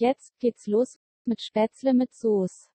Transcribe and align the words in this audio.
Jetzt 0.00 0.38
geht's 0.38 0.68
los 0.68 0.96
mit 1.24 1.40
Spätzle 1.40 1.92
mit 1.92 2.14
Soße. 2.14 2.68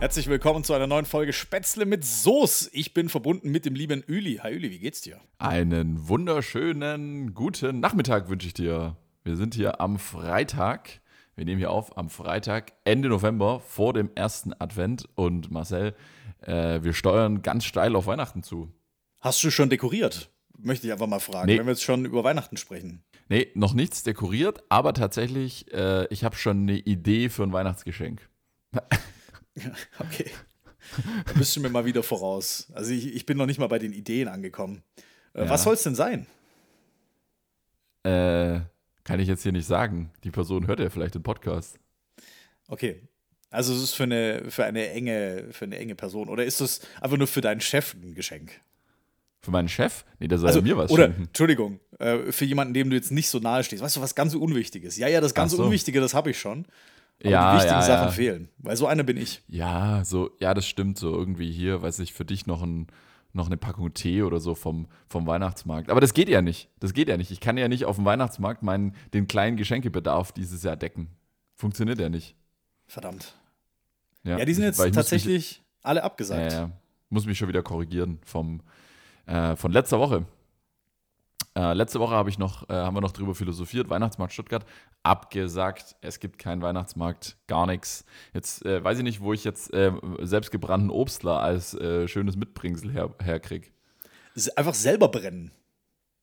Herzlich 0.00 0.26
willkommen 0.26 0.64
zu 0.64 0.74
einer 0.74 0.88
neuen 0.88 1.04
Folge 1.04 1.32
Spätzle 1.32 1.86
mit 1.86 2.04
Soße. 2.04 2.70
Ich 2.72 2.92
bin 2.92 3.08
verbunden 3.08 3.52
mit 3.52 3.64
dem 3.64 3.76
lieben 3.76 4.02
Üli. 4.02 4.40
Hi 4.42 4.52
Üli, 4.52 4.72
wie 4.72 4.80
geht's 4.80 5.02
dir? 5.02 5.20
Einen 5.38 6.08
wunderschönen 6.08 7.34
guten 7.34 7.78
Nachmittag 7.78 8.28
wünsche 8.28 8.48
ich 8.48 8.54
dir. 8.54 8.96
Wir 9.24 9.36
sind 9.36 9.54
hier 9.54 9.80
am 9.80 9.98
Freitag. 9.98 11.00
Wir 11.34 11.44
nehmen 11.44 11.58
hier 11.58 11.70
auf 11.70 11.96
am 11.96 12.10
Freitag, 12.10 12.72
Ende 12.84 13.08
November, 13.08 13.60
vor 13.60 13.94
dem 13.94 14.10
ersten 14.14 14.52
Advent. 14.58 15.08
Und 15.14 15.50
Marcel, 15.50 15.94
äh, 16.42 16.82
wir 16.82 16.92
steuern 16.92 17.42
ganz 17.42 17.64
steil 17.64 17.96
auf 17.96 18.06
Weihnachten 18.06 18.42
zu. 18.42 18.70
Hast 19.20 19.42
du 19.42 19.50
schon 19.50 19.70
dekoriert? 19.70 20.30
Möchte 20.58 20.86
ich 20.86 20.92
einfach 20.92 21.06
mal 21.06 21.20
fragen, 21.20 21.46
Nee. 21.46 21.58
wenn 21.58 21.66
wir 21.66 21.72
jetzt 21.72 21.82
schon 21.82 22.04
über 22.04 22.22
Weihnachten 22.24 22.56
sprechen. 22.56 23.02
Nee, 23.28 23.48
noch 23.54 23.72
nichts 23.72 24.02
dekoriert, 24.02 24.62
aber 24.68 24.92
tatsächlich, 24.92 25.72
äh, 25.72 26.06
ich 26.08 26.22
habe 26.24 26.36
schon 26.36 26.62
eine 26.62 26.76
Idee 26.78 27.28
für 27.30 27.42
ein 27.44 27.52
Weihnachtsgeschenk. 27.52 28.28
Okay. 29.98 30.30
Da 31.26 31.32
bist 31.34 31.54
du 31.54 31.60
mir 31.60 31.68
mal 31.68 31.84
wieder 31.84 32.02
voraus. 32.02 32.72
Also 32.74 32.90
ich, 32.92 33.14
ich 33.14 33.26
bin 33.26 33.36
noch 33.36 33.44
nicht 33.44 33.58
mal 33.60 33.66
bei 33.66 33.78
den 33.78 33.92
Ideen 33.92 34.28
angekommen. 34.28 34.82
Äh, 35.34 35.44
Ja. 35.44 35.50
Was 35.50 35.64
soll 35.64 35.74
es 35.74 35.82
denn 35.82 35.94
sein? 35.94 36.26
Äh, 38.02 38.60
kann 39.04 39.20
ich 39.20 39.28
jetzt 39.28 39.42
hier 39.42 39.52
nicht 39.52 39.66
sagen. 39.66 40.10
Die 40.24 40.30
Person 40.30 40.66
hört 40.66 40.80
ja 40.80 40.90
vielleicht 40.90 41.14
den 41.14 41.22
Podcast. 41.22 41.78
Okay. 42.68 43.02
Also 43.50 43.74
es 43.74 43.82
ist 43.82 43.94
für 43.94 44.04
eine, 44.04 44.44
für 44.50 44.64
eine 44.64 44.88
enge, 44.90 45.48
für 45.50 45.66
eine 45.66 45.78
enge 45.78 45.94
Person. 45.94 46.28
Oder 46.28 46.44
ist 46.44 46.60
es 46.60 46.80
einfach 47.00 47.18
nur 47.18 47.26
für 47.26 47.40
deinen 47.42 47.60
Chef 47.60 47.94
ein 47.94 48.14
Geschenk? 48.14 48.60
Für 49.40 49.50
meinen 49.50 49.68
Chef? 49.68 50.04
Nee, 50.20 50.28
der 50.28 50.38
soll 50.38 50.48
Also, 50.48 50.62
mir 50.62 50.76
was 50.76 50.90
oder, 50.90 51.06
schenken. 51.06 51.24
Entschuldigung, 51.24 51.80
äh, 51.98 52.30
für 52.32 52.44
jemanden, 52.44 52.74
dem 52.74 52.88
du 52.90 52.96
jetzt 52.96 53.10
nicht 53.10 53.28
so 53.28 53.40
nahe 53.40 53.64
stehst. 53.64 53.82
Weißt 53.82 53.96
du, 53.96 54.00
was 54.00 54.14
ganz 54.14 54.34
Unwichtiges? 54.34 54.96
Ja, 54.96 55.08
ja, 55.08 55.20
das 55.20 55.34
ganz 55.34 55.52
so. 55.52 55.64
Unwichtige, 55.64 56.00
das 56.00 56.14
habe 56.14 56.30
ich 56.30 56.38
schon. 56.38 56.64
Aber 57.20 57.30
Ja, 57.30 57.50
die 57.52 57.56
wichtigen 57.58 57.80
ja, 57.80 57.82
Sachen 57.82 58.06
ja. 58.06 58.12
fehlen. 58.12 58.48
Weil 58.58 58.76
so 58.76 58.86
einer 58.86 59.02
bin 59.02 59.16
ich. 59.16 59.42
Ja, 59.48 60.02
so, 60.04 60.30
ja, 60.40 60.54
das 60.54 60.66
stimmt. 60.66 60.96
So 60.98 61.12
irgendwie 61.14 61.50
hier, 61.52 61.82
weiß 61.82 61.98
ich, 61.98 62.12
für 62.12 62.24
dich 62.24 62.46
noch, 62.46 62.62
ein, 62.62 62.86
noch 63.32 63.46
eine 63.46 63.56
Packung 63.56 63.94
Tee 63.94 64.22
oder 64.22 64.40
so 64.40 64.54
vom, 64.54 64.86
vom 65.08 65.26
Weihnachtsmarkt. 65.26 65.90
Aber 65.90 66.00
das 66.00 66.14
geht 66.14 66.28
ja 66.28 66.42
nicht. 66.42 66.68
Das 66.80 66.92
geht 66.92 67.08
ja 67.08 67.16
nicht. 67.16 67.30
Ich 67.30 67.40
kann 67.40 67.56
ja 67.56 67.68
nicht 67.68 67.84
auf 67.84 67.96
dem 67.96 68.04
Weihnachtsmarkt 68.04 68.62
meinen, 68.62 68.94
den 69.14 69.26
kleinen 69.26 69.56
Geschenkebedarf 69.56 70.32
dieses 70.32 70.62
Jahr 70.62 70.76
decken. 70.76 71.08
Funktioniert 71.54 71.98
ja 71.98 72.08
nicht. 72.08 72.36
Verdammt. 72.86 73.34
Ja, 74.24 74.44
die 74.44 74.54
sind 74.54 74.64
jetzt 74.64 74.78
tatsächlich 74.94 75.62
alle 75.82 76.00
Mich, 76.00 76.04
abgesagt. 76.04 76.52
ja, 76.52 76.58
ja, 76.58 76.70
muss 77.08 77.26
mich 77.26 77.38
schon 77.38 77.48
wieder 77.48 77.62
korrigieren 77.62 78.18
vom, 78.24 78.60
äh, 79.26 79.56
von 79.56 79.72
letzter 79.72 79.98
Woche. 79.98 80.26
Äh, 81.54 81.74
letzte 81.74 82.00
Woche 82.00 82.14
habe 82.14 82.30
ich 82.30 82.38
noch, 82.38 82.68
äh, 82.70 82.72
haben 82.72 82.96
wir 82.96 83.02
noch 83.02 83.12
drüber 83.12 83.34
philosophiert, 83.34 83.90
Weihnachtsmarkt 83.90 84.32
Stuttgart, 84.32 84.64
abgesagt, 85.02 85.96
es 86.00 86.18
gibt 86.18 86.38
keinen 86.38 86.62
Weihnachtsmarkt, 86.62 87.36
gar 87.46 87.66
nichts. 87.66 88.06
Jetzt 88.32 88.64
äh, 88.64 88.82
weiß 88.82 88.98
ich 88.98 89.04
nicht, 89.04 89.20
wo 89.20 89.34
ich 89.34 89.44
jetzt 89.44 89.72
äh, 89.74 89.92
selbstgebrannten 90.20 90.90
Obstler 90.90 91.40
als 91.40 91.74
äh, 91.74 92.08
schönes 92.08 92.36
Mitbringsel 92.36 92.90
her, 92.90 93.14
herkriege. 93.22 93.68
Einfach 94.56 94.74
selber 94.74 95.08
brennen. 95.08 95.50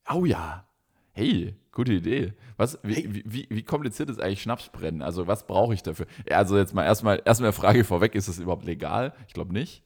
Au 0.06 0.26
ja. 0.26 0.66
Hey, 1.12 1.56
gute 1.72 1.94
Idee. 1.94 2.34
Was, 2.58 2.80
wie, 2.82 2.96
Hey. 2.96 3.14
wie, 3.14 3.24
wie, 3.26 3.48
wie 3.50 3.64
kompliziert 3.64 4.10
ist 4.10 4.20
eigentlich 4.20 4.42
Schnapsbrennen? 4.42 5.04
Also, 5.04 5.28
was 5.28 5.46
brauche 5.46 5.74
ich 5.76 5.84
dafür? 5.84 6.08
Also, 6.32 6.58
jetzt 6.58 6.74
mal 6.74 6.86
erstmal 6.86 7.22
erstmal 7.24 7.52
Frage 7.52 7.84
vorweg: 7.84 8.16
Ist 8.16 8.28
das 8.30 8.40
überhaupt 8.40 8.66
legal? 8.66 9.14
Ich 9.28 9.34
glaube 9.34 9.54
nicht. 9.54 9.84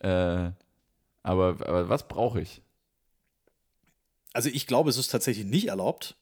Äh, 0.00 0.50
aber, 1.22 1.56
aber 1.66 1.88
was 1.88 2.08
brauche 2.08 2.40
ich? 2.40 2.62
Also 4.32 4.48
ich 4.48 4.66
glaube, 4.66 4.90
es 4.90 4.96
ist 4.96 5.08
tatsächlich 5.08 5.44
nicht 5.46 5.68
erlaubt. 5.68 6.16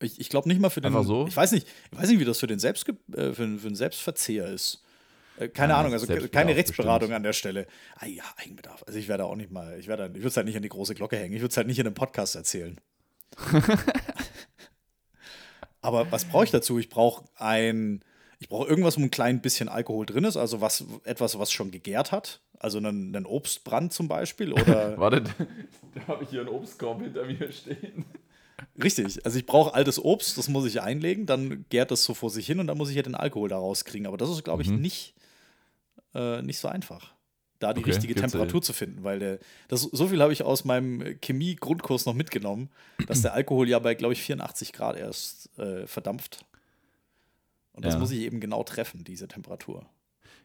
Ich, 0.00 0.18
ich 0.20 0.28
glaube 0.28 0.48
nicht 0.48 0.60
mal 0.60 0.70
für 0.70 0.80
den. 0.80 0.88
Einfach 0.88 1.04
so? 1.06 1.26
Ich 1.26 1.36
weiß 1.36 1.52
nicht, 1.52 1.66
ich 1.92 1.98
weiß 1.98 2.08
nicht, 2.08 2.18
wie 2.18 2.24
das 2.24 2.38
für 2.40 2.46
den, 2.46 2.58
Selbstge 2.58 2.96
äh, 3.12 3.32
für, 3.32 3.42
den- 3.42 3.58
für 3.58 3.68
den 3.68 3.76
Selbstverzehr 3.76 4.46
ist. 4.48 4.82
Äh, 5.38 5.48
Keine 5.48 5.74
Ja, 5.74 5.78
Ahnung, 5.80 5.92
also 5.92 6.06
keine 6.28 6.56
Rechtsberatung 6.56 7.08
bestimmt. 7.08 7.16
an 7.16 7.22
der 7.22 7.32
Stelle. 7.32 7.66
Ah 7.96 8.06
ja, 8.06 8.24
Eigenbedarf. 8.36 8.82
Also 8.86 8.98
ich 8.98 9.08
werde 9.08 9.24
auch 9.24 9.36
nicht 9.36 9.50
mal, 9.50 9.78
ich 9.78 9.86
werde, 9.86 10.06
ich 10.08 10.14
würde 10.16 10.28
es 10.28 10.36
halt 10.36 10.46
nicht 10.46 10.56
an 10.56 10.62
die 10.62 10.68
große 10.68 10.94
Glocke 10.94 11.16
hängen. 11.16 11.34
Ich 11.34 11.40
würde 11.40 11.50
es 11.52 11.56
halt 11.56 11.66
nicht 11.68 11.78
in 11.78 11.86
einem 11.86 11.94
Podcast 11.94 12.34
erzählen. 12.34 12.80
Aber 15.80 16.10
was 16.12 16.24
brauche 16.24 16.44
ich 16.44 16.50
dazu? 16.50 16.78
Ich 16.78 16.88
brauche 16.88 17.24
ein, 17.36 18.04
ich 18.42 18.48
brauche 18.48 18.68
irgendwas, 18.68 18.98
wo 18.98 19.02
ein 19.02 19.10
klein 19.12 19.40
bisschen 19.40 19.68
Alkohol 19.68 20.04
drin 20.04 20.24
ist, 20.24 20.36
also 20.36 20.60
was, 20.60 20.84
etwas, 21.04 21.38
was 21.38 21.52
schon 21.52 21.70
gegärt 21.70 22.10
hat. 22.10 22.40
Also 22.58 22.78
einen, 22.78 23.14
einen 23.14 23.24
Obstbrand 23.24 23.92
zum 23.92 24.08
Beispiel 24.08 24.52
oder 24.60 24.98
Warte, 24.98 25.22
da 25.94 26.06
habe 26.08 26.24
ich 26.24 26.30
hier 26.30 26.40
einen 26.40 26.48
Obstkorb 26.48 27.02
hinter 27.02 27.24
mir 27.24 27.52
stehen. 27.52 28.04
Richtig, 28.82 29.24
also 29.24 29.38
ich 29.38 29.46
brauche 29.46 29.74
altes 29.74 30.04
Obst, 30.04 30.38
das 30.38 30.48
muss 30.48 30.66
ich 30.66 30.82
einlegen, 30.82 31.24
dann 31.24 31.66
gärt 31.68 31.92
das 31.92 32.02
so 32.02 32.14
vor 32.14 32.30
sich 32.30 32.44
hin 32.44 32.58
und 32.58 32.66
dann 32.66 32.76
muss 32.76 32.90
ich 32.90 32.96
ja 32.96 33.02
den 33.02 33.14
Alkohol 33.14 33.48
da 33.48 33.58
rauskriegen. 33.58 34.08
Aber 34.08 34.16
das 34.16 34.28
ist, 34.28 34.42
glaube 34.42 34.62
ich, 34.62 34.70
nicht, 34.70 35.14
äh, 36.12 36.42
nicht 36.42 36.58
so 36.58 36.66
einfach, 36.66 37.14
da 37.60 37.72
die 37.72 37.80
Okay, 37.80 37.90
richtige 37.90 38.14
gibt's, 38.14 38.32
Temperatur 38.32 38.60
zu 38.60 38.72
finden, 38.72 39.04
weil 39.04 39.20
der, 39.20 39.38
das, 39.68 39.82
so 39.82 40.08
viel 40.08 40.20
habe 40.20 40.32
ich 40.32 40.42
aus 40.42 40.64
meinem 40.64 41.20
Chemie-Grundkurs 41.20 42.06
noch 42.06 42.14
mitgenommen, 42.14 42.70
dass 43.06 43.22
der 43.22 43.34
Alkohol 43.34 43.68
ja 43.68 43.78
bei, 43.78 43.94
glaube 43.94 44.14
ich, 44.14 44.22
84 44.22 44.72
Grad 44.72 44.96
erst 44.96 45.56
äh, 45.60 45.86
verdampft. 45.86 46.44
Und 47.72 47.84
das 47.84 47.94
Ja. 47.94 48.00
muss 48.00 48.10
ich 48.10 48.20
eben 48.20 48.40
genau 48.40 48.62
treffen, 48.64 49.04
diese 49.04 49.28
Temperatur. 49.28 49.86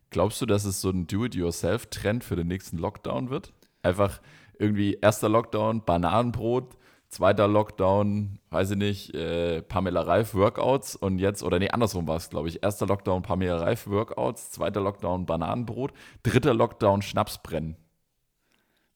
Glaubst 0.10 0.42
du, 0.42 0.46
dass 0.46 0.64
es 0.66 0.80
so 0.82 0.90
ein 0.90 1.08
Do-it-yourself-Trend 1.08 2.24
für 2.24 2.36
den 2.36 2.48
nächsten 2.48 2.78
Lockdown 2.78 3.30
wird? 3.30 3.54
Einfach 3.84 4.22
irgendwie 4.58 4.98
erster 5.02 5.28
Lockdown, 5.30 5.84
Bananenbrot, 5.84 6.78
zweiter 7.10 7.48
Lockdown, 7.48 8.40
weiß 8.50 8.72
ich 8.72 8.78
nicht, 8.78 9.14
äh, 9.14 9.62
Pamela 9.62 10.02
Reif 10.02 10.34
Workouts 10.34 10.96
und 10.96 11.20
jetzt, 11.20 11.44
oder 11.44 11.60
nee, 11.60 11.70
andersrum 11.70 12.08
war 12.08 12.16
es, 12.18 12.30
glaube 12.30 12.48
ich. 12.48 12.64
Erster 12.64 12.86
Lockdown 12.86 13.22
Pamela 13.22 13.58
Reif 13.58 13.88
Workouts, 13.88 14.52
zweiter 14.52 14.80
Lockdown 14.82 15.26
Bananenbrot, 15.26 15.92
dritter 16.24 16.54
Lockdown 16.54 17.02
Schnapsbrennen. 17.02 17.76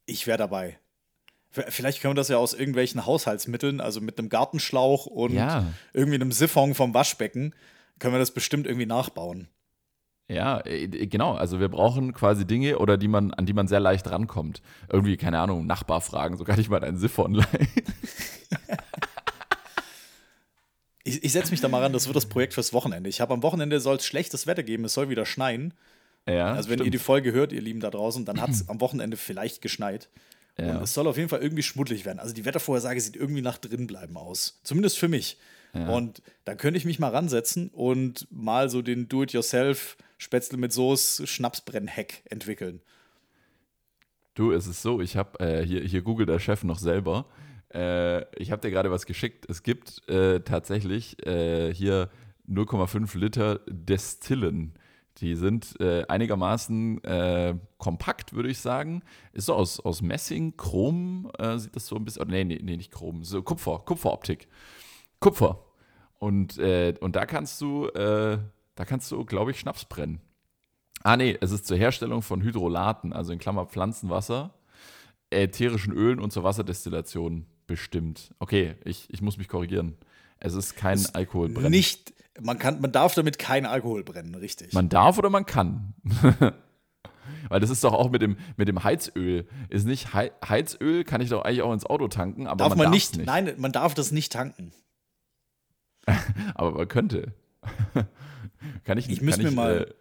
Ich 0.06 0.28
wäre 0.28 0.38
dabei. 0.38 0.80
Vielleicht 1.50 2.02
können 2.02 2.12
wir 2.14 2.16
das 2.16 2.30
ja 2.30 2.38
aus 2.38 2.54
irgendwelchen 2.54 3.06
Haushaltsmitteln, 3.06 3.82
also 3.82 4.00
mit 4.00 4.18
einem 4.18 4.30
Gartenschlauch 4.30 5.06
und 5.06 5.34
Ja. 5.34 5.66
irgendwie 5.94 6.16
einem 6.16 6.32
Siphon 6.32 6.74
vom 6.74 6.94
Waschbecken, 6.94 7.54
können 8.02 8.14
wir 8.14 8.20
das 8.20 8.32
bestimmt 8.32 8.66
irgendwie 8.68 8.86
nachbauen. 8.86 9.48
Ja, 10.28 10.66
äh, 10.66 10.88
genau. 10.88 11.34
Also 11.34 11.60
wir 11.60 11.70
brauchen 11.70 12.14
quasi 12.14 12.46
Dinge, 12.46 12.80
oder 12.80 12.98
die 12.98 13.08
man, 13.08 13.34
an 13.34 13.46
die 13.46 13.54
man 13.54 13.68
sehr 13.68 13.80
leicht 13.80 14.10
rankommt. 14.10 14.62
Irgendwie, 14.92 15.18
keine 15.18 15.40
Ahnung, 15.40 15.66
Nachbar 15.66 16.02
fragen, 16.02 16.38
so 16.38 16.44
kann 16.44 16.60
ich 16.60 16.70
mal 16.70 16.84
einen 16.84 16.98
Siphon 16.98 17.36
leihen. 17.36 17.68
Ich, 21.04 21.24
ich 21.24 21.32
setze 21.32 21.50
mich 21.50 21.62
da 21.62 21.68
mal 21.68 21.82
ran, 21.82 21.94
das 21.94 22.06
wird 22.06 22.16
das 22.16 22.28
Projekt 22.28 22.54
fürs 22.54 22.74
Wochenende. 22.74 23.10
Ich 23.10 23.22
habe 23.22 23.34
am 23.34 23.42
Wochenende 23.42 23.80
soll 23.80 23.96
es 23.96 24.06
schlechtes 24.06 24.46
Wetter 24.46 24.62
geben, 24.62 24.86
es 24.86 24.94
soll 24.94 25.10
wieder 25.10 25.26
schneien. 25.26 25.74
Ja, 26.28 26.54
Also 26.54 26.70
wenn 26.70 26.78
ihr 26.78 26.84
stimmt. 26.84 26.94
die 26.94 27.00
Folge 27.00 27.32
hört, 27.32 27.52
ihr 27.54 27.62
Lieben 27.62 27.80
da 27.80 27.90
draußen, 27.90 28.24
dann 28.24 28.40
hat 28.40 28.52
es 28.52 28.70
am 28.70 28.80
Wochenende 28.82 29.18
vielleicht 29.18 29.64
geschneit. 29.64 30.10
Ja. 30.60 30.78
Und 30.78 30.84
es 30.84 30.94
soll 30.94 31.08
auf 31.08 31.18
jeden 31.18 31.30
Fall 31.30 31.42
irgendwie 31.42 31.64
schmuddelig 31.64 32.06
werden. 32.06 32.20
Also 32.20 32.36
die 32.36 32.46
Wettervorhersage 32.46 33.02
sieht 33.02 33.16
irgendwie 33.16 33.42
nach 33.42 33.58
drin 33.58 33.88
bleiben 33.88 34.16
aus. 34.16 34.60
Zumindest 34.64 35.00
für 35.00 35.08
mich. 35.08 35.40
Und 35.74 36.22
dann 36.46 36.58
könnte 36.58 36.78
ich 36.78 36.86
mich 36.86 37.00
mal 37.00 37.10
ransetzen 37.10 37.70
und 37.70 38.28
mal 38.32 38.70
so 38.70 38.82
den 38.82 39.08
Do-it-yourself 39.08 39.98
Spätzle 40.18 40.58
mit 40.58 40.74
Soße 40.74 41.26
Schnapsbrenn-Hack 41.26 42.24
entwickeln. 42.30 42.82
Du, 44.34 44.52
es 44.52 44.68
ist 44.68 44.82
so, 44.82 45.02
ich 45.02 45.18
habe 45.18 45.40
äh, 45.40 45.66
hier, 45.66 45.82
hier 45.82 46.02
googelt 46.02 46.30
der 46.30 46.40
Chef 46.40 46.64
noch 46.64 46.80
selber. 46.80 47.26
Äh, 47.74 48.24
ich 48.40 48.52
habe 48.52 48.62
dir 48.62 48.72
gerade 48.72 48.92
was 48.92 49.06
geschickt. 49.06 49.46
Es 49.50 49.64
gibt 49.64 50.08
äh, 50.10 50.42
tatsächlich 50.42 51.26
äh, 51.26 51.74
hier 51.74 52.10
0,5 52.50 53.18
Liter 53.18 53.60
Destillen. 53.68 54.74
Die 55.18 55.36
sind 55.36 55.80
äh, 55.80 56.06
einigermaßen 56.08 57.04
äh, 57.04 57.56
kompakt, 57.78 58.34
würde 58.34 58.50
ich 58.50 58.60
sagen. 58.60 59.04
Ist 59.34 59.48
so 59.48 59.54
aus, 59.54 59.80
aus 59.80 60.02
Messing, 60.02 60.56
Chrom, 60.56 61.30
äh, 61.38 61.58
sieht 61.58 61.76
das 61.76 61.88
so 61.88 61.96
ein 61.96 62.06
bisschen. 62.06 62.22
Oder 62.24 62.32
nee, 62.32 62.44
nee, 62.44 62.60
nee, 62.62 62.78
nicht 62.78 62.92
Chrom, 62.92 63.24
so 63.24 63.42
Kupfer, 63.42 63.80
Kupferoptik. 63.80 64.48
Kupfer. 65.22 65.64
Und, 66.20 66.58
äh, 66.58 66.94
und 67.00 67.16
da 67.16 67.26
kannst 67.26 67.62
du, 67.62 67.88
äh, 67.88 68.38
da 68.76 68.86
kannst 68.86 69.10
du, 69.12 69.24
glaube 69.24 69.52
ich, 69.52 69.60
Schnaps 69.60 69.86
brennen. 69.86 70.20
Ah, 71.04 71.18
nee, 71.18 71.38
es 71.42 71.52
ist 71.52 71.66
zur 71.66 71.78
Herstellung 71.78 72.22
von 72.22 72.42
Hydrolaten, 72.44 73.14
also 73.14 73.32
in 73.34 73.40
Klammer 73.40 73.66
Pflanzenwasser, 73.66 74.54
ätherischen 75.32 75.94
Ölen 75.94 76.20
und 76.20 76.32
zur 76.32 76.44
Wasserdestillation 76.44 77.46
bestimmt. 77.66 78.36
Okay, 78.40 78.76
ich, 78.84 79.08
ich 79.10 79.22
muss 79.22 79.38
mich 79.38 79.48
korrigieren. 79.48 79.98
Es 80.40 80.54
ist 80.54 80.76
kein 80.76 81.04
Alkoholbrennen. 81.14 81.72
Nicht, 81.72 82.14
man, 82.40 82.60
kann, 82.60 82.82
man 82.82 82.92
darf 82.92 83.16
damit 83.16 83.40
keinen 83.40 83.66
Alkohol 83.66 84.04
brennen, 84.04 84.36
richtig. 84.36 84.74
Man 84.74 84.90
darf 84.90 85.18
oder 85.18 85.30
man 85.30 85.46
kann. 85.46 85.94
Weil 87.50 87.60
das 87.60 87.70
ist 87.70 87.84
doch 87.84 87.94
auch 87.94 88.10
mit 88.10 88.22
dem, 88.22 88.38
mit 88.58 88.68
dem 88.68 88.84
Heizöl. 88.84 89.48
Ist 89.70 89.86
nicht 89.86 90.14
Hei- 90.14 90.32
Heizöl, 90.48 91.04
kann 91.04 91.22
ich 91.22 91.30
doch 91.30 91.44
eigentlich 91.44 91.62
auch 91.62 91.74
ins 91.74 91.86
Auto 91.86 92.08
tanken, 92.08 92.48
aber 92.48 92.58
darf 92.58 92.70
man, 92.70 92.78
man 92.78 92.92
darf's 92.92 93.16
nicht, 93.16 93.26
nein, 93.26 93.54
man 93.58 93.72
darf 93.72 93.94
das 93.94 94.12
nicht 94.12 94.32
tanken. 94.32 94.72
aber 96.56 96.72
man 96.72 96.88
könnte. 96.88 97.34
kann 98.84 98.98
ich, 98.98 99.10
Ich 99.10 99.22
müsste 99.22 99.44
mir 99.44 99.52
mal- 99.52 99.88
äh, 99.90 99.94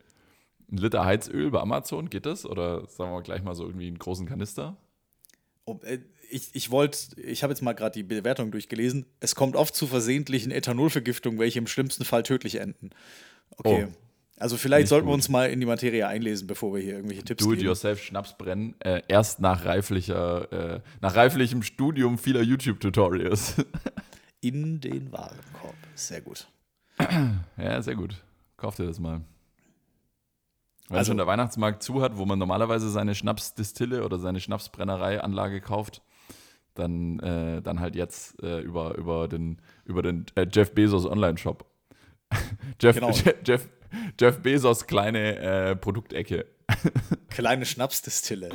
ein 0.73 0.77
Liter 0.77 1.05
Heizöl 1.05 1.51
bei 1.51 1.61
Amazon, 1.61 2.11
geht 2.11 2.27
das? 2.27 2.47
Oder 2.47 2.87
sagen 2.87 3.13
wir 3.13 3.23
gleich 3.23 3.43
mal 3.43 3.55
so 3.55 3.65
irgendwie 3.67 3.89
einen 3.89 3.99
großen 3.99 4.27
Kanister? 4.27 4.77
Oh, 5.65 5.79
äh, 5.83 5.99
ich 6.31 6.51
ich 6.53 6.71
wollte, 6.71 7.21
ich 7.21 7.43
habe 7.43 7.53
jetzt 7.53 7.61
mal 7.61 7.73
gerade 7.73 7.93
die 7.93 8.05
Bewertung 8.05 8.53
durchgelesen. 8.53 9.07
Es 9.19 9.35
kommt 9.35 9.57
oft 9.57 9.75
zu 9.75 9.89
versehentlichen 9.89 10.53
Ethanolvergiftungen, 10.53 11.41
welche 11.41 11.59
im 11.59 11.67
schlimmsten 11.67 12.05
Fall 12.05 12.23
tödlich 12.23 12.61
enden. 12.61 12.91
Okay. 13.57 13.87
Oh. 13.89 13.93
Also 14.39 14.57
vielleicht 14.57 14.85
Nicht 14.85 14.89
sollten 14.91 15.07
wir 15.07 15.11
gut. 15.11 15.17
uns 15.17 15.29
mal 15.29 15.51
in 15.51 15.61
die 15.61 15.67
Materie 15.67 16.07
einlesen, 16.07 16.47
bevor 16.47 16.73
wir 16.75 16.81
hier 16.81 16.95
irgendwelche 16.95 17.25
Tipps 17.25 17.43
geben. 17.45 17.57
Do-it-yourself 17.57 18.03
Schnaps 18.03 18.39
brennen, 18.39 18.75
äh, 18.81 19.03
erst 19.07 19.41
nach 19.41 19.67
reiflicher, 19.67 20.77
äh, 20.77 20.81
nach 21.03 21.15
reiflichem 21.15 21.63
Studium 21.63 22.17
vieler 22.17 22.41
YouTube-Tutorials. 22.43 23.57
In 24.41 24.81
den 24.81 25.13
Warenkorb. 25.13 25.75
Sehr 25.95 26.21
gut. 26.21 26.47
ja, 27.57 27.83
sehr 27.83 27.95
gut. 27.95 28.23
Kauft 28.57 28.79
ihr 28.79 28.87
das 28.87 28.99
mal. 28.99 29.21
Wenn 30.89 30.99
Also- 30.99 31.11
schon 31.11 31.19
der 31.19 31.27
Weihnachtsmarkt 31.27 31.83
zu 31.83 32.03
hat, 32.03 32.17
wo 32.17 32.25
man 32.27 32.39
normalerweise 32.39 32.91
seine 32.91 33.15
Schnapsdistille 33.15 34.05
oder 34.05 34.19
seine 34.19 34.41
Schnapsbrennerei-Anlage 34.41 35.61
kauft, 35.61 36.03
dann, 36.75 37.19
äh, 37.21 37.61
dann 37.63 37.81
halt 37.81 37.95
jetzt 37.97 38.43
äh, 38.43 38.61
über, 38.61 38.95
über 38.97 39.29
den, 39.29 39.61
über 39.85 40.03
den 40.03 40.25
äh, 40.37 40.47
Jeff 40.51 40.73
Bezos 40.75 41.05
Online-Shop. 41.07 41.65
Jeff, 42.81 42.95
Genau. 42.95 43.11
Jeff, 43.45 43.69
Jeff 44.19 44.41
Bezos 44.41 44.87
kleine 44.87 45.37
äh, 45.39 45.77
Produktecke. 45.77 46.47
Kleine 47.29 47.67
Schnapsdistille. 47.67 48.51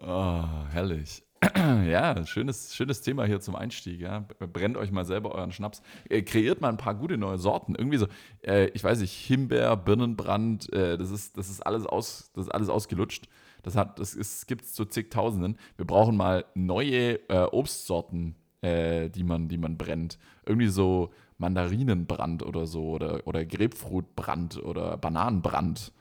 Oh, 0.00 0.44
herrlich. 0.70 1.22
Ja, 1.86 2.26
schönes, 2.26 2.74
schönes 2.74 3.02
Thema 3.02 3.24
hier 3.24 3.40
zum 3.40 3.56
Einstieg. 3.56 4.00
Ja. 4.00 4.26
Brennt 4.52 4.76
euch 4.76 4.90
mal 4.90 5.04
selber 5.04 5.34
euren 5.34 5.52
Schnaps. 5.52 5.82
Äh, 6.08 6.22
kreiert 6.22 6.60
mal 6.60 6.68
ein 6.68 6.76
paar 6.76 6.94
gute 6.94 7.16
neue 7.16 7.38
Sorten. 7.38 7.74
Irgendwie 7.74 7.98
so, 7.98 8.06
äh, 8.42 8.66
ich 8.68 8.82
weiß 8.82 9.00
nicht, 9.00 9.12
Himbeer, 9.12 9.76
Birnenbrand, 9.76 10.72
äh, 10.72 10.98
das, 10.98 11.10
ist, 11.10 11.36
das, 11.36 11.48
ist 11.48 11.60
alles 11.60 11.86
aus, 11.86 12.30
das 12.34 12.46
ist 12.46 12.52
alles 12.52 12.68
ausgelutscht. 12.68 13.28
Das, 13.62 13.76
hat, 13.76 13.98
das 13.98 14.46
gibt 14.46 14.64
es 14.64 14.74
zu 14.74 14.84
zigtausenden. 14.84 15.58
Wir 15.76 15.86
brauchen 15.86 16.16
mal 16.16 16.44
neue 16.54 17.14
äh, 17.28 17.46
Obstsorten, 17.50 18.36
äh, 18.60 19.08
die, 19.10 19.24
man, 19.24 19.48
die 19.48 19.58
man 19.58 19.76
brennt. 19.76 20.18
Irgendwie 20.44 20.68
so 20.68 21.12
Mandarinenbrand 21.38 22.42
oder 22.44 22.66
so 22.66 22.90
oder, 22.90 23.26
oder 23.26 23.44
Grapefruitbrand 23.44 24.62
oder 24.62 24.96
Bananenbrand 24.96 25.92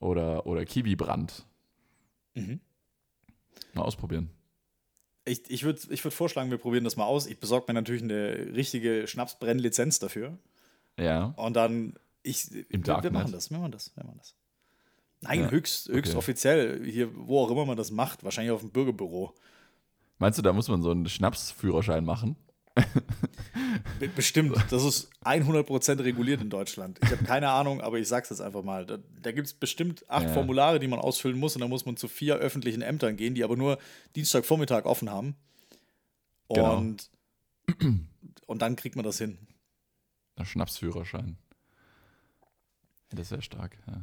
oder, 0.00 0.46
oder 0.46 0.64
Kiwibrand. 0.64 1.46
Mhm. 2.34 2.60
Mal 3.74 3.82
ausprobieren. 3.82 4.30
Ich, 5.24 5.48
ich 5.48 5.64
würde 5.64 5.80
ich 5.90 6.04
würd 6.04 6.14
vorschlagen, 6.14 6.50
wir 6.50 6.58
probieren 6.58 6.84
das 6.84 6.96
mal 6.96 7.04
aus. 7.04 7.26
Ich 7.26 7.38
besorge 7.38 7.66
mir 7.68 7.74
natürlich 7.74 8.02
eine 8.02 8.54
richtige 8.54 9.06
Schnapsbrennlizenz 9.06 9.98
dafür. 9.98 10.38
Ja. 10.98 11.34
Und 11.36 11.54
dann, 11.56 11.94
ich, 12.22 12.52
Im 12.70 12.86
wir, 12.86 13.02
wir 13.02 13.10
machen 13.10 13.32
das, 13.32 13.50
wir 13.50 13.58
machen 13.58 13.72
das, 13.72 13.96
wir 13.96 14.04
machen 14.04 14.18
das. 14.18 14.34
Nein, 15.22 15.40
Ja, 15.40 15.50
höchst, 15.50 15.88
höchst 15.88 16.12
okay. 16.12 16.18
offiziell, 16.18 16.84
hier, 16.84 17.10
wo 17.14 17.40
auch 17.40 17.50
immer 17.50 17.64
man 17.64 17.76
das 17.76 17.90
macht, 17.90 18.24
wahrscheinlich 18.24 18.52
auf 18.52 18.60
dem 18.60 18.70
Bürgerbüro. 18.70 19.34
Meinst 20.18 20.38
du, 20.38 20.42
da 20.42 20.52
muss 20.52 20.68
man 20.68 20.82
so 20.82 20.90
einen 20.90 21.08
Schnapsführerschein 21.08 22.04
machen? 22.04 22.36
Be- 24.00 24.08
Bestimmt, 24.08 24.56
das 24.70 24.84
ist 24.84 25.10
100% 25.24 26.02
reguliert 26.02 26.40
in 26.40 26.50
Deutschland. 26.50 26.98
Ich 27.02 27.10
habe 27.10 27.24
keine 27.24 27.50
Ahnung, 27.50 27.80
aber 27.80 27.98
ich 27.98 28.08
sag's 28.08 28.30
jetzt 28.30 28.40
einfach 28.40 28.62
mal. 28.62 28.84
Da, 28.86 28.98
da 29.22 29.32
gibt 29.32 29.46
es 29.46 29.54
bestimmt 29.54 30.04
acht 30.10 30.24
Ja. 30.26 30.32
Formulare, 30.32 30.80
die 30.80 30.88
man 30.88 30.98
ausfüllen 30.98 31.38
muss 31.38 31.54
und 31.54 31.60
dann 31.60 31.70
muss 31.70 31.86
man 31.86 31.96
zu 31.96 32.08
vier 32.08 32.36
öffentlichen 32.36 32.82
Ämtern 32.82 33.16
gehen, 33.16 33.34
die 33.34 33.44
aber 33.44 33.56
nur 33.56 33.78
Dienstagvormittag 34.16 34.84
offen 34.86 35.10
haben. 35.10 35.36
Genau. 36.48 36.76
Und, 36.78 37.10
und 38.46 38.62
dann 38.62 38.76
kriegt 38.76 38.96
man 38.96 39.04
das 39.04 39.18
hin. 39.18 39.38
Der 40.38 40.44
Schnapsführerschein. 40.44 41.36
Das 43.10 43.20
ist 43.22 43.28
sehr 43.28 43.42
stark, 43.42 43.76
ja. 43.86 44.02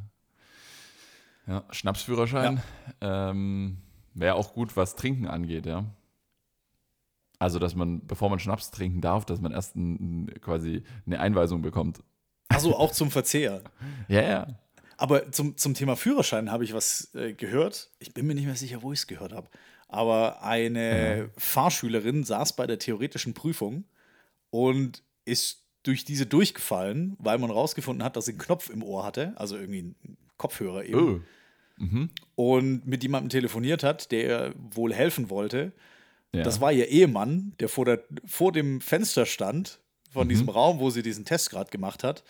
Ja, 1.46 1.64
Schnapsführerschein 1.70 2.62
ähm, 3.00 3.78
wäre 4.14 4.36
auch 4.36 4.54
gut, 4.54 4.76
was 4.76 4.94
Trinken 4.96 5.26
angeht, 5.26 5.66
ja. 5.66 5.84
Also, 7.42 7.58
dass 7.58 7.74
man, 7.74 8.06
bevor 8.06 8.30
man 8.30 8.38
Schnaps 8.38 8.70
trinken 8.70 9.00
darf, 9.00 9.24
dass 9.24 9.40
man 9.40 9.50
erst 9.50 9.74
ein, 9.74 10.32
quasi 10.40 10.84
eine 11.06 11.18
Einweisung 11.18 11.60
bekommt. 11.60 11.98
Also 12.46 12.76
auch 12.76 12.92
zum 12.92 13.10
Verzehr. 13.10 13.62
Ja, 14.06 14.22
ja. 14.22 14.46
Aber 14.96 15.32
zum, 15.32 15.56
zum 15.56 15.74
Thema 15.74 15.96
Führerschein 15.96 16.52
habe 16.52 16.62
ich 16.62 16.72
was 16.72 17.12
äh, 17.16 17.32
gehört. 17.32 17.90
Ich 17.98 18.14
bin 18.14 18.28
mir 18.28 18.36
nicht 18.36 18.46
mehr 18.46 18.54
sicher, 18.54 18.82
wo 18.82 18.92
ich 18.92 19.00
es 19.00 19.06
gehört 19.08 19.32
habe. 19.32 19.48
Aber 19.88 20.44
eine 20.44 21.30
Fahrschülerin 21.36 22.22
saß 22.22 22.54
bei 22.54 22.68
der 22.68 22.78
theoretischen 22.78 23.34
Prüfung 23.34 23.86
und 24.50 25.02
ist 25.24 25.64
durch 25.82 26.04
diese 26.04 26.26
durchgefallen, 26.26 27.16
weil 27.18 27.38
man 27.38 27.50
rausgefunden 27.50 28.04
hat, 28.04 28.14
dass 28.14 28.26
sie 28.26 28.32
einen 28.32 28.38
Knopf 28.38 28.70
im 28.70 28.84
Ohr 28.84 29.04
hatte, 29.04 29.32
also 29.34 29.56
irgendwie 29.56 29.80
einen 29.80 30.16
Kopfhörer 30.36 30.84
eben. 30.84 31.24
Oh. 31.80 32.06
Und 32.36 32.86
mit 32.86 33.02
jemandem 33.02 33.30
telefoniert 33.30 33.82
hat, 33.82 34.12
der 34.12 34.54
wohl 34.56 34.94
helfen 34.94 35.28
wollte. 35.28 35.72
Ja. 36.34 36.42
Das 36.42 36.60
war 36.60 36.72
ihr 36.72 36.88
Ehemann, 36.88 37.54
der 37.60 37.68
vor, 37.68 37.84
der 37.84 38.02
vor 38.24 38.52
dem 38.52 38.80
Fenster 38.80 39.26
stand, 39.26 39.80
von 40.10 40.26
Mhm. 40.26 40.30
diesem 40.30 40.48
Raum, 40.48 40.78
wo 40.78 40.90
sie 40.90 41.02
diesen 41.02 41.24
Test 41.24 41.50
gerade 41.50 41.70
gemacht 41.70 42.02
hat, 42.04 42.24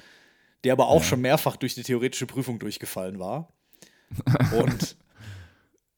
der 0.64 0.72
aber 0.72 0.88
auch 0.88 1.02
schon 1.04 1.20
mehrfach 1.20 1.56
durch 1.56 1.74
die 1.74 1.82
theoretische 1.82 2.26
Prüfung 2.26 2.58
durchgefallen 2.58 3.18
war. 3.18 3.52
Und 4.60 4.96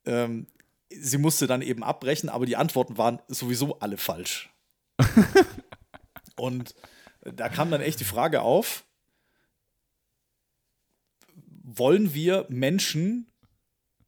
ähm, 0.07 0.47
sie 0.91 1.19
musste 1.19 1.47
dann 1.47 1.63
eben 1.63 1.83
abbrechen, 1.83 2.29
aber 2.29 2.47
die 2.47 2.57
Antworten 2.57 2.97
waren 2.99 3.21
sowieso 3.29 3.79
alle 3.81 3.97
falsch. 3.97 4.51
Und 6.37 6.75
da 7.23 7.49
kam 7.49 7.71
dann 7.71 7.81
echt 7.81 8.01
die 8.01 8.05
Frage 8.05 8.43
auf, 8.43 8.85
wollen 11.63 12.13
wir 12.15 12.47
Menschen, 12.51 13.31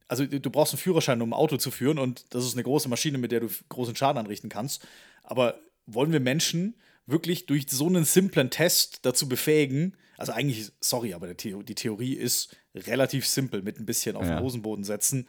also 0.08 0.24
du 0.26 0.50
brauchst 0.50 0.72
einen 0.74 0.80
Führerschein, 0.80 1.20
um 1.22 1.30
ein 1.30 1.36
Auto 1.38 1.56
zu 1.56 1.70
führen 1.70 1.98
und 1.98 2.24
das 2.30 2.44
ist 2.44 2.54
eine 2.54 2.62
große 2.62 2.88
Maschine, 2.88 3.18
mit 3.18 3.32
der 3.32 3.40
du 3.40 3.48
großen 3.68 3.96
Schaden 3.96 4.18
anrichten 4.18 4.48
kannst, 4.48 4.86
aber 5.22 5.58
wollen 5.86 6.12
wir 6.12 6.20
Menschen 6.20 6.74
wirklich 7.06 7.46
durch 7.46 7.66
so 7.70 7.86
einen 7.86 8.04
simplen 8.04 8.50
Test 8.50 9.00
dazu 9.02 9.28
befähigen, 9.28 9.96
also 10.16 10.32
eigentlich, 10.32 10.72
sorry, 10.80 11.12
aber 11.14 11.36
Theo 11.36 11.62
die 11.62 11.74
Theorie 11.74 12.14
ist 12.14 12.56
relativ 12.74 13.26
simpel, 13.26 13.62
mit 13.62 13.78
ein 13.78 13.86
bisschen 13.86 14.16
auf 14.16 14.26
Ja. 14.26 14.36
den 14.36 14.42
Hosenboden 14.44 14.84
setzen, 14.84 15.28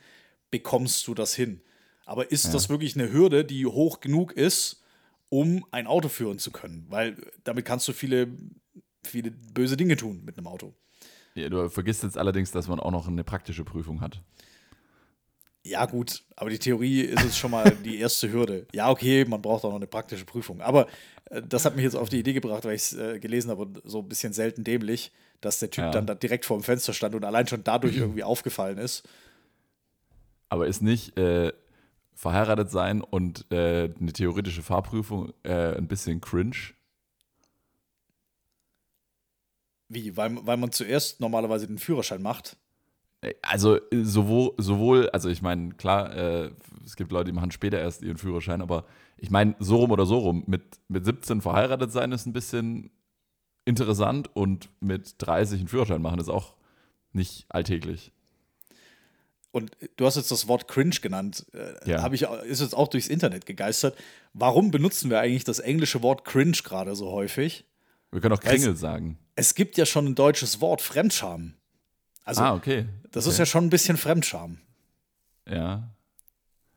bekommst 0.49 1.07
du 1.07 1.13
das 1.13 1.35
hin. 1.35 1.61
Aber 2.05 2.31
ist 2.31 2.53
das 2.53 2.69
wirklich 2.69 2.95
eine 2.95 3.11
Hürde, 3.11 3.43
die 3.43 3.65
hoch 3.65 3.99
genug 3.99 4.31
ist, 4.31 4.81
um 5.27 5.65
ein 5.71 5.87
Auto 5.87 6.07
führen 6.07 6.39
zu 6.39 6.51
können? 6.51 6.85
Weil 6.87 7.17
damit 7.43 7.65
kannst 7.65 7.85
du 7.89 7.91
viele, 7.93 8.29
viele 9.03 9.31
böse 9.31 9.75
Dinge 9.75 9.97
tun 9.97 10.23
mit 10.23 10.37
einem 10.37 10.47
Auto. 10.47 10.73
ja. 11.35 11.49
Du 11.49 11.69
vergisst 11.69 12.03
jetzt 12.03 12.17
allerdings, 12.17 12.51
dass 12.51 12.69
man 12.69 12.79
auch 12.79 12.91
noch 12.91 13.07
eine 13.09 13.25
praktische 13.25 13.65
Prüfung 13.65 13.99
hat. 13.99 14.21
Ja, 15.67 15.85
gut, 15.85 16.23
aber 16.35 16.49
die 16.49 16.59
Theorie 16.59 17.01
ist 17.01 17.23
es 17.23 17.37
schon 17.37 17.51
mal 17.51 17.75
die 17.75 17.99
erste 17.99 18.31
Hürde. 18.31 18.67
Ja, 18.73 18.89
okay, 18.89 19.25
man 19.25 19.41
braucht 19.41 19.63
auch 19.65 19.69
noch 19.69 19.75
eine 19.75 19.87
praktische 19.87 20.25
Prüfung. 20.25 20.61
Aber 20.61 20.87
äh, 21.29 21.41
das 21.41 21.65
hat 21.65 21.75
mich 21.75 21.83
jetzt 21.83 21.95
auf 21.95 22.09
die 22.09 22.19
Idee 22.19 22.33
gebracht, 22.33 22.63
weil 22.65 22.75
ich 22.75 22.83
es 22.83 22.93
äh, 22.93 23.19
gelesen 23.19 23.51
habe 23.51 23.63
und 23.63 23.81
so 23.83 23.99
ein 23.99 24.07
bisschen 24.07 24.33
selten 24.33 24.63
dämlich, 24.63 25.11
dass 25.41 25.59
der 25.59 25.69
Typ 25.69 25.85
Ja. 25.85 25.91
dann 25.91 26.07
da 26.07 26.15
direkt 26.15 26.45
vor 26.45 26.57
dem 26.57 26.63
Fenster 26.63 26.93
stand 26.93 27.15
und 27.15 27.23
allein 27.25 27.47
schon 27.47 27.63
dadurch 27.63 27.97
irgendwie 27.97 28.23
aufgefallen 28.23 28.77
ist. 28.77 29.07
Aber 30.49 30.67
ist 30.67 30.81
nicht 30.81 31.17
äh, 31.17 31.51
verheiratet 32.13 32.71
sein 32.71 33.01
und 33.01 33.45
äh, 33.51 33.93
eine 33.99 34.13
theoretische 34.13 34.63
Fahrprüfung 34.63 35.33
äh, 35.43 35.75
ein 35.75 35.87
bisschen 35.87 36.21
cringe? 36.21 36.55
Wie? 39.89 40.15
Weil, 40.17 40.45
weil 40.45 40.57
man 40.57 40.71
zuerst 40.71 41.19
normalerweise 41.19 41.67
den 41.67 41.77
Führerschein 41.77 42.21
macht. 42.21 42.57
Äh, 43.21 43.33
Also 43.41 43.77
äh, 43.77 44.03
sowohl, 44.03 44.53
sowohl 44.57 45.09
also 45.09 45.29
ich 45.29 45.41
meine, 45.41 45.73
klar, 45.73 46.15
äh, 46.15 46.51
es 46.85 46.95
gibt 46.95 47.11
Leute, 47.11 47.25
die 47.31 47.35
machen 47.35 47.51
später 47.51 47.79
erst 47.79 48.01
ihren 48.01 48.17
Führerschein, 48.17 48.61
aber 48.61 48.85
ich 49.17 49.29
meine, 49.31 49.55
so 49.59 49.77
rum 49.77 49.91
oder 49.91 50.05
so 50.05 50.19
rum, 50.19 50.43
mit, 50.47 50.63
mit 50.87 51.05
17 51.05 51.41
verheiratet 51.41 51.91
sein 51.91 52.11
ist 52.11 52.25
ein 52.25 52.33
bisschen 52.33 52.91
interessant 53.65 54.29
und 54.35 54.69
mit 54.79 55.15
30 55.17 55.59
einen 55.59 55.67
Führerschein 55.67 56.01
machen 56.01 56.19
ist 56.19 56.29
auch 56.29 56.55
nicht 57.11 57.45
alltäglich. 57.49 58.13
Und 59.51 59.71
du 59.95 60.05
hast 60.05 60.17
jetzt 60.17 60.29
das 60.31 60.47
Wort 60.47 60.67
cringe 60.67 60.97
genannt. 61.01 61.45
Äh, 61.53 61.89
Ja. 61.89 62.03
hab 62.03 62.13
ich, 62.13 62.21
ist 62.21 62.61
jetzt 62.61 62.75
auch 62.75 62.87
durchs 62.87 63.07
Internet 63.07 63.45
gegeistert. 63.45 63.97
Warum 64.33 64.71
benutzen 64.71 65.09
wir 65.09 65.19
eigentlich 65.19 65.45
das 65.45 65.59
englische 65.59 66.03
Wort 66.03 66.25
cringe 66.25 66.57
gerade 66.63 66.95
so 66.95 67.11
häufig? 67.11 67.65
Wir 68.11 68.21
können 68.21 68.35
auch 68.35 68.39
Kringel 68.39 68.75
sagen. 68.75 69.17
Es 69.35 69.55
gibt 69.55 69.77
ja 69.77 69.85
schon 69.85 70.05
ein 70.05 70.15
deutsches 70.15 70.61
Wort, 70.61 70.81
Fremdscham. 70.81 71.55
Also, 72.27 72.41
ah, 72.41 72.53
okay. 72.53 72.85
das 73.11 73.25
okay. 73.25 73.31
ist 73.31 73.39
ja 73.39 73.45
schon 73.45 73.65
ein 73.65 73.69
bisschen 73.69 73.95
Fremdscham. 73.95 74.57
Ja. 75.47 75.89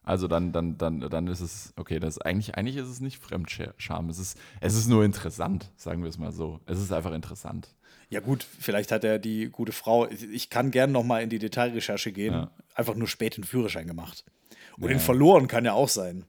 Also 0.04 0.28
dann, 0.28 0.52
dann, 0.52 0.78
dann, 0.78 1.00
dann 1.00 1.26
ist 1.26 1.40
es, 1.40 1.74
okay, 1.76 1.98
das 1.98 2.16
ist 2.16 2.22
eigentlich, 2.24 2.54
eigentlich 2.54 2.76
ist 2.76 2.86
es 2.86 3.00
nicht 3.00 3.18
Fremdscham. 3.18 4.08
Es 4.08 4.20
ist, 4.20 4.38
es 4.60 4.76
ist 4.76 4.86
nur 4.86 5.04
interessant, 5.04 5.72
sagen 5.76 6.02
wir 6.02 6.08
es 6.08 6.18
mal 6.18 6.30
so. 6.30 6.60
Es 6.66 6.78
ist 6.80 6.92
einfach 6.92 7.12
interessant. 7.12 7.74
Ja, 8.10 8.20
gut, 8.20 8.44
vielleicht 8.44 8.92
hat 8.92 9.02
er 9.02 9.18
die 9.18 9.48
gute 9.50 9.72
Frau. 9.72 10.08
Ich 10.08 10.50
kann 10.50 10.70
gerne 10.70 10.92
noch 10.92 11.04
mal 11.04 11.20
in 11.20 11.30
die 11.30 11.40
Detailrecherche 11.40 12.12
gehen. 12.12 12.32
Ja. 12.32 12.50
Einfach 12.76 12.94
nur 12.94 13.08
spät 13.08 13.36
den 13.36 13.44
Führerschein 13.44 13.88
gemacht. 13.88 14.24
Und 14.76 14.84
Ja. 14.84 14.88
den 14.90 15.00
verloren 15.00 15.48
kann 15.48 15.64
ja 15.64 15.72
auch 15.72 15.88
sein. 15.88 16.26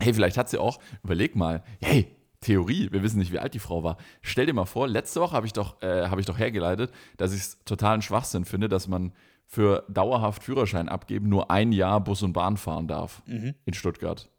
Hey, 0.00 0.12
vielleicht 0.12 0.36
hat 0.36 0.48
sie 0.50 0.58
auch, 0.58 0.80
überleg 1.04 1.36
mal, 1.36 1.62
hey, 1.80 2.16
Theorie, 2.40 2.88
wir 2.90 3.02
wissen 3.02 3.18
nicht, 3.18 3.32
wie 3.32 3.38
alt 3.38 3.52
die 3.54 3.58
Frau 3.58 3.82
war. 3.84 3.98
Stell 4.22 4.46
dir 4.46 4.54
mal 4.54 4.64
vor, 4.64 4.88
letzte 4.88 5.20
Woche 5.20 5.36
habe 5.36 5.46
ich, 5.46 5.52
doch, 5.52 5.80
äh, 5.82 6.08
hab 6.08 6.18
ich 6.18 6.26
doch 6.26 6.38
hergeleitet, 6.38 6.90
dass 7.18 7.32
ich 7.34 7.40
es 7.40 7.58
totalen 7.64 8.00
Schwachsinn 8.02 8.44
finde, 8.46 8.68
dass 8.68 8.88
man 8.88 9.12
für 9.46 9.84
dauerhaft 9.88 10.42
Führerschein 10.44 10.88
abgeben 10.88 11.28
nur 11.28 11.50
ein 11.50 11.72
Jahr 11.72 12.00
Bus 12.00 12.22
und 12.22 12.32
Bahn 12.32 12.56
fahren 12.56 12.88
darf 12.88 13.22
Mhm. 13.26 13.54
in 13.66 13.74
Stuttgart. 13.74 14.30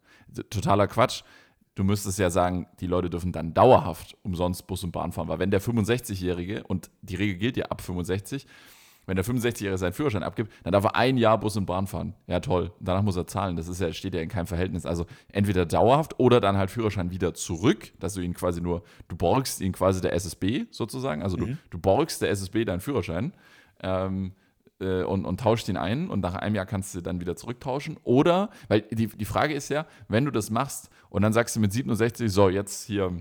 Totaler 0.50 0.88
Quatsch. 0.88 1.24
Du 1.76 1.84
müsstest 1.84 2.18
ja 2.20 2.30
sagen, 2.30 2.68
die 2.80 2.88
Leute 2.88 3.10
dürfen 3.10 3.32
dann 3.32 3.54
dauerhaft 3.54 4.18
umsonst 4.24 4.68
Bus 4.68 4.84
und 4.84 4.92
Bahn 4.92 5.12
fahren, 5.12 5.28
weil 5.28 5.40
wenn 5.40 5.52
der 5.52 5.62
65-Jährige, 5.62 6.64
und 6.64 6.90
die 7.02 7.16
Regel 7.16 7.36
gilt 7.38 7.56
ja 7.58 7.66
ab 7.66 7.82
65, 7.82 8.46
wenn 9.06 9.16
der 9.16 9.26
65-Jährige 9.26 9.78
seinen 9.78 9.94
Führerschein 9.94 10.24
abgibt, 10.24 10.52
dann 10.64 10.74
darf 10.74 10.84
er 10.84 10.96
ein 10.96 11.18
Jahr 11.18 11.40
Bus 11.40 11.58
und 11.58 11.66
Bahn 11.66 11.88
fahren. 11.88 12.14
Ja, 12.28 12.40
toll. 12.40 12.72
Danach 12.80 13.02
muss 13.02 13.16
er 13.16 13.28
zahlen. 13.28 13.56
Das 13.56 13.68
ist 13.68 13.82
ja, 13.82 13.92
steht 13.94 14.14
ja 14.14 14.22
in 14.22 14.30
keinem 14.30 14.48
Verhältnis. 14.48 14.86
Also 14.86 15.06
entweder 15.32 15.66
dauerhaft 15.66 16.20
oder 16.20 16.40
dann 16.40 16.58
halt 16.58 16.72
Führerschein 16.72 17.12
wieder 17.12 17.34
zurück, 17.34 17.94
dass 18.00 18.14
du 18.14 18.22
ihn 18.22 18.34
quasi 18.34 18.62
nur, 18.62 18.84
du 19.08 19.16
borgst 19.16 19.62
ihn 19.62 19.72
quasi 19.72 20.02
der 20.02 20.14
SSB 20.14 20.66
sozusagen. 20.72 21.24
Also 21.24 21.38
du, 21.38 21.58
du 21.70 21.80
borgst 21.80 22.22
der 22.22 22.30
SSB 22.30 22.66
deinen 22.66 22.80
Führerschein 22.80 23.34
ähm, 23.82 24.34
äh, 24.80 25.04
und, 25.04 25.26
und 25.26 25.40
tauscht 25.40 25.68
ihn 25.70 25.78
ein 25.78 26.10
und 26.10 26.22
nach 26.22 26.36
einem 26.36 26.56
Jahr 26.56 26.66
kannst 26.66 26.94
du 26.96 27.02
dann 27.02 27.20
wieder 27.20 27.36
zurücktauschen. 27.36 27.98
Oder, 28.04 28.50
weil 28.68 28.82
die, 28.82 29.08
die 29.08 29.26
Frage 29.26 29.54
ist 29.54 29.70
ja, 29.70 29.86
wenn 30.08 30.26
du 30.26 30.32
das 30.32 30.50
machst 30.50 30.90
und 31.10 31.22
dann 31.22 31.34
sagst 31.34 31.56
du 31.56 31.60
mit 31.60 31.72
67, 31.74 32.32
so, 32.32 32.50
jetzt 32.50 32.86
hier 32.86 33.18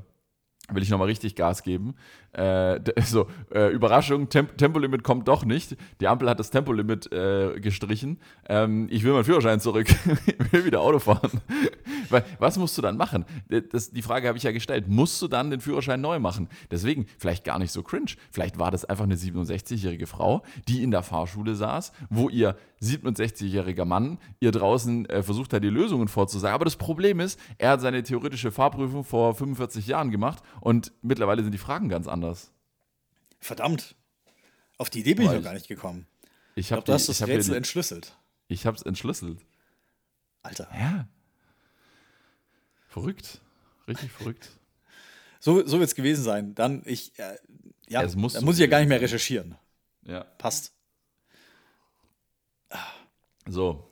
will 0.75 0.83
ich 0.83 0.91
nochmal 0.91 1.09
richtig 1.09 1.35
Gas 1.35 1.62
geben. 1.62 1.95
Äh, 2.33 2.81
so, 3.05 3.27
äh, 3.53 3.69
Überraschung, 3.73 4.29
Temp 4.29 4.57
Tempolimit 4.57 5.03
kommt 5.03 5.29
doch 5.29 5.45
nicht. 5.45 5.77
Die 6.00 6.09
Ampel 6.09 6.29
hat 6.29 6.39
das 6.39 6.50
Tempolimit 6.50 7.12
äh, 7.12 7.59
gestrichen. 7.61 8.19
Ähm, 8.49 8.89
ich 8.91 9.05
will 9.05 9.12
meinen 9.12 9.25
Führerschein 9.25 9.61
zurück. 9.61 9.89
ich 9.89 10.53
will 10.53 10.65
wieder 10.65 10.81
Auto 10.81 10.99
fahren. 10.99 11.41
Weil, 12.11 12.25
was 12.39 12.59
musst 12.59 12.77
du 12.79 12.83
dann 12.83 12.97
machen? 12.97 13.25
Das, 13.73 13.91
die 13.91 14.03
Frage 14.03 14.29
habe 14.29 14.39
ich 14.39 14.45
ja 14.45 14.53
gestellt. 14.53 14.89
Musst 14.89 15.21
du 15.23 15.29
dann 15.29 15.50
den 15.50 15.61
Führerschein 15.61 16.00
neu 16.00 16.19
machen? 16.19 16.49
Deswegen, 16.71 17.07
vielleicht 17.19 17.45
gar 17.45 17.59
nicht 17.59 17.73
so 17.73 17.83
cringe. 17.83 18.12
Vielleicht 18.31 18.59
war 18.59 18.71
das 18.71 18.85
einfach 18.85 19.05
eine 19.05 19.17
67-jährige 19.17 20.07
Frau, 20.07 20.43
die 20.69 20.83
in 20.83 20.91
der 20.91 21.03
Fahrschule 21.03 21.55
saß, 21.55 21.93
wo 22.09 22.29
ihr 22.29 22.57
67-jähriger 22.82 23.84
Mann 23.84 24.18
ihr 24.40 24.52
draußen 24.52 25.06
äh, 25.10 25.22
versucht 25.22 25.52
hat, 25.52 25.62
die 25.62 25.68
Lösungen 25.68 26.08
vorzusagen. 26.08 26.54
Aber 26.54 26.64
das 26.64 26.76
Problem 26.76 27.20
ist, 27.20 27.38
er 27.58 27.70
hat 27.72 27.80
seine 27.80 28.02
theoretische 28.02 28.50
Fahrprüfung 28.52 29.04
vor 29.04 29.34
45 29.34 29.87
Jahren 29.87 30.10
gemacht 30.10 30.42
und 30.60 30.92
mittlerweile 31.02 31.42
sind 31.42 31.52
die 31.52 31.58
Fragen 31.58 31.88
ganz 31.88 32.06
anders. 32.08 32.52
Verdammt. 33.40 33.94
Auf 34.78 34.88
die 34.90 35.00
Idee 35.00 35.14
bin 35.14 35.25
ich 35.25 35.28
Boah, 35.28 35.34
noch 35.34 35.40
ich- 35.40 35.44
gar 35.44 35.54
nicht 35.54 35.68
gekommen. 35.68 36.06
Ich 36.54 36.66
Ich 36.66 36.72
habe 36.72 36.80
glaube, 36.82 36.87
du 36.87 36.92
hast 36.94 37.08
das 37.08 37.26
Rätsel 37.28 37.54
entschlüsselt. 37.54 38.16
ich 38.49 38.66
hab's 38.66 38.82
entschlüsselt. 38.82 39.38
Alter. 40.42 40.68
Ja. 40.75 41.06
Verrückt. 42.88 43.40
Richtig 43.88 44.10
verrückt. 44.10 44.49
So, 45.42 45.66
so 45.66 45.78
wird 45.78 45.88
es 45.88 45.94
gewesen 45.94 46.22
sein. 46.22 46.54
Dann, 46.54 46.82
ich, 46.84 47.18
äh, 47.18 47.34
ja, 47.88 48.02
Es 48.02 48.14
muss 48.14 48.34
dann 48.34 48.40
so 48.40 48.44
muss 48.46 48.56
ich 48.56 48.60
ja 48.60 48.66
gar 48.66 48.80
nicht 48.80 48.90
mehr 48.90 49.00
recherchieren. 49.00 49.54
Ja. 50.04 50.25
Passt. 50.37 50.75
So, 53.49 53.88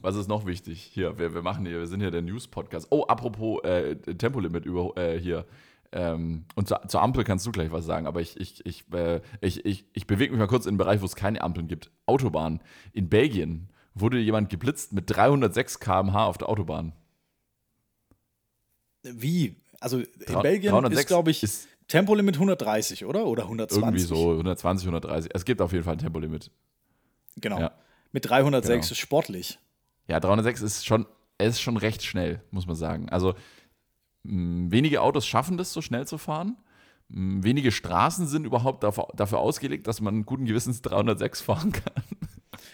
was 0.00 0.16
ist 0.16 0.28
noch 0.28 0.46
wichtig? 0.46 0.82
Hier, 0.82 1.18
wir, 1.18 1.34
wir 1.34 1.42
machen 1.42 1.66
hier, 1.66 1.78
wir 1.78 1.86
sind 1.86 2.00
hier 2.00 2.10
der 2.10 2.22
News-Podcast. 2.22 2.88
Oh, 2.90 3.04
apropos 3.06 3.62
äh, 3.64 3.96
Tempolimit 3.96 4.64
über 4.64 4.96
äh, 4.96 5.18
hier. 5.18 5.46
Ähm, 5.92 6.44
und 6.54 6.68
zur, 6.68 6.86
zur 6.86 7.02
Ampel 7.02 7.24
kannst 7.24 7.44
du 7.46 7.50
gleich 7.50 7.72
was 7.72 7.84
sagen, 7.84 8.06
aber 8.06 8.20
ich, 8.20 8.38
ich, 8.38 8.64
ich, 8.64 8.84
äh, 8.92 9.20
ich, 9.40 9.64
ich, 9.66 9.86
ich 9.92 10.06
bewege 10.06 10.32
mich 10.32 10.38
mal 10.38 10.46
kurz 10.46 10.66
in 10.66 10.74
den 10.74 10.78
Bereich, 10.78 11.00
wo 11.00 11.04
es 11.04 11.16
keine 11.16 11.40
Ampeln 11.40 11.66
gibt. 11.66 11.90
Autobahn. 12.06 12.60
In 12.92 13.08
Belgien 13.08 13.70
wurde 13.94 14.18
jemand 14.18 14.50
geblitzt 14.50 14.92
mit 14.92 15.04
306 15.10 15.80
km/h 15.80 16.26
auf 16.26 16.38
der 16.38 16.48
Autobahn. 16.48 16.92
Wie? 19.02 19.56
Also 19.80 19.98
in 19.98 20.06
Dra- 20.26 20.42
Belgien 20.42 20.70
306 20.70 21.00
ist, 21.00 21.06
glaube 21.08 21.30
ich, 21.30 21.42
ist- 21.42 21.68
Tempolimit 21.88 22.36
130, 22.36 23.04
oder? 23.04 23.26
Oder 23.26 23.44
120? 23.44 23.82
Irgendwie 23.82 24.00
so 24.04 24.30
120, 24.32 24.86
130. 24.86 25.30
Es 25.34 25.44
gibt 25.44 25.60
auf 25.60 25.72
jeden 25.72 25.82
Fall 25.82 25.94
ein 25.94 25.98
Tempolimit. 25.98 26.52
Genau. 27.40 27.58
Ja. 27.58 27.72
Mit 28.12 28.28
306 28.28 28.68
Genau. 28.86 28.92
ist 28.92 28.98
sportlich. 28.98 29.58
Ja, 30.08 30.18
306 30.20 30.62
ist 30.62 30.86
schon, 30.86 31.06
es 31.38 31.54
ist 31.54 31.60
schon 31.60 31.76
recht 31.76 32.02
schnell, 32.02 32.42
muss 32.50 32.66
man 32.66 32.76
sagen. 32.76 33.08
Also 33.08 33.34
mh, 34.24 34.70
wenige 34.72 35.02
Autos 35.02 35.26
schaffen 35.26 35.56
das, 35.56 35.72
so 35.72 35.80
schnell 35.82 36.06
zu 36.06 36.18
fahren. 36.18 36.56
Mh, 37.08 37.44
wenige 37.44 37.70
Straßen 37.72 38.26
sind 38.26 38.44
überhaupt 38.44 38.82
dafür, 38.82 39.08
dafür 39.14 39.38
ausgelegt, 39.38 39.86
dass 39.86 40.00
man 40.00 40.24
guten 40.26 40.44
Gewissens 40.46 40.82
306 40.82 41.40
fahren 41.40 41.72
kann. 41.72 42.02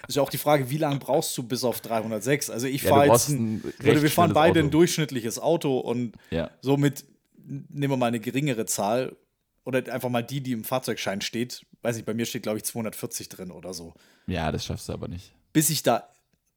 Ist 0.09 0.14
ja 0.16 0.23
auch 0.23 0.31
die 0.31 0.38
Frage, 0.38 0.71
wie 0.71 0.78
lange 0.78 0.99
brauchst 0.99 1.37
du 1.37 1.43
bis 1.43 1.64
auf 1.64 1.81
306? 1.81 2.49
Also 2.50 2.66
ich 2.66 2.83
Ja, 2.83 2.90
fahre 2.90 3.07
jetzt, 3.07 3.28
ein, 3.28 3.62
ein 3.81 3.90
oder 3.90 4.02
wir 4.02 4.11
fahren 4.11 4.33
beide 4.33 4.61
ein 4.61 4.66
Auto. 4.66 4.73
durchschnittliches 4.78 5.38
Auto 5.38 5.78
und 5.78 6.16
Ja. 6.31 6.50
somit 6.61 7.05
nehmen 7.45 7.93
wir 7.93 7.97
mal 7.97 8.07
eine 8.07 8.21
geringere 8.21 8.66
Zahl 8.66 9.16
oder 9.64 9.93
einfach 9.93 10.09
mal 10.09 10.23
die, 10.23 10.40
die 10.40 10.52
im 10.52 10.64
Fahrzeugschein 10.64 11.21
steht. 11.21 11.64
Weiß 11.87 11.95
nicht, 11.97 12.05
bei 12.05 12.14
mir 12.14 12.26
steht 12.26 12.43
glaube 12.43 12.59
ich 12.59 12.64
240 12.64 13.28
drin 13.28 13.52
oder 13.52 13.73
so. 13.73 13.95
Ja, 14.26 14.50
das 14.50 14.64
schaffst 14.64 14.88
du 14.88 14.93
aber 14.93 15.07
nicht. 15.07 15.33
Bis 15.52 15.71
ich 15.71 15.83
da, 15.85 16.09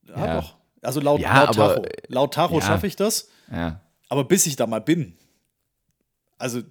ja, 0.07 0.25
Ja. 0.25 0.41
doch. 0.41 0.57
Also 0.81 1.01
laut, 1.01 1.19
Ja, 1.21 1.43
laut 1.43 1.49
aber, 1.59 1.75
Tacho, 1.75 1.85
laut 2.07 2.33
Tacho 2.33 2.55
ja. 2.55 2.61
schaffe 2.65 2.87
ich 2.87 2.95
das, 2.95 3.27
Ja. 3.51 3.79
aber 4.07 4.23
bis 4.23 4.45
ich 4.47 4.55
da 4.55 4.65
mal 4.65 4.81
bin, 4.81 5.15
also 6.39 6.61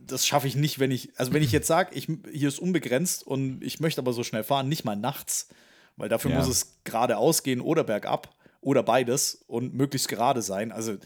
das 0.00 0.26
schaffe 0.26 0.48
ich 0.48 0.56
nicht, 0.56 0.78
wenn 0.78 0.90
ich, 0.90 1.10
also 1.18 1.32
wenn 1.34 1.42
ich 1.42 1.52
jetzt 1.52 1.66
sage, 1.66 1.94
ich, 1.94 2.06
hier 2.32 2.48
ist 2.48 2.58
unbegrenzt 2.58 3.26
und 3.26 3.62
ich 3.62 3.80
möchte 3.80 4.00
aber 4.00 4.12
so 4.14 4.24
schnell 4.24 4.44
fahren, 4.44 4.68
nicht 4.68 4.84
mal 4.84 4.96
nachts, 4.96 5.48
weil 5.96 6.08
dafür 6.08 6.30
Ja. 6.30 6.38
muss 6.38 6.48
es 6.48 6.78
geradeaus 6.84 7.42
gehen 7.42 7.60
oder 7.60 7.84
bergab 7.84 8.34
oder 8.62 8.82
beides 8.82 9.44
und 9.46 9.74
möglichst 9.74 10.08
gerade 10.08 10.42
sein. 10.42 10.72
Also 10.72 10.96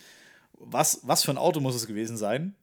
was, 0.53 1.01
was 1.03 1.25
für 1.25 1.31
ein 1.33 1.39
Auto 1.39 1.61
muss 1.61 1.75
es 1.75 1.87
gewesen 1.87 2.17
sein? 2.17 2.55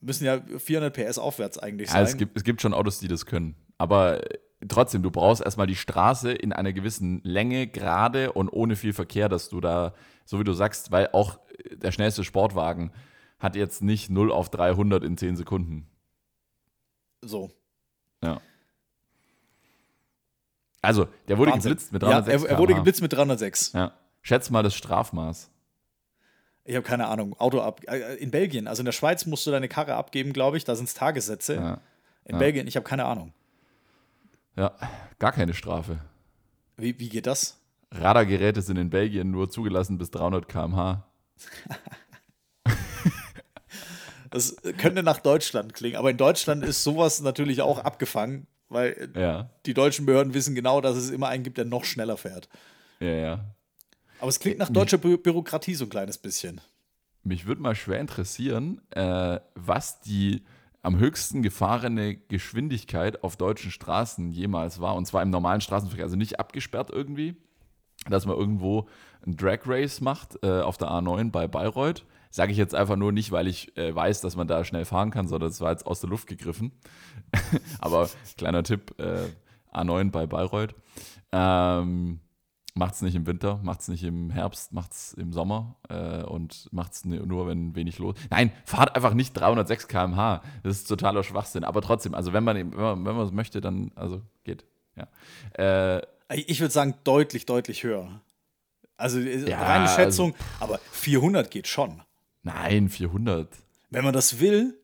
Müssen 0.00 0.24
ja 0.24 0.40
400 0.58 0.94
PS 0.94 1.18
aufwärts 1.18 1.58
eigentlich 1.58 1.88
Ja, 1.88 1.94
sein. 1.94 2.04
es, 2.04 2.16
gibt, 2.16 2.36
es 2.36 2.44
gibt 2.44 2.62
schon 2.62 2.72
Autos, 2.72 2.98
die 3.00 3.08
das 3.08 3.26
können. 3.26 3.56
Aber 3.78 4.22
äh, 4.30 4.38
trotzdem, 4.68 5.02
du 5.02 5.10
brauchst 5.10 5.40
erstmal 5.42 5.66
die 5.66 5.76
Straße 5.76 6.32
in 6.32 6.52
einer 6.52 6.72
gewissen 6.72 7.20
Länge, 7.24 7.66
gerade 7.68 8.32
und 8.32 8.48
ohne 8.48 8.76
viel 8.76 8.92
Verkehr, 8.92 9.28
dass 9.28 9.48
du 9.48 9.60
da, 9.60 9.94
so 10.24 10.38
wie 10.40 10.44
du 10.44 10.52
sagst, 10.52 10.90
weil 10.92 11.08
auch 11.12 11.38
äh, 11.64 11.76
der 11.76 11.92
schnellste 11.92 12.24
Sportwagen 12.24 12.92
hat 13.38 13.54
jetzt 13.56 13.82
nicht 13.82 14.10
0 14.10 14.32
auf 14.32 14.50
300 14.50 15.04
in 15.04 15.16
10 15.16 15.36
Sekunden. 15.36 15.88
so. 17.22 17.50
Ja. 18.22 18.40
Also, 20.82 21.08
der 21.28 21.38
wurde 21.38 21.52
Wahnsinn. 21.52 21.70
geblitzt 21.72 21.92
mit 21.92 22.02
Ja, 22.02 22.08
306 22.20 22.42
er, 22.44 22.50
er 22.50 22.58
wurde 22.58 22.74
geblitzt 22.74 23.02
mit 23.02 23.12
306. 23.12 23.72
Ja. 23.72 23.92
Schätz 24.22 24.50
mal 24.50 24.62
das 24.62 24.74
Strafmaß. 24.74 25.50
Ich 26.64 26.74
habe 26.76 26.84
keine 26.86 27.08
Ahnung. 27.08 27.34
Auto 27.38 27.60
ab. 27.60 27.80
äh, 27.88 28.14
In 28.16 28.30
Belgien, 28.30 28.66
also 28.68 28.80
in 28.80 28.84
der 28.86 28.92
Schweiz 28.92 29.26
musst 29.26 29.46
du 29.46 29.50
deine 29.50 29.68
Karre 29.68 29.94
abgeben, 29.94 30.32
glaube 30.32 30.56
ich. 30.56 30.64
Da 30.64 30.76
sind 30.76 30.86
es 30.86 30.94
Tagessätze. 30.94 31.54
Ja. 31.54 31.80
In 32.24 32.34
Ja. 32.34 32.38
Belgien, 32.38 32.66
ich 32.66 32.76
habe 32.76 32.84
keine 32.84 33.04
Ahnung. 33.06 33.32
Ja, 34.58 34.72
gar 35.18 35.32
keine 35.32 35.54
Strafe. 35.54 35.98
Wie, 36.76 36.98
wie 36.98 37.08
geht 37.08 37.26
das? 37.26 37.58
Radargeräte 37.90 38.60
sind 38.60 38.76
in 38.76 38.90
Belgien 38.90 39.30
nur 39.30 39.48
zugelassen 39.48 39.96
bis 39.98 40.10
300 40.10 40.48
km/h. 40.48 41.04
Das 44.30 44.56
könnte 44.76 45.02
nach 45.02 45.20
Deutschland 45.20 45.72
klingen, 45.72 45.96
aber 45.96 46.10
in 46.10 46.18
Deutschland 46.18 46.62
ist 46.62 46.84
sowas 46.84 47.20
natürlich 47.22 47.62
auch 47.62 47.78
abgefangen, 47.78 48.46
weil 48.68 49.10
Ja, 49.16 49.48
die 49.64 49.72
deutschen 49.72 50.04
Behörden 50.04 50.34
wissen 50.34 50.54
genau, 50.54 50.82
dass 50.82 50.98
es 50.98 51.08
immer 51.08 51.28
einen 51.28 51.44
gibt, 51.44 51.56
der 51.56 51.64
noch 51.64 51.84
schneller 51.86 52.18
fährt. 52.18 52.48
ja, 53.00 53.08
ja. 53.10 53.44
Aber 54.20 54.28
es 54.28 54.38
klingt 54.40 54.58
nach 54.58 54.68
deutscher 54.68 54.98
Bü 54.98 55.16
Bürokratie 55.16 55.74
so 55.76 55.84
ein 55.86 55.90
kleines 55.90 56.18
bisschen. 56.18 56.60
Mich 57.22 57.46
würde 57.46 57.62
mal 57.62 57.74
schwer 57.74 58.00
interessieren, 58.00 58.82
äh, 58.90 59.38
was 59.54 60.00
die 60.00 60.44
am 60.82 60.98
höchsten 60.98 61.42
gefahrene 61.42 62.16
Geschwindigkeit 62.16 63.22
auf 63.24 63.36
deutschen 63.36 63.70
Straßen 63.70 64.30
jemals 64.30 64.80
war. 64.80 64.94
Und 64.94 65.06
zwar 65.06 65.22
im 65.22 65.30
normalen 65.30 65.60
Straßenverkehr. 65.60 66.04
Also 66.04 66.16
nicht 66.16 66.38
abgesperrt 66.38 66.90
irgendwie, 66.90 67.36
dass 68.08 68.26
man 68.26 68.36
irgendwo 68.36 68.88
ein 69.26 69.36
Drag 69.36 69.60
Race 69.66 70.00
macht 70.00 70.38
äh, 70.42 70.60
auf 70.60 70.76
der 70.76 70.88
A9 70.88 71.30
bei 71.30 71.48
Bayreuth. 71.48 72.04
Sage 72.30 72.52
ich 72.52 72.58
jetzt 72.58 72.74
einfach 72.74 72.96
nur 72.96 73.10
nicht, 73.10 73.32
weil 73.32 73.48
ich 73.48 73.76
äh, 73.76 73.94
weiß, 73.94 74.20
dass 74.20 74.36
man 74.36 74.46
da 74.46 74.62
schnell 74.64 74.84
fahren 74.84 75.10
kann, 75.10 75.28
sondern 75.28 75.50
es 75.50 75.60
war 75.60 75.70
jetzt 75.70 75.86
aus 75.86 76.00
der 76.00 76.10
Luft 76.10 76.26
gegriffen. 76.26 76.72
Aber 77.80 78.08
kleiner 78.36 78.62
Tipp, 78.62 78.94
äh, 78.98 79.28
A9 79.72 80.10
bei 80.10 80.26
Bayreuth. 80.26 80.74
Ähm, 81.32 82.20
macht 82.78 82.94
es 82.94 83.02
nicht 83.02 83.14
im 83.14 83.26
Winter, 83.26 83.60
macht 83.62 83.80
es 83.80 83.88
nicht 83.88 84.02
im 84.04 84.30
Herbst, 84.30 84.72
macht 84.72 84.92
es 84.92 85.12
im 85.14 85.32
Sommer 85.32 85.76
äh, 85.88 86.22
und 86.22 86.68
macht 86.72 86.92
es 86.92 87.04
nur, 87.04 87.46
wenn 87.46 87.74
wenig 87.76 87.98
los. 87.98 88.14
Nein, 88.30 88.52
fahrt 88.64 88.96
einfach 88.96 89.12
nicht 89.14 89.32
306 89.34 89.88
km/h. 89.88 90.42
Das 90.62 90.76
ist 90.78 90.84
totaler 90.88 91.22
Schwachsinn. 91.24 91.64
Aber 91.64 91.82
trotzdem, 91.82 92.14
also 92.14 92.32
wenn 92.32 92.44
man 92.44 92.56
wenn 92.56 92.70
man, 92.70 93.04
wenn 93.04 93.16
man 93.16 93.26
es 93.26 93.32
möchte, 93.32 93.60
dann 93.60 93.92
also 93.94 94.22
geht. 94.44 94.64
Ja. 94.96 95.08
Äh, 95.62 96.02
Ich 96.46 96.60
würde 96.60 96.72
sagen, 96.72 96.94
deutlich, 97.04 97.44
deutlich 97.46 97.82
höher. 97.84 98.20
Also 98.96 99.20
äh, 99.20 99.48
Ja, 99.48 99.62
reine 99.62 99.88
Schätzung, 99.88 100.34
aber 100.60 100.78
400 100.92 101.50
geht 101.50 101.66
schon. 101.68 102.02
nein, 102.42 102.88
400. 102.88 103.48
Wenn 103.90 104.04
man 104.04 104.12
das 104.12 104.40
will, 104.40 104.78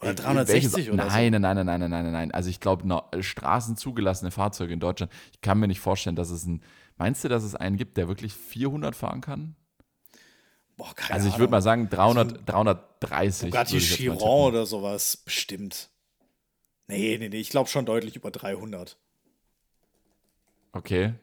oder 0.00 0.10
Äh, 0.10 0.14
360 0.14 0.72
welches- 0.74 0.88
oder 0.92 1.04
nein, 1.06 1.32
nein, 1.32 1.42
nein, 1.42 1.56
nein, 1.56 1.66
nein, 1.66 1.80
nein, 1.80 1.90
nein, 2.04 2.12
nein. 2.12 2.30
Also 2.32 2.50
ich 2.50 2.60
glaube, 2.60 2.86
no, 2.86 3.02
straßenzugelassene 3.18 4.30
Fahrzeuge 4.30 4.72
in 4.72 4.80
Deutschland, 4.80 5.12
ich 5.32 5.40
kann 5.40 5.58
mir 5.58 5.68
nicht 5.68 5.80
vorstellen, 5.80 6.16
dass 6.16 6.30
es 6.30 6.46
ein, 6.46 6.62
meinst 6.96 7.24
du, 7.24 7.28
dass 7.28 7.42
es 7.42 7.54
einen 7.54 7.76
gibt, 7.76 7.96
der 7.96 8.08
wirklich 8.08 8.32
400 8.34 8.94
fahren 8.94 9.20
kann? 9.20 9.56
so. 10.76 10.84
Boah, 10.84 10.94
keine 10.94 11.14
Also 11.14 11.28
ich 11.28 11.38
würde 11.38 11.50
mal 11.50 11.60
sagen 11.62 11.88
300, 11.90 12.48
330. 12.48 13.50
Bugatti 13.50 13.78
Chiron 13.80 14.18
oder 14.48 14.64
sowas, 14.64 15.16
bestimmt. 15.18 15.90
Nee, 16.86 17.18
nee, 17.18 17.28
nee, 17.28 17.36
ich 17.38 17.50
glaube 17.50 17.68
schon 17.68 17.84
deutlich 17.86 18.16
über 18.16 18.30
300. 18.30 18.96
Okay. 20.72 21.14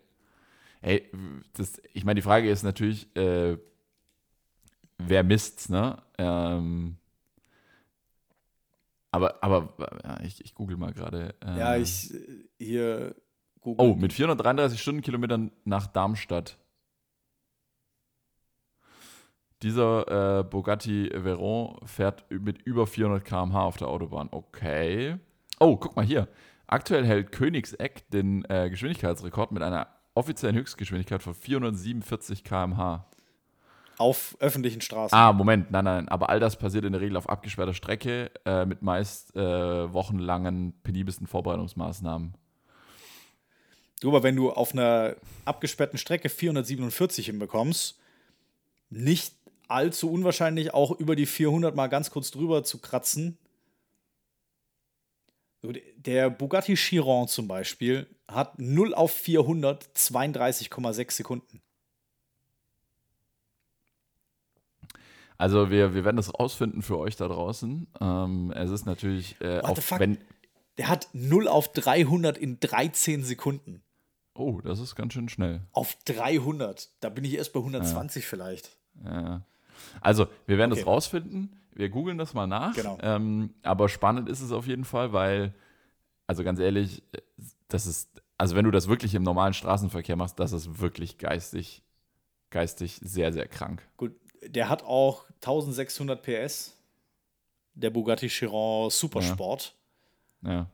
Hey, 0.81 1.09
das, 1.53 1.81
ich 1.93 2.05
meine, 2.05 2.15
die 2.15 2.21
Frage 2.21 2.49
ist 2.49 2.63
natürlich, 2.63 3.13
äh, 3.15 3.57
wer 4.99 5.23
misst's, 5.23 5.69
ne? 5.69 6.01
Ähm, 6.17 6.97
aber, 9.17 9.43
aber 9.43 9.69
ja, 10.03 10.19
ich, 10.23 10.43
ich 10.43 10.53
google 10.55 10.77
mal 10.77 10.93
gerade. 10.93 11.35
Äh, 11.45 11.59
Ja, 11.59 11.75
ich 11.75 12.13
äh, 12.13 12.19
hier 12.59 13.15
google. 13.61 13.85
Oh, 13.85 13.95
mit 13.95 14.13
433 14.13 14.81
Stundenkilometern 14.81 15.51
nach 15.65 15.87
Darmstadt. 15.87 16.57
Dieser 19.63 20.39
äh, 20.39 20.43
Bugatti 20.43 21.09
Veyron 21.13 21.79
fährt 21.85 22.29
mit 22.29 22.61
über 22.61 22.85
400 22.85 23.25
km/h 23.25 23.63
auf 23.63 23.77
der 23.77 23.87
Autobahn. 23.87 24.29
Okay. 24.31 25.17
Oh, 25.59 25.77
guck 25.77 25.95
mal 25.95 26.05
hier. 26.05 26.27
Aktuell 26.67 27.05
hält 27.05 27.31
Königseck 27.31 28.09
den 28.11 28.45
äh, 28.49 28.69
Geschwindigkeitsrekord 28.69 29.51
mit 29.51 29.63
einer 29.63 29.87
offiziellen 30.13 30.55
Höchstgeschwindigkeit 30.55 31.23
von 31.23 31.33
447 31.33 32.43
km/h. 32.43 33.07
Auf 33.97 34.37
öffentlichen 34.39 34.81
Straßen. 34.81 35.17
Ah, 35.17 35.33
Moment, 35.33 35.71
nein, 35.71 35.85
nein, 35.85 36.07
aber 36.07 36.29
all 36.29 36.39
das 36.39 36.55
passiert 36.55 36.85
in 36.85 36.91
der 36.91 37.01
Regel 37.01 37.17
auf 37.17 37.27
abgesperrter 37.27 37.73
Strecke 37.73 38.29
äh, 38.45 38.65
mit 38.65 38.83
meist 38.83 39.35
äh, 39.35 39.41
wochenlangen, 39.93 40.73
penibelsten 40.83 41.25
Vorbereitungsmaßnahmen. 41.25 42.35
Du, 43.99 44.09
aber 44.09 44.21
wenn 44.21 44.35
du 44.35 44.51
auf 44.51 44.73
einer 44.73 45.15
abgesperrten 45.45 45.97
Strecke 45.97 46.29
447 46.29 47.25
hinbekommst, 47.25 47.99
nicht 48.89 49.33
allzu 49.67 50.11
unwahrscheinlich 50.11 50.73
auch 50.73 50.91
über 50.91 51.15
die 51.15 51.25
400 51.25 51.75
mal 51.75 51.87
ganz 51.87 52.11
kurz 52.11 52.31
drüber 52.31 52.63
zu 52.63 52.79
kratzen. 52.79 53.37
Der 55.97 56.29
Bugatti 56.29 56.75
Chiron 56.75 57.27
zum 57.27 57.47
Beispiel 57.47 58.07
hat 58.27 58.59
0 58.59 58.93
auf 58.93 59.11
400 59.11 59.83
32,6 59.95 61.11
Sekunden. 61.11 61.61
Also 65.37 65.69
wir, 65.69 65.93
wir 65.93 66.03
werden 66.03 66.17
das 66.17 66.33
rausfinden 66.33 66.81
für 66.81 66.97
euch 66.97 67.15
da 67.15 67.27
draußen. 67.27 67.87
Ähm, 68.01 68.51
es 68.55 68.71
ist 68.71 68.85
natürlich 68.85 69.39
äh, 69.41 69.61
What 69.61 69.65
auch 69.93 69.99
wenn. 69.99 70.17
Der 70.77 70.89
hat 70.89 71.09
0 71.13 71.47
auf 71.47 71.71
300 71.73 72.37
in 72.37 72.59
13 72.59 73.23
Sekunden. 73.23 73.81
Oh, 74.35 74.61
das 74.61 74.79
ist 74.79 74.95
ganz 74.95 75.13
schön 75.13 75.29
schnell. 75.29 75.61
Auf 75.71 75.95
300. 76.05 76.89
Da 76.99 77.09
bin 77.09 77.23
ich 77.23 77.33
erst 77.35 77.53
bei 77.53 77.59
120 77.59 78.25
vielleicht. 78.25 78.77
Ja. 79.03 79.41
Also, 80.01 80.27
wir 80.45 80.57
werden 80.59 80.71
Okay. 80.71 80.81
das 80.81 80.87
rausfinden. 80.87 81.59
Wir 81.73 81.89
googeln 81.89 82.17
das 82.19 82.33
mal 82.35 82.45
nach. 82.47 82.75
Genau. 82.75 82.97
Ähm, 83.01 83.53
aber 83.63 83.89
spannend 83.89 84.29
ist 84.29 84.41
es 84.41 84.51
auf 84.51 84.67
jeden 84.67 84.85
Fall, 84.85 85.13
weil, 85.13 85.53
also 86.27 86.43
ganz 86.43 86.59
ehrlich, 86.59 87.03
das 87.67 87.85
ist, 87.87 88.21
also 88.37 88.55
wenn 88.55 88.65
du 88.65 88.71
das 88.71 88.87
wirklich 88.87 89.13
im 89.15 89.23
normalen 89.23 89.53
Straßenverkehr 89.53 90.15
machst, 90.15 90.39
das 90.39 90.51
ist 90.51 90.79
wirklich 90.79 91.17
geistig, 91.17 91.83
geistig 92.51 92.99
sehr, 93.03 93.33
sehr 93.33 93.47
krank. 93.47 93.81
Gut, 93.97 94.15
der 94.45 94.69
hat 94.69 94.83
auch 94.83 95.25
1600 95.41 96.21
PS. 96.21 96.73
Der 97.73 97.89
Bugatti 97.91 98.27
Chiron 98.27 98.89
Supersport. 98.89 99.75
Ja. 100.43 100.67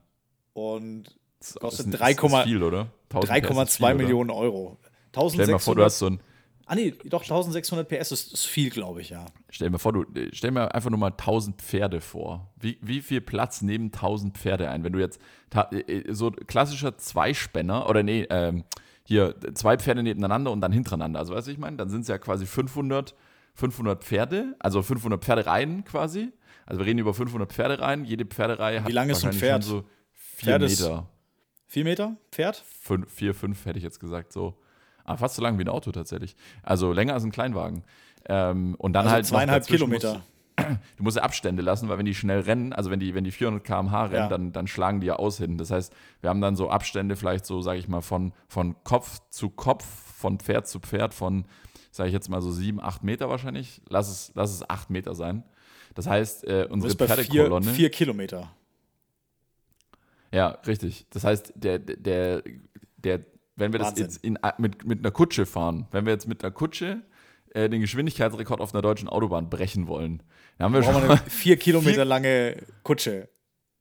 Und 0.54 1.04
Das 1.40 1.54
Kostet 1.54 1.86
ist, 1.86 1.98
3, 2.00 2.12
ist, 2.12 2.22
ist 2.22 2.36
viel, 2.44 2.62
oder? 2.62 2.86
1000 3.12 3.30
PS 3.42 3.50
ist 3.50 3.50
3,2 3.50 3.76
viel, 3.76 3.84
oder? 3.84 3.94
Millionen 3.94 4.30
Euro. 4.30 4.78
Stell 5.12 5.46
dir 5.46 5.52
mal 5.52 5.58
vor, 5.58 5.74
du 5.74 5.82
1600, 5.82 5.84
hast 5.84 5.98
so 5.98 6.06
ein, 6.06 6.20
ah 6.66 6.74
nee, 6.74 6.92
doch 7.04 7.22
1600 7.22 7.88
PS 7.88 8.12
ist, 8.12 8.32
ist 8.32 8.46
viel, 8.46 8.70
glaube 8.70 9.00
ich, 9.00 9.10
ja. 9.10 9.26
stell 9.50 9.70
mal 9.70 9.78
vor, 9.78 9.92
du, 9.92 10.04
stell 10.32 10.50
mal 10.50 10.68
einfach 10.68 10.90
nur 10.90 10.98
mal 10.98 11.08
1000 11.10 11.60
Pferde 11.60 12.00
vor. 12.00 12.50
Wie, 12.58 12.78
wie 12.80 13.00
viel 13.00 13.20
Platz 13.20 13.62
nehmen 13.62 13.86
1000 13.92 14.36
Pferde 14.36 14.70
ein? 14.70 14.82
Wenn 14.82 14.92
du 14.92 14.98
jetzt, 14.98 15.20
ta- 15.50 15.70
äh, 15.70 16.12
so 16.12 16.30
klassischer 16.30 16.96
Zweispänner, 16.96 17.88
oder 17.88 18.02
nee, 18.02 18.26
ähm, 18.30 18.64
hier, 19.06 19.34
zwei 19.54 19.76
Pferde 19.76 20.02
nebeneinander 20.02 20.50
und 20.50 20.62
dann 20.62 20.72
hintereinander. 20.72 21.20
Also, 21.20 21.34
weißt 21.34 21.46
du, 21.48 21.52
ich 21.52 21.58
meine? 21.58 21.76
Dann 21.76 21.90
sind 21.90 22.00
es 22.02 22.08
ja 22.08 22.16
quasi 22.18 22.46
500, 22.46 23.14
500 23.54 24.02
Pferde, 24.04 24.54
also 24.58 24.82
500 24.82 25.22
Pferdereihen 25.24 25.84
quasi. 25.84 26.32
Also, 26.66 26.80
wir 26.80 26.86
reden 26.86 26.98
über 26.98 27.14
500 27.14 27.52
Pferdereihen. 27.52 28.04
Jede 28.04 28.24
Pferdereihe 28.24 28.82
hat 28.82 28.92
lang 28.92 29.10
ist 29.10 29.20
so 29.20 29.26
ein 29.28 29.32
Pferd? 29.34 29.62
so 29.64 29.82
vier 30.12 30.54
Pferd 30.58 30.62
ist- 30.62 30.80
Meter. 30.80 31.06
Vier 31.66 31.84
Meter 31.84 32.16
Pferd? 32.30 32.62
Fünf, 32.80 33.12
vier, 33.12 33.34
fünf 33.34 33.64
hätte 33.66 33.78
ich 33.78 33.84
jetzt 33.84 33.98
gesagt, 34.00 34.32
so. 34.32 34.54
Ah, 35.04 35.16
fast 35.16 35.34
so 35.36 35.42
lang 35.42 35.58
wie 35.58 35.64
ein 35.64 35.68
Auto 35.68 35.92
tatsächlich. 35.92 36.34
Also 36.62 36.92
länger 36.92 37.12
als 37.14 37.24
ein 37.24 37.30
Kleinwagen. 37.32 37.84
Ähm, 38.26 38.74
und 38.78 38.94
dann 38.94 39.04
Also 39.04 39.14
halt 39.16 39.26
zweieinhalb 39.26 39.66
Kilometer. 39.66 40.22
Musst, 40.56 40.78
du 40.96 41.02
musst 41.02 41.16
ja 41.18 41.22
Abstände 41.24 41.62
lassen, 41.62 41.88
weil 41.90 41.98
wenn 41.98 42.06
die 42.06 42.14
schnell 42.14 42.40
rennen, 42.40 42.72
also 42.72 42.90
wenn 42.90 43.00
die, 43.00 43.14
wenn 43.14 43.24
die 43.24 43.30
400 43.32 43.62
km/h 43.64 44.04
rennen, 44.04 44.14
Ja. 44.14 44.28
dann, 44.28 44.52
dann 44.52 44.66
schlagen 44.66 45.00
die 45.00 45.08
ja 45.08 45.16
aus 45.16 45.36
hin. 45.38 45.58
Das 45.58 45.70
heißt, 45.70 45.92
wir 46.22 46.30
haben 46.30 46.40
dann 46.40 46.56
so 46.56 46.70
Abstände 46.70 47.16
vielleicht 47.16 47.44
so, 47.44 47.60
sage 47.60 47.78
ich 47.78 47.88
mal, 47.88 48.00
von, 48.00 48.32
von 48.48 48.76
Kopf 48.84 49.18
zu 49.28 49.50
Kopf, 49.50 49.84
von 49.84 50.38
Pferd 50.38 50.66
zu 50.68 50.78
Pferd, 50.80 51.12
von, 51.12 51.44
sage 51.94 52.08
ich 52.08 52.12
jetzt 52.12 52.28
mal 52.28 52.42
so 52.42 52.50
sieben, 52.50 52.80
acht 52.80 53.04
Meter 53.04 53.28
wahrscheinlich. 53.28 53.80
Lass 53.88 54.10
es, 54.10 54.32
lass 54.34 54.52
es 54.52 54.68
acht 54.68 54.90
Meter 54.90 55.14
sein. 55.14 55.44
Das 55.94 56.08
heißt, 56.08 56.44
äh, 56.44 56.66
unsere 56.68 56.92
bei 56.96 57.06
vier, 57.06 57.14
Pferdekolonne. 57.14 57.70
vier 57.70 57.88
Kilometer. 57.88 58.50
Ja, 60.32 60.48
richtig. 60.66 61.06
Das 61.10 61.22
heißt, 61.22 61.52
der, 61.54 61.78
der, 61.78 62.42
der, 62.96 63.20
wenn 63.54 63.72
wir 63.72 63.78
das 63.78 63.90
Wahnsinn. 63.90 64.04
jetzt 64.06 64.24
in, 64.24 64.38
mit, 64.58 64.84
mit 64.84 64.98
einer 64.98 65.12
Kutsche 65.12 65.46
fahren, 65.46 65.86
wenn 65.92 66.04
wir 66.04 66.12
jetzt 66.12 66.26
mit 66.26 66.42
einer 66.42 66.50
Kutsche 66.50 67.02
äh, 67.50 67.68
den 67.68 67.80
Geschwindigkeitsrekord 67.80 68.60
auf 68.60 68.74
einer 68.74 68.82
deutschen 68.82 69.08
Autobahn 69.08 69.48
brechen 69.48 69.86
wollen, 69.86 70.20
dann 70.58 70.64
haben 70.64 70.74
wir 70.74 70.82
schon 70.82 70.96
wir 70.96 71.10
eine 71.10 71.16
vier 71.28 71.56
Kilometer 71.58 72.04
lange 72.04 72.56
Kutsche. 72.82 73.28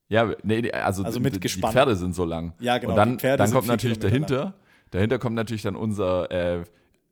ja, 0.10 0.36
nee, 0.44 0.72
also, 0.72 1.04
Also 1.04 1.20
mit 1.20 1.34
die, 1.34 1.40
die. 1.40 1.62
Pferde 1.62 1.96
sind 1.96 2.14
so 2.14 2.26
lang. 2.26 2.54
Ja, 2.60 2.78
genau, 2.78 2.92
Und 2.92 2.98
dann, 2.98 3.18
dann 3.18 3.52
kommt 3.52 3.64
vier 3.64 3.74
natürlich 3.74 3.98
dahinter, 3.98 4.54
dahinter 4.92 5.18
kommt 5.18 5.36
natürlich 5.36 5.64
dann 5.64 5.76
unser 5.76 6.30
äh, 6.30 6.64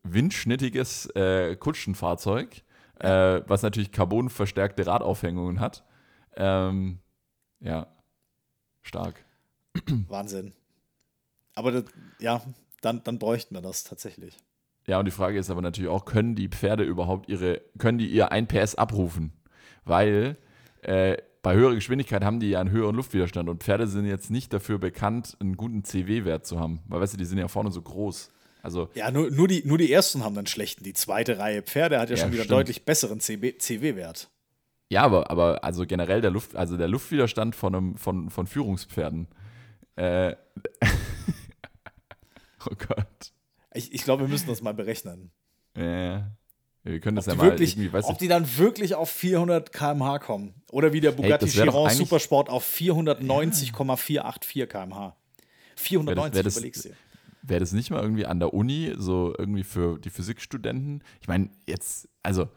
windschnittiges 0.04 1.08
äh, 1.16 1.56
Kutschenfahrzeug, 1.56 2.64
äh, 3.00 3.42
was 3.48 3.62
natürlich 3.62 3.92
carbonverstärkte 3.92 4.86
Radaufhängungen 4.86 5.60
hat. 5.60 5.84
Ähm, 6.36 7.00
ja, 7.60 7.88
stark. 8.82 9.26
Wahnsinn. 10.08 10.54
Aber 11.56 11.72
das, 11.72 11.86
ja, 12.20 12.42
dann, 12.82 13.04
dann 13.04 13.20
bräuchten 13.20 13.56
wir 13.56 13.62
das 13.62 13.84
tatsächlich. 13.84 14.38
Ja, 14.88 15.00
und 15.00 15.06
die 15.06 15.12
Frage 15.12 15.38
ist 15.38 15.50
aber 15.50 15.62
natürlich 15.62 15.90
auch, 15.90 16.06
können 16.06 16.36
die 16.36 16.50
Pferde 16.50 16.84
überhaupt 16.84 17.30
ihre, 17.30 17.62
können 17.78 17.98
die 17.98 18.08
ihr 18.08 18.32
1 18.32 18.48
PS 18.48 18.76
abrufen? 18.76 19.34
Weil 19.84 20.38
äh, 20.82 21.18
bei 21.44 21.56
höherer 21.56 21.76
Geschwindigkeit 21.76 22.24
haben 22.24 22.40
die 22.40 22.50
ja 22.50 22.62
einen 22.62 22.72
höheren 22.72 22.96
Luftwiderstand 22.96 23.50
und 23.50 23.64
Pferde 23.64 23.88
sind 23.88 24.06
jetzt 24.06 24.32
nicht 24.32 24.54
dafür 24.54 24.80
bekannt, 24.80 25.38
einen 25.40 25.58
guten 25.58 25.84
CW-Wert 25.84 26.46
zu 26.46 26.60
haben. 26.60 26.82
Weil, 26.88 27.02
weißt 27.02 27.14
du, 27.14 27.18
die 27.18 27.26
sind 27.26 27.38
ja 27.38 27.48
vorne 27.48 27.72
so 27.72 27.82
groß. 27.82 28.32
Also, 28.64 28.90
Ja, 28.94 29.10
nur, 29.12 29.32
nur, 29.32 29.48
die, 29.48 29.64
nur 29.66 29.78
die 29.78 29.92
ersten 29.92 30.24
haben 30.24 30.36
dann 30.36 30.48
schlechten. 30.48 30.84
Die 30.84 30.94
zweite 30.94 31.38
Reihe 31.40 31.62
Pferde 31.64 32.00
hat 32.00 32.10
ja, 32.10 32.16
Ja, 32.16 32.22
schon 32.24 32.32
wieder 32.32 32.44
stimmt. 32.44 32.60
deutlich 32.60 32.86
besseren 32.86 33.20
CW-Wert. 33.20 34.30
ja, 34.90 35.04
aber, 35.04 35.30
aber 35.32 35.64
also 35.64 35.86
generell 35.86 36.22
der 36.22 36.32
Luft, 36.32 36.56
also 36.56 36.78
der 36.78 36.88
Luftwiderstand 36.88 37.56
von, 37.56 37.76
einem, 37.76 37.98
von, 37.98 38.30
von 38.30 38.48
Führungspferden. 38.48 39.28
Äh, 39.96 40.36
oh 42.70 42.76
Gott. 42.88 43.34
Ich, 43.74 43.94
ich 43.94 44.04
glaube, 44.04 44.24
wir 44.24 44.28
müssen 44.30 44.48
das 44.48 44.62
mal 44.62 44.74
berechnen. 44.74 45.32
Äh, 45.76 46.20
wir 46.84 47.00
können 47.00 47.16
das 47.16 47.28
Ob, 47.28 47.34
ja 47.34 47.38
mal 47.38 47.50
wirklich, 47.52 47.78
irgendwie, 47.78 47.96
ob 47.98 48.12
ich, 48.14 48.18
die 48.18 48.28
dann 48.28 48.58
wirklich 48.58 48.96
auf 48.96 49.10
400 49.10 49.72
km/h 49.72 50.20
kommen. 50.20 50.54
Oder 50.72 50.94
wie 50.94 51.00
der 51.00 51.12
Bugatti 51.12 51.46
das 51.46 51.56
doch 51.56 51.64
Chiron 51.64 51.90
Supersport 51.92 52.50
auf 52.50 52.64
490,484 52.64 54.68
km/h. 54.70 55.16
490, 55.76 56.36
wär 56.36 56.44
das- 56.44 56.58
überlegst 56.58 56.86
du. 56.86 56.90
Wäre 57.42 57.60
das 57.60 57.72
nicht 57.74 57.90
mal 57.92 58.02
irgendwie 58.02 58.26
an 58.26 58.40
der 58.40 58.54
Uni, 58.54 58.94
so 58.98 59.34
irgendwie 59.38 59.64
für 59.64 60.00
die 60.00 60.10
Physikstudenten? 60.10 61.04
Ich 61.22 61.28
meine, 61.28 61.50
jetzt, 61.68 62.08
also 62.24 62.48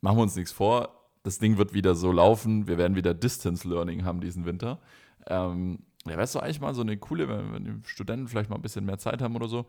machen 0.00 0.16
wir 0.18 0.22
uns 0.22 0.36
nichts 0.36 0.52
vor, 0.52 1.00
das 1.22 1.38
Ding 1.38 1.56
wird 1.56 1.72
wieder 1.72 1.94
so 1.94 2.12
laufen, 2.12 2.66
wir 2.66 2.76
werden 2.78 2.96
wieder 2.96 3.14
Distance 3.14 3.66
Learning 3.66 4.04
haben 4.04 4.20
diesen 4.20 4.44
Winter. 4.44 4.80
Ähm, 5.26 5.78
ja, 6.04 6.10
wäre 6.12 6.22
es 6.22 6.32
doch 6.32 6.42
eigentlich 6.42 6.60
mal 6.60 6.74
so 6.74 6.82
eine 6.82 6.98
coole, 6.98 7.28
wenn, 7.28 7.52
wenn 7.54 7.64
die 7.64 7.88
Studenten 7.88 8.28
vielleicht 8.28 8.50
mal 8.50 8.56
ein 8.56 8.62
bisschen 8.62 8.84
mehr 8.84 8.98
Zeit 8.98 9.22
haben 9.22 9.34
oder 9.36 9.48
so, 9.48 9.64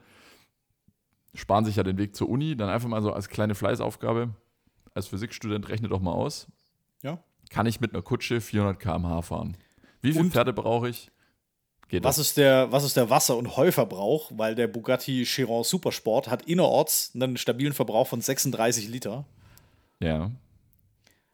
sparen 1.33 1.65
sich 1.65 1.75
ja 1.77 1.83
den 1.83 1.97
Weg 1.97 2.15
zur 2.15 2.29
Uni, 2.29 2.55
dann 2.55 2.69
einfach 2.69 2.89
mal 2.89 3.01
so 3.01 3.11
als 3.13 3.29
kleine 3.29 3.55
Fleißaufgabe, 3.55 4.29
als 4.93 5.07
Physikstudent 5.07 5.69
rechne 5.69 5.87
doch 5.89 6.01
mal 6.01 6.11
aus, 6.11 6.47
Ja. 7.03 7.19
kann 7.49 7.65
ich 7.65 7.79
mit 7.79 7.93
einer 7.93 8.01
Kutsche 8.01 8.41
400 8.41 8.79
km/h 8.79 9.21
fahren? 9.21 9.57
Wie 10.01 10.11
viele 10.13 10.29
Pferde 10.29 10.53
brauche 10.53 10.89
ich? 10.89 11.11
Geht 11.87 12.03
Was 12.03 12.15
das? 12.17 12.27
ist, 12.27 12.37
der, 12.37 12.71
was 12.71 12.83
ist 12.83 12.97
der 12.97 13.09
Wasser- 13.09 13.37
und 13.37 13.57
Heuverbrauch? 13.57 14.31
Weil 14.35 14.55
der 14.55 14.67
Bugatti 14.67 15.23
Chiron 15.23 15.63
Supersport 15.63 16.29
hat 16.29 16.43
innerorts 16.43 17.11
einen 17.13 17.37
stabilen 17.37 17.73
Verbrauch 17.73 18.07
von 18.07 18.21
36 18.21 18.87
Liter. 18.89 19.25
Ja. 19.99 20.31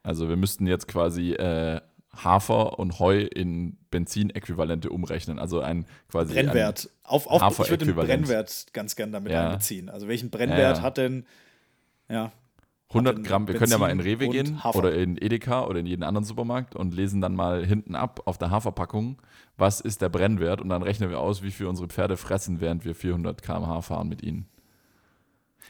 Also 0.04 0.28
wir 0.28 0.36
müssten 0.36 0.68
jetzt 0.68 0.88
quasi 0.88 1.32
äh, 1.34 1.80
Hafer 2.16 2.80
und 2.80 3.00
Heu 3.00 3.22
in 3.22 3.78
Benzinäquivalente 3.92 4.90
umrechnen. 4.90 5.40
Also 5.40 5.62
ein 5.62 5.86
quasi 6.10 6.34
Brennwert. 6.34 6.90
Auf, 7.04 7.28
auf, 7.28 7.60
ich 7.60 7.70
würde 7.70 7.86
den. 7.86 7.96
Brennwert 7.96 8.68
ganz 8.74 8.96
gern 8.96 9.12
damit 9.14 9.32
Ja. 9.32 9.48
einbeziehen. 9.48 9.90
Also 9.90 10.08
welchen 10.10 10.30
Brennwert 10.30 10.78
Ja. 10.78 10.84
hat 10.84 10.98
denn, 10.98 11.26
ja, 12.10 12.26
Ein 12.26 12.32
100 12.93 13.23
Gramm, 13.23 13.47
wir 13.47 13.56
können 13.56 13.71
ja 13.71 13.77
mal 13.77 13.89
in 13.89 13.99
Rewe 13.99 14.27
gehen 14.30 14.63
Hafer. 14.63 14.77
oder 14.80 14.93
in 14.93 15.17
Edeka 15.17 15.65
oder 15.65 15.80
in 15.80 15.86
jeden 15.86 16.04
anderen 16.04 16.25
Supermarkt 16.25 16.75
und 16.75 16.93
lesen 16.93 17.21
dann 17.21 17.36
mal 17.36 17.65
hinten 17.65 17.95
ab 17.95 18.21
auf 18.25 18.38
der 18.38 18.49
Haferpackung, 18.51 19.21
was 19.58 19.80
ist 19.82 20.01
der 20.01 20.10
Brennwert 20.10 20.62
und 20.62 20.69
dann 20.69 20.84
rechnen 20.84 21.10
wir 21.10 21.19
aus, 21.19 21.41
wie 21.43 21.51
viel 21.51 21.67
unsere 21.67 21.88
Pferde 21.88 22.17
fressen, 22.17 22.60
während 22.62 22.84
wir 22.86 22.93
400 22.95 23.41
km/h 23.41 23.82
fahren 23.82 24.10
mit 24.10 24.21
ihnen. 24.23 24.47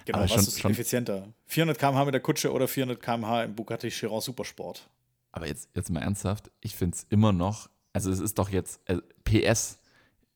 Genau, 0.05 0.17
Aber 0.19 0.23
was 0.25 0.31
schon- 0.31 0.39
ist 0.41 0.59
schon- 0.59 0.71
effizienter? 0.71 1.27
400 1.45 1.77
km/h 1.77 2.05
mit 2.05 2.13
der 2.13 2.21
Kutsche 2.21 2.51
oder 2.51 2.67
400 2.67 2.99
km/h 3.01 3.43
im 3.43 3.55
Bugatti 3.55 3.89
Chiron 3.89 4.21
Supersport? 4.21 4.89
Aber 5.31 5.47
jetzt, 5.47 5.69
jetzt 5.75 5.89
mal 5.91 6.01
ernsthaft, 6.01 6.51
ich 6.61 6.75
finde 6.75 6.95
es 6.97 7.05
immer 7.09 7.31
noch, 7.31 7.69
also 7.93 8.09
es 8.11 8.19
ist 8.19 8.37
doch 8.39 8.49
jetzt, 8.49 8.79
äh, 8.89 8.97
PS, 9.23 9.79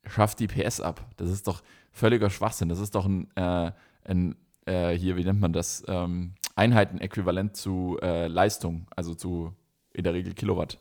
schafft 0.07 0.39
die 0.39 0.47
PS 0.47 0.81
ab. 0.81 1.05
Das 1.17 1.29
ist 1.29 1.47
doch 1.47 1.63
völliger 1.91 2.29
Schwachsinn. 2.29 2.69
Das 2.69 2.79
ist 2.79 2.93
doch 2.95 3.05
ein, 3.05 3.27
äh, 3.35 3.71
ein 4.03 4.35
äh, 4.67 4.91
hier, 4.97 5.15
wie 5.15 5.23
nennt 5.23 5.39
man 5.39 5.51
das, 5.53 5.83
ähm, 5.87 6.33
Einheitenäquivalent 6.55 7.55
zu 7.55 7.97
äh, 8.01 8.27
Leistung, 8.27 8.87
also 8.95 9.13
zu 9.13 9.53
in 9.93 10.03
der 10.03 10.13
Regel 10.13 10.33
Kilowatt. 10.33 10.79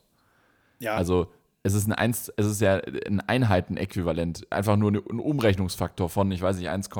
Ja, 0.80 0.96
Also 0.96 1.28
es 1.62 1.72
ist 1.72 1.86
ein 1.86 1.92
eins, 1.92 2.30
es 2.36 2.46
ist 2.46 2.60
ja 2.60 2.76
ein 3.06 3.20
Einheitenäquivalent, 3.20 4.46
einfach 4.52 4.76
nur 4.76 4.92
ein 4.92 5.20
Umrechnungsfaktor 5.20 6.08
von, 6.10 6.30
ich 6.30 6.42
weiß 6.42 6.58
nicht, 6.58 6.68
1,42 6.68 6.98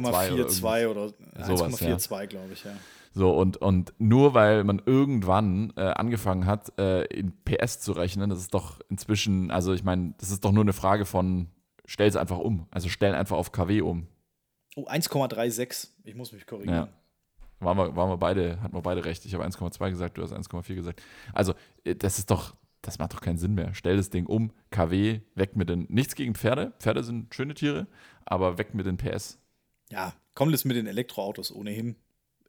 oder. 0.00 0.22
1,42 0.22 0.86
oder 0.88 1.08
Sowas, 1.44 1.80
ja. 1.80 1.96
1,42, 1.96 2.26
glaube 2.26 2.52
ich, 2.52 2.64
ja. 2.64 2.70
So, 3.12 3.34
und, 3.34 3.56
und 3.58 3.94
nur 3.98 4.34
weil 4.34 4.64
man 4.64 4.80
irgendwann 4.84 5.72
äh, 5.76 5.80
angefangen 5.82 6.46
hat, 6.46 6.78
äh, 6.78 7.04
in 7.04 7.32
PS 7.44 7.80
zu 7.80 7.92
rechnen, 7.92 8.28
das 8.30 8.40
ist 8.40 8.52
doch 8.54 8.80
inzwischen, 8.90 9.50
also 9.50 9.72
ich 9.72 9.84
meine, 9.84 10.14
das 10.18 10.30
ist 10.30 10.44
doch 10.44 10.52
nur 10.52 10.64
eine 10.64 10.72
Frage 10.74 11.04
von, 11.06 11.48
stell 11.86 12.08
es 12.08 12.16
einfach 12.16 12.38
um. 12.38 12.66
Also 12.70 12.88
stell 12.88 13.14
einfach 13.14 13.36
auf 13.36 13.52
KW 13.52 13.80
um. 13.82 14.06
Oh, 14.76 14.86
1,36. 14.86 15.88
Ich 16.04 16.14
muss 16.14 16.32
mich 16.32 16.46
korrigieren. 16.46 16.76
Ja. 16.76 16.88
Waren 17.60 17.78
wir, 17.78 17.96
waren 17.96 18.10
wir 18.10 18.16
beide, 18.18 18.60
hatten 18.60 18.74
wir 18.74 18.82
beide 18.82 19.04
recht. 19.04 19.24
Ich 19.24 19.34
habe 19.34 19.44
1,2 19.44 19.90
gesagt, 19.90 20.18
du 20.18 20.22
hast 20.22 20.32
1,4 20.32 20.74
gesagt. 20.74 21.02
Also, 21.32 21.54
äh, 21.84 21.94
das 21.94 22.18
ist 22.18 22.30
doch, 22.30 22.54
das 22.82 22.98
macht 22.98 23.14
doch 23.14 23.20
keinen 23.20 23.38
Sinn 23.38 23.54
mehr. 23.54 23.74
Stell 23.74 23.96
das 23.96 24.10
Ding 24.10 24.26
um, 24.26 24.52
KW, 24.70 25.20
weg 25.34 25.56
mit 25.56 25.68
den, 25.70 25.86
nichts 25.88 26.14
gegen 26.14 26.34
Pferde. 26.34 26.72
Pferde 26.80 27.02
sind 27.02 27.34
schöne 27.34 27.54
Tiere, 27.54 27.86
aber 28.24 28.58
weg 28.58 28.74
mit 28.74 28.84
den 28.86 28.96
PS. 28.98 29.38
Ja, 29.90 30.12
kommt 30.34 30.54
es 30.54 30.64
mit 30.64 30.76
den 30.76 30.86
Elektroautos 30.86 31.50
ohnehin. 31.50 31.96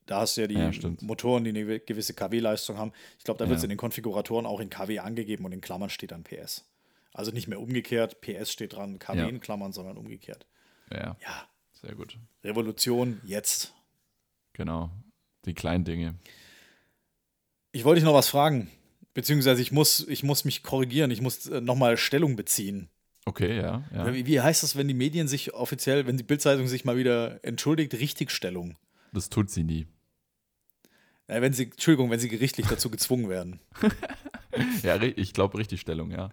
Da 0.07 0.21
hast 0.21 0.37
du 0.37 0.41
ja 0.41 0.47
die 0.47 0.55
Ja. 0.55 0.71
Motoren, 1.01 1.43
die 1.43 1.49
eine 1.49 1.79
gewisse 1.79 2.13
KW-Leistung 2.13 2.77
haben. 2.77 2.91
Ich 3.17 3.23
glaube, 3.25 3.39
da 3.39 3.47
wird 3.49 3.57
es 3.57 3.63
Ja. 3.63 3.65
in 3.65 3.69
den 3.71 3.77
Konfiguratoren 3.77 4.45
auch 4.45 4.59
in 4.59 4.69
KW 4.69 4.99
angegeben 4.99 5.43
und 5.45 5.51
in 5.51 5.61
Klammern 5.61 5.89
steht 5.89 6.11
dann 6.11 6.23
PS. 6.23 6.65
Also 7.13 7.31
nicht 7.31 7.47
mehr 7.47 7.59
umgekehrt, 7.59 8.21
PS 8.21 8.51
steht 8.51 8.73
dran, 8.73 8.99
KW 8.99 9.19
Ja. 9.19 9.27
in 9.27 9.39
Klammern, 9.39 9.71
sondern 9.73 9.97
umgekehrt. 9.97 10.45
Ja, 10.91 11.17
Ja, 11.21 11.47
sehr 11.73 11.95
gut. 11.95 12.17
Revolution 12.43 13.19
jetzt. 13.25 13.73
Genau. 14.57 14.91
Die 15.45 15.53
kleinen 15.53 15.85
Dinge. 15.85 16.15
Ich 17.71 17.85
wollte 17.85 17.99
dich 18.01 18.05
noch 18.05 18.13
was 18.15 18.27
fragen, 18.27 18.69
beziehungsweise 19.13 19.61
ich 19.61 19.71
muss, 19.71 20.05
ich 20.07 20.23
muss 20.23 20.43
mich 20.45 20.63
korrigieren, 20.63 21.11
ich 21.11 21.21
muss 21.21 21.45
äh, 21.47 21.61
nochmal 21.61 21.95
Stellung 21.95 22.35
beziehen. 22.35 22.89
Okay, 23.25 23.57
ja. 23.57 23.83
ja. 23.93 24.13
Wie, 24.13 24.25
wie 24.25 24.41
heißt 24.41 24.63
das, 24.63 24.75
wenn 24.75 24.87
die 24.87 24.93
Medien 24.93 25.27
sich 25.27 25.53
offiziell, 25.53 26.07
wenn 26.07 26.17
die 26.17 26.23
Bildzeitung 26.23 26.67
sich 26.67 26.85
mal 26.85 26.97
wieder 26.97 27.43
entschuldigt, 27.43 27.93
Richtigstellung? 27.93 28.77
Das 29.13 29.29
tut 29.29 29.49
sie 29.49 29.63
nie. 29.63 29.85
Äh, 31.27 31.41
wenn 31.41 31.53
sie, 31.53 31.65
Entschuldigung, 31.65 32.09
wenn 32.09 32.19
sie 32.19 32.29
gerichtlich 32.29 32.67
dazu 32.69 32.89
gezwungen 32.89 33.29
werden. 33.29 33.59
Ja, 34.81 34.99
ich 34.99 35.33
glaube, 35.33 35.59
Richtigstellung, 35.59 36.09
ja. 36.09 36.31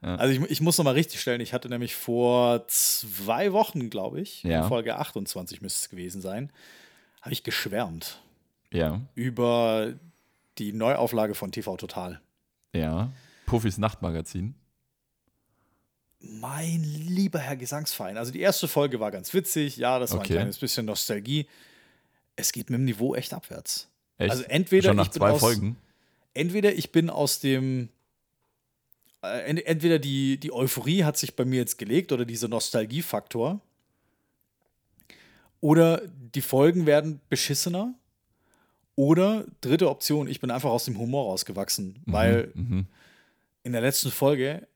Also 0.00 0.32
ich, 0.32 0.50
ich 0.50 0.60
muss 0.60 0.78
nochmal 0.78 0.94
richtig 0.94 1.20
stellen, 1.20 1.40
ich 1.40 1.52
hatte 1.52 1.68
nämlich 1.68 1.96
vor 1.96 2.68
zwei 2.68 3.52
Wochen, 3.52 3.90
glaube 3.90 4.20
ich, 4.20 4.44
Ja. 4.44 4.62
in 4.62 4.68
Folge 4.68 4.96
28 4.96 5.60
müsste 5.60 5.80
es 5.80 5.88
gewesen 5.88 6.20
sein, 6.20 6.52
habe 7.22 7.32
ich 7.32 7.42
geschwärmt 7.42 8.20
Ja, 8.72 9.00
über 9.14 9.94
die 10.58 10.72
Neuauflage 10.74 11.34
von 11.34 11.50
TV 11.52 11.76
Total. 11.78 12.20
ja. 12.74 13.10
Puffys 13.46 13.76
Nachtmagazin. 13.78 14.54
Mein 16.20 16.82
lieber 16.84 17.38
Herr 17.40 17.56
Gesangsverein. 17.56 18.16
Also 18.16 18.30
die 18.32 18.40
erste 18.40 18.68
Folge 18.68 19.00
war 19.00 19.10
ganz 19.10 19.34
witzig, 19.34 19.76
ja, 19.76 19.98
das 19.98 20.12
war 20.12 20.20
Okay. 20.20 20.34
ein 20.34 20.36
kleines 20.36 20.58
bisschen 20.58 20.86
Nostalgie. 20.86 21.46
Es 22.36 22.52
geht 22.52 22.70
mit 22.70 22.78
dem 22.78 22.84
Niveau 22.84 23.14
echt 23.14 23.34
abwärts. 23.34 23.88
Echt? 24.18 24.30
Also 24.30 24.44
entweder 24.44 24.88
Schon 24.90 24.96
nach 24.96 25.06
ich 25.06 25.10
bin 25.10 25.18
zwei 25.20 25.30
aus- 25.32 25.40
Folgen. 25.40 25.76
Entweder 26.34 26.72
ich 26.72 26.92
bin 26.92 27.10
aus 27.10 27.40
dem 27.40 27.88
äh, 29.22 29.40
ent- 29.50 29.66
entweder 29.66 29.98
die, 29.98 30.38
die 30.38 30.52
Euphorie 30.52 31.04
hat 31.04 31.16
sich 31.18 31.34
bei 31.36 31.44
mir 31.44 31.58
jetzt 31.58 31.76
gelegt 31.76 32.10
oder 32.12 32.24
dieser 32.24 32.48
Nostalgiefaktor. 32.48 33.60
Oder 35.62 36.02
die 36.34 36.42
Folgen 36.42 36.84
werden 36.86 37.20
beschissener. 37.30 37.94
Oder 38.96 39.46
dritte 39.62 39.88
Option, 39.88 40.26
ich 40.28 40.40
bin 40.40 40.50
einfach 40.50 40.68
aus 40.70 40.84
dem 40.84 40.98
Humor 40.98 41.30
rausgewachsen. 41.30 42.00
Weil 42.04 42.50
Mhm. 42.54 42.86
in 43.62 43.72
der 43.72 43.80
letzten 43.80 44.10
Folge, 44.10 44.66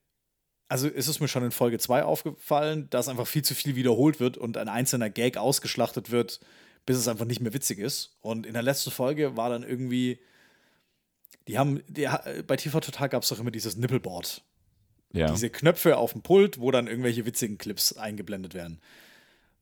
also 0.69 0.89
ist 0.89 1.09
es 1.09 1.21
mir 1.21 1.29
schon 1.29 1.45
in 1.45 1.51
Folge 1.51 1.79
2 1.79 2.05
aufgefallen, 2.05 2.89
dass 2.91 3.09
einfach 3.09 3.27
viel 3.27 3.43
zu 3.43 3.55
viel 3.55 3.75
wiederholt 3.77 4.21
wird 4.21 4.39
und 4.39 4.57
ein 4.57 4.69
einzelner 4.69 5.11
Gag 5.11 5.37
ausgeschlachtet 5.37 6.11
wird, 6.13 6.41
bis 6.87 6.97
es 6.97 7.09
einfach 7.09 7.25
nicht 7.27 7.41
mehr 7.41 7.53
witzig 7.53 7.79
ist. 7.81 8.17
Und 8.21 8.47
in 8.47 8.55
der 8.55 8.63
letzten 8.63 8.93
Folge 8.93 9.37
war 9.37 9.51
dann 9.51 9.65
irgendwie, 9.65 10.21
die 11.49 11.59
haben, 11.59 11.83
die, 11.89 12.09
bei 12.47 12.57
TV 12.57 12.79
Total 12.79 13.09
gab 13.09 13.25
es 13.25 13.29
doch 13.29 13.41
immer 13.41 13.51
dieses 13.51 13.77
Nippelboard. 13.77 14.43
Ja. 15.13 15.31
Diese 15.33 15.51
Knöpfe 15.51 15.97
auf 15.97 16.13
dem 16.13 16.23
Pult, 16.23 16.61
wo 16.61 16.71
dann 16.71 16.87
irgendwelche 16.87 17.27
witzigen 17.27 17.59
Clips 17.59 17.93
eingeblendet 17.97 18.55
werden. 18.55 18.81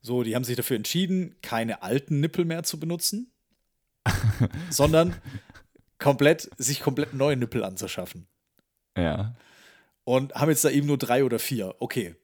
So, 0.06 0.22
die 0.22 0.34
haben 0.36 0.44
sich 0.44 0.54
dafür 0.54 0.76
entschieden, 0.76 1.34
keine 1.40 1.82
alten 1.82 2.20
Nippel 2.20 2.44
mehr 2.44 2.62
zu 2.62 2.78
benutzen, 2.78 3.32
sondern 4.70 5.16
komplett, 5.98 6.50
sich 6.58 6.80
komplett 6.80 7.14
neue 7.14 7.36
Nippel 7.38 7.64
anzuschaffen 7.64 8.26
ja. 8.98 9.34
und 10.04 10.34
haben 10.34 10.50
jetzt 10.50 10.62
da 10.62 10.68
eben 10.68 10.86
nur 10.86 10.98
drei 10.98 11.24
oder 11.24 11.38
vier. 11.38 11.74
Okay, 11.78 12.16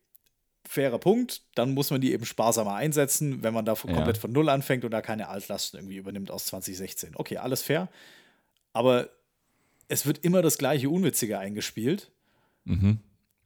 fairer 0.69 0.99
Punkt. 0.99 1.41
Dann 1.55 1.73
muss 1.73 1.91
man 1.91 2.03
die 2.03 2.13
eben 2.13 2.27
sparsamer 2.27 2.75
einsetzen, 2.75 3.43
wenn 3.43 3.55
man 3.55 3.65
da 3.65 3.73
Ja. 3.73 3.95
komplett 3.95 4.19
von 4.19 4.31
Null 4.31 4.51
anfängt 4.51 4.85
und 4.85 4.91
da 4.91 5.01
keine 5.01 5.29
Altlasten 5.29 5.81
irgendwie 5.81 5.97
übernimmt 5.97 6.31
aus 6.31 6.45
2016. 6.47 7.17
Okay, 7.17 7.39
alles 7.39 7.63
fair. 7.63 7.89
Aber 8.75 9.09
es 9.89 10.05
wird 10.05 10.19
immer 10.19 10.43
das 10.43 10.59
gleiche 10.59 10.91
Unwitzige 10.91 11.39
eingespielt. 11.39 12.11
Mhm. 12.65 12.99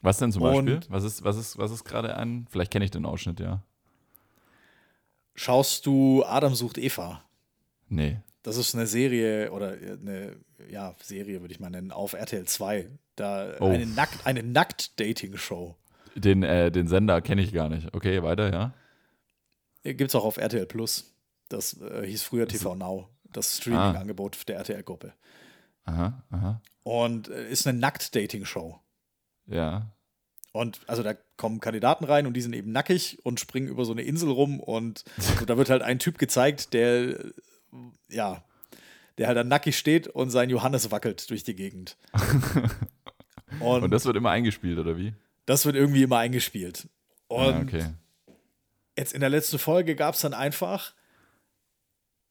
Was 0.03 0.19
denn 0.19 0.33
zum 0.33 0.43
Und- 0.43 0.67
Beispiel? 0.67 0.81
Was 0.89 1.05
ist, 1.05 1.23
was 1.23 1.37
ist, 1.37 1.57
was 1.57 1.71
ist 1.71 1.85
gerade 1.85 2.17
ein? 2.17 2.49
Vielleicht 2.51 2.73
kenne 2.73 2.85
ich 2.85 2.91
den 2.91 3.07
Ausschnitt, 3.07 3.39
ja. 3.39 3.63
Schaust 5.35 5.87
du 5.87 6.25
Adam 6.25 6.55
sucht 6.55 6.79
Eva? 6.79 7.25
Nee. 7.89 8.19
Das 8.43 8.57
ist 8.57 8.75
eine 8.75 8.87
Serie 8.87 9.51
oder 9.53 9.71
eine 9.73 10.37
ja, 10.69 10.95
Serie, 11.03 11.41
würde 11.41 11.53
ich 11.53 11.61
mal 11.61 11.71
nennen, 11.71 11.91
auf 11.91 12.13
RTL 12.13 12.45
2. 12.45 12.89
Da 13.17 13.55
Oh. 13.61 13.69
eine 13.69 13.87
Nackt, 13.87 14.27
eine 14.27 14.43
Nackt-Dating-Show. 14.43 15.77
Den, 16.15 16.43
äh, 16.43 16.71
den 16.71 16.87
Sender 16.87 17.21
kenne 17.21 17.43
ich 17.43 17.53
gar 17.53 17.69
nicht. 17.69 17.95
Okay, 17.95 18.23
weiter, 18.23 18.53
ja. 18.53 18.73
Gibt 19.83 20.11
es 20.11 20.15
auch 20.15 20.25
auf 20.25 20.37
RTL 20.37 20.67
Plus. 20.67 21.15
Das 21.49 21.81
äh, 21.81 22.07
hieß 22.07 22.23
früher 22.23 22.47
TV 22.49 22.75
Now, 22.75 23.09
das 23.25 23.59
Streaming-Angebot 23.59 24.49
der 24.49 24.57
RTL-Gruppe. 24.57 25.13
Aha, 25.85 26.23
aha. 26.31 26.63
Und 26.83 27.29
äh, 27.29 27.49
ist 27.49 27.67
eine 27.67 27.79
Nackt-Dating-Show. 27.79 28.79
Ja. 29.47 29.94
Und 30.55 30.79
also 30.87 31.03
da 31.03 31.15
kommen 31.37 31.59
Kandidaten 31.59 32.05
rein 32.05 32.29
und 32.29 32.35
die 32.35 32.41
sind 32.41 32.55
eben 32.55 32.71
nackig 32.71 33.19
und 33.25 33.41
springen 33.41 33.67
über 33.67 33.85
so 33.85 33.91
eine 33.91 34.03
Insel 34.03 34.31
rum 34.31 34.61
und, 34.61 35.03
und 35.41 35.51
da 35.51 35.57
wird 35.57 35.69
halt 35.69 35.83
ein 35.83 35.99
Typ 35.99 36.17
gezeigt, 36.17 36.73
der 36.75 37.19
ja, 38.09 38.45
der 39.19 39.27
halt 39.27 39.37
dann 39.37 39.49
nackig 39.49 39.77
steht 39.77 40.07
und 40.07 40.31
sein 40.31 40.51
Johannes 40.51 40.93
wackelt 40.93 41.29
durch 41.29 41.43
die 41.43 41.57
Gegend. 41.57 41.97
Und, 43.59 43.83
Und 43.83 43.91
das 43.91 44.05
wird 44.07 44.17
immer 44.17 44.31
eingespielt, 44.31 44.79
oder 44.79 44.97
wie? 44.97 45.13
das 45.47 45.67
wird 45.67 45.75
irgendwie 45.75 46.05
immer 46.05 46.19
eingespielt. 46.19 46.89
Und 47.27 47.55
Ah, 47.55 47.61
okay. 47.61 47.87
jetzt 48.97 49.13
in 49.13 49.21
der 49.21 49.31
letzten 49.31 49.59
Folge 49.59 49.97
gab 49.97 50.15
es 50.15 50.21
dann 50.21 50.35
einfach 50.35 50.95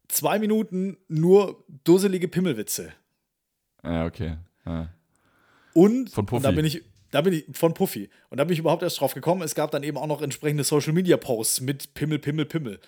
zwei 0.08 0.40
Minuten 0.40 0.96
nur 1.10 1.66
dusselige 1.84 2.30
Pimmelwitze. 2.30 2.94
Ja, 3.84 4.06
okay. 4.06 4.38
Ja. 4.66 4.90
Und, 5.74 6.18
und 6.18 6.44
da 6.44 6.52
bin 6.52 6.64
ich, 6.66 6.84
da 7.14 7.22
bin 7.22 7.34
ich 7.34 7.46
von 7.56 7.76
Puffy. 7.76 8.10
Und 8.32 8.40
da 8.40 8.44
bin 8.44 8.54
ich 8.54 8.60
überhaupt 8.60 8.82
erst 8.82 9.00
drauf 9.00 9.14
gekommen. 9.14 9.44
Es 9.44 9.54
gab 9.54 9.70
dann 9.70 9.84
eben 9.84 9.98
auch 9.98 10.08
noch 10.08 10.24
entsprechende 10.24 10.64
Social 10.64 10.94
Media 10.94 11.16
Posts 11.16 11.62
mit 11.62 11.94
Pimmel, 11.94 12.18
Pimmel, 12.18 12.46
Pimmel. 12.46 12.80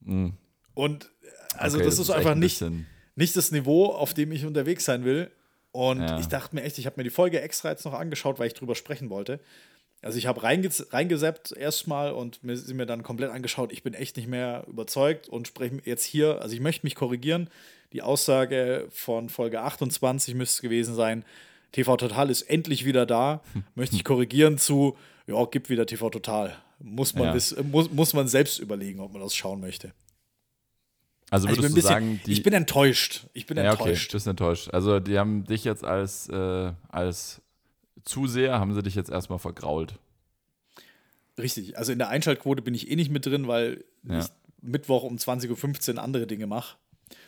Mhm. 0.00 0.34
Und 0.74 1.10
äh, 1.22 1.26
also 1.56 1.78
Okay, 1.78 1.86
das, 1.86 1.98
ist 1.98 2.10
echt 2.10 2.18
einfach 2.18 2.30
ein 2.30 2.38
nicht, 2.38 3.36
das 3.36 3.50
Niveau, 3.50 3.86
auf 3.86 4.14
dem 4.14 4.30
ich 4.30 4.46
unterwegs 4.46 4.84
sein 4.84 5.04
will. 5.04 5.32
Und 5.72 6.00
Ja. 6.00 6.20
ich 6.20 6.28
dachte 6.28 6.54
mir 6.54 6.62
echt, 6.62 6.78
ich 6.78 6.86
habe 6.86 6.94
mir 6.96 7.02
die 7.02 7.10
Folge 7.10 7.40
extra 7.40 7.70
jetzt 7.70 7.84
noch 7.84 7.92
angeschaut, 7.92 8.38
weil 8.38 8.46
ich 8.46 8.54
drüber 8.54 8.76
sprechen 8.76 9.10
wollte. 9.10 9.40
Also 10.00 10.16
ich 10.16 10.26
habe 10.26 10.44
reinge 10.44 10.70
reingeseppt 10.90 11.50
erstmal 11.50 12.12
und 12.12 12.44
mir, 12.44 12.56
sie 12.56 12.72
mir 12.72 12.86
dann 12.86 13.02
komplett 13.02 13.32
angeschaut. 13.32 13.72
Ich 13.72 13.82
bin 13.82 13.94
echt 13.94 14.16
nicht 14.16 14.28
mehr 14.28 14.64
überzeugt 14.68 15.28
und 15.28 15.48
spreche 15.48 15.82
jetzt 15.84 16.04
hier, 16.04 16.40
also 16.40 16.54
ich 16.54 16.60
möchte 16.60 16.86
mich 16.86 16.94
korrigieren. 16.94 17.50
Die 17.92 18.02
Aussage 18.02 18.86
von 18.90 19.28
Folge 19.28 19.60
28 19.60 20.36
müsste 20.36 20.58
es 20.58 20.62
gewesen 20.62 20.94
sein. 20.94 21.24
TV 21.72 21.96
Total 21.96 22.30
ist 22.30 22.42
endlich 22.42 22.84
wieder 22.84 23.06
da. 23.06 23.42
Möchte 23.74 23.96
ich 23.96 24.04
korrigieren 24.04 24.58
zu, 24.58 24.96
ja, 25.26 25.44
gibt 25.46 25.68
wieder 25.70 25.86
TV 25.86 26.10
Total. 26.10 26.56
Muss 26.80 27.14
man, 27.14 27.24
Ja. 27.24 27.34
wiss, 27.34 27.56
muss, 27.64 27.90
muss 27.90 28.14
man 28.14 28.28
selbst 28.28 28.58
überlegen, 28.58 29.00
ob 29.00 29.12
man 29.12 29.20
das 29.22 29.34
schauen 29.34 29.60
möchte. 29.60 29.92
Also 31.30 31.46
Also 31.46 31.48
ich, 31.48 31.50
würdest 31.50 31.60
bin 31.60 31.66
ein 31.66 31.70
du 31.70 31.74
bisschen, 31.74 31.88
sagen, 31.88 32.20
die. 32.24 32.32
ich 32.32 32.42
bin 32.42 32.52
enttäuscht. 32.54 33.26
Ich 33.34 33.44
bin 33.46 33.56
ja, 33.58 33.64
okay, 33.72 33.82
enttäuscht. 33.82 34.12
du 34.12 34.16
bist 34.16 34.26
enttäuscht. 34.26 34.70
Also 34.72 34.98
die 35.00 35.18
haben 35.18 35.44
dich 35.44 35.64
jetzt 35.64 35.84
als, 35.84 36.28
äh, 36.30 36.72
als 36.88 37.42
Zuseher, 38.04 38.58
haben 38.60 38.72
sie 38.74 38.82
dich 38.82 38.94
jetzt 38.94 39.10
erstmal 39.10 39.38
vergrault. 39.38 39.94
Richtig. 41.36 41.76
Also 41.76 41.92
in 41.92 41.98
der 41.98 42.08
Einschaltquote 42.08 42.62
bin 42.62 42.74
ich 42.74 42.90
eh 42.90 42.96
nicht 42.96 43.10
mit 43.10 43.26
drin, 43.26 43.46
weil 43.46 43.84
Ja. 44.08 44.20
ich 44.20 44.26
Mittwoch 44.62 45.02
um 45.02 45.16
20.15 45.18 45.96
Uhr 45.96 46.02
andere 46.02 46.26
Dinge 46.26 46.46
mache. 46.46 46.76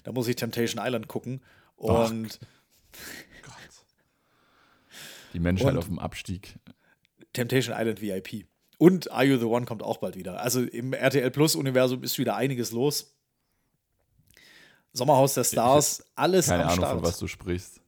Da 0.05 0.13
muss 0.13 0.27
ich 0.29 0.37
Temptation 0.37 0.83
Island 0.85 1.07
gucken. 1.09 1.43
Und 1.77 2.39
Die 5.33 5.41
Menschheit 5.41 5.73
Und- 5.73 5.79
auf 5.79 5.87
dem 5.87 5.99
Abstieg. 5.99 6.59
Temptation 7.33 7.75
Island 7.79 8.01
VIP. 8.01 8.47
Und 8.79 9.11
Are 9.13 9.25
You 9.25 9.37
the 9.39 9.45
One 9.45 9.67
kommt 9.67 9.83
auch 9.83 9.99
bald 9.99 10.17
wieder. 10.17 10.41
Also 10.41 10.63
im 10.63 10.93
RTL 10.93 11.31
Plus-Universum 11.31 12.03
ist 12.03 12.19
wieder 12.19 12.35
einiges 12.37 12.73
los. 12.73 13.15
Sommerhaus 14.93 15.35
der 15.35 15.45
Stars, 15.45 16.03
alles 16.17 16.47
Keine 16.47 16.63
am 16.65 16.69
Ahnung, 16.71 16.79
Start. 16.85 16.95
von 16.95 17.03
was 17.05 17.19
du 17.19 17.29
sprichst. 17.29 17.81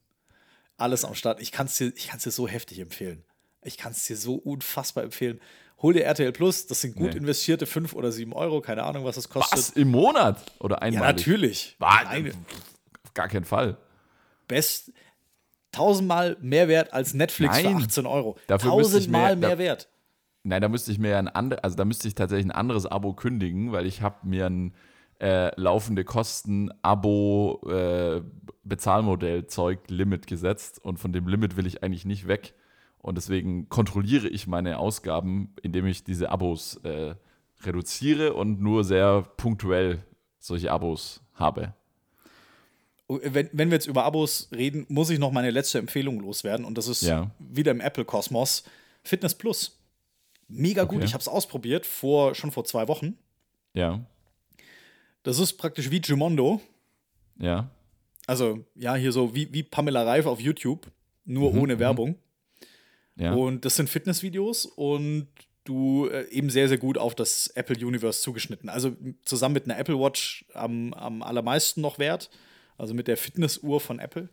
Alles 0.76 1.05
am 1.05 1.14
Start. 1.14 1.40
Ich 1.40 1.50
kann 1.50 1.66
es 1.66 1.76
dir, 1.76 1.92
ich 1.96 2.11
dir 2.11 2.31
so 2.31 2.46
heftig 2.46 2.78
empfehlen. 2.78 3.24
Ich 3.62 3.76
kann 3.76 3.92
es 3.92 4.05
dir 4.07 4.16
so 4.16 4.35
unfassbar 4.35 5.05
empfehlen. 5.05 5.40
Hol 5.81 5.94
dir 5.94 6.05
RTL 6.05 6.31
Plus, 6.33 6.66
das 6.66 6.81
sind 6.81 6.94
gut 6.94 7.11
Nee. 7.12 7.18
investierte 7.18 7.66
5 7.66 7.92
oder 7.94 8.12
7 8.12 8.33
Euro, 8.33 8.61
keine 8.61 8.85
Ahnung, 8.85 9.05
was 9.05 9.16
das 9.16 9.28
kostet. 9.28 9.59
Was? 9.59 9.70
Im 9.70 9.90
Monat? 9.90 10.52
Oder 10.61 10.76
Ja, 10.76 10.83
einmalig? 10.83 11.16
natürlich. 11.16 11.76
Was? 11.81 12.05
Nein, 12.05 12.33
Auf 13.05 13.14
gar 13.14 13.28
keinen 13.28 13.44
Fall. 13.44 13.76
best 14.46 14.92
tausendmal 15.73 16.37
mehr 16.41 16.69
wert 16.69 16.93
als 16.93 17.15
Netflix 17.15 17.63
Nein. 17.63 17.79
für 17.79 17.85
18 17.85 18.07
Euro. 18.07 18.37
Tausendmal 18.47 19.37
mehr- 19.37 19.49
mehr 19.49 19.59
wert. 19.59 19.89
Nein, 20.45 20.61
da 20.61 20.69
müsste 20.69 20.91
ich 20.93 20.99
mir 20.99 21.19
ein 21.19 21.29
anderes, 21.29 21.63
also 21.65 21.77
da 21.77 21.85
müsste 21.85 22.09
ich 22.09 22.15
tatsächlich 22.15 22.47
ein 22.47 22.51
anderes 22.51 22.85
Abo 22.87 23.13
kündigen, 23.15 23.73
weil 23.73 23.87
ich 23.87 24.03
habe 24.03 24.17
mir 24.27 24.47
ein 24.47 24.75
äh, 25.21 25.53
laufende 25.61 26.05
Kosten-Abo 26.05 27.61
äh, 27.71 28.23
Bezahlmodell-Zeug 28.65 29.79
Limit 29.89 30.27
gesetzt 30.27 30.79
und 30.85 30.99
von 30.99 31.13
dem 31.13 31.29
Limit 31.29 31.57
will 31.57 31.67
ich 31.67 31.83
eigentlich 31.83 32.05
nicht 32.05 32.27
weg 32.27 32.55
und 32.99 33.17
deswegen 33.17 33.69
kontrolliere 33.69 34.29
ich 34.29 34.47
meine 34.49 34.79
Ausgaben, 34.79 35.55
indem 35.63 35.87
ich 35.87 36.03
diese 36.05 36.31
Abos 36.31 36.77
äh, 36.85 37.15
reduziere 37.63 38.35
und 38.35 38.61
nur 38.61 38.83
sehr 38.85 39.23
punktuell 39.37 40.03
solche 40.41 40.73
Abos 40.73 41.23
habe. 41.35 41.75
Oh, 43.14 43.20
Wenn, 43.22 43.48
wenn 43.53 43.70
wir 43.70 43.77
jetzt 43.77 43.87
über 43.87 44.05
Abos 44.05 44.48
reden, 44.53 44.87
muss 44.88 45.11
ich 45.11 45.18
noch 45.18 45.33
meine 45.33 45.51
letzte 45.51 45.79
Empfehlung 45.79 46.20
loswerden 46.20 46.64
und 46.66 46.79
das 46.79 46.88
ist 46.88 47.03
Ja. 47.03 47.31
wieder 47.38 47.70
im 47.72 47.81
Apple-Kosmos. 47.81 48.64
Fitness 49.05 49.35
Plus. 49.35 49.79
Mega 50.48 50.85
gut, 50.85 50.96
Okay. 50.98 51.07
ich 51.07 51.14
habe 51.14 51.22
es 51.22 51.29
ausprobiert, 51.29 51.87
vor, 51.87 52.35
schon 52.35 52.51
vor 52.53 52.64
zwei 52.64 52.87
Wochen. 52.88 53.16
Ja, 53.75 54.01
Das 55.22 55.38
ist 55.38 55.55
praktisch 55.55 55.90
wie 55.90 56.01
Jumondo. 56.01 56.61
ja, 57.38 57.70
Also, 58.27 58.64
ja, 58.75 58.94
hier 58.94 59.12
so 59.12 59.35
wie, 59.35 59.53
wie 59.53 59.62
Pamela 59.62 60.03
Reif 60.05 60.27
auf 60.27 60.40
YouTube, 60.40 60.87
nur 61.25 61.53
Mhm, 61.53 61.59
ohne 61.61 61.75
mhm. 61.77 61.79
Werbung. 61.81 62.16
ja. 63.16 63.33
Und 63.35 63.64
das 63.64 63.77
sind 63.77 63.88
Fitnessvideos 63.90 64.66
und 64.66 65.29
du 65.64 66.07
äh, 66.09 66.29
eben 66.31 66.51
sehr, 66.51 66.68
sehr 66.68 66.79
gut 66.79 66.98
auf 66.98 67.14
das 67.14 67.46
Apple 67.48 67.85
Universe 67.87 68.20
zugeschnitten. 68.20 68.68
Also 68.68 68.96
zusammen 69.25 69.55
mit 69.55 69.64
einer 69.64 69.79
Apple 69.79 69.98
Watch 69.98 70.44
am, 70.55 70.92
am 70.94 71.22
allermeisten 71.22 71.81
noch 71.81 71.98
wert. 71.98 72.31
Also 72.83 72.95
mit 72.95 73.07
der 73.07 73.16
Fitnessuhr 73.16 73.81
von 73.81 74.01
Apple. 74.01 74.29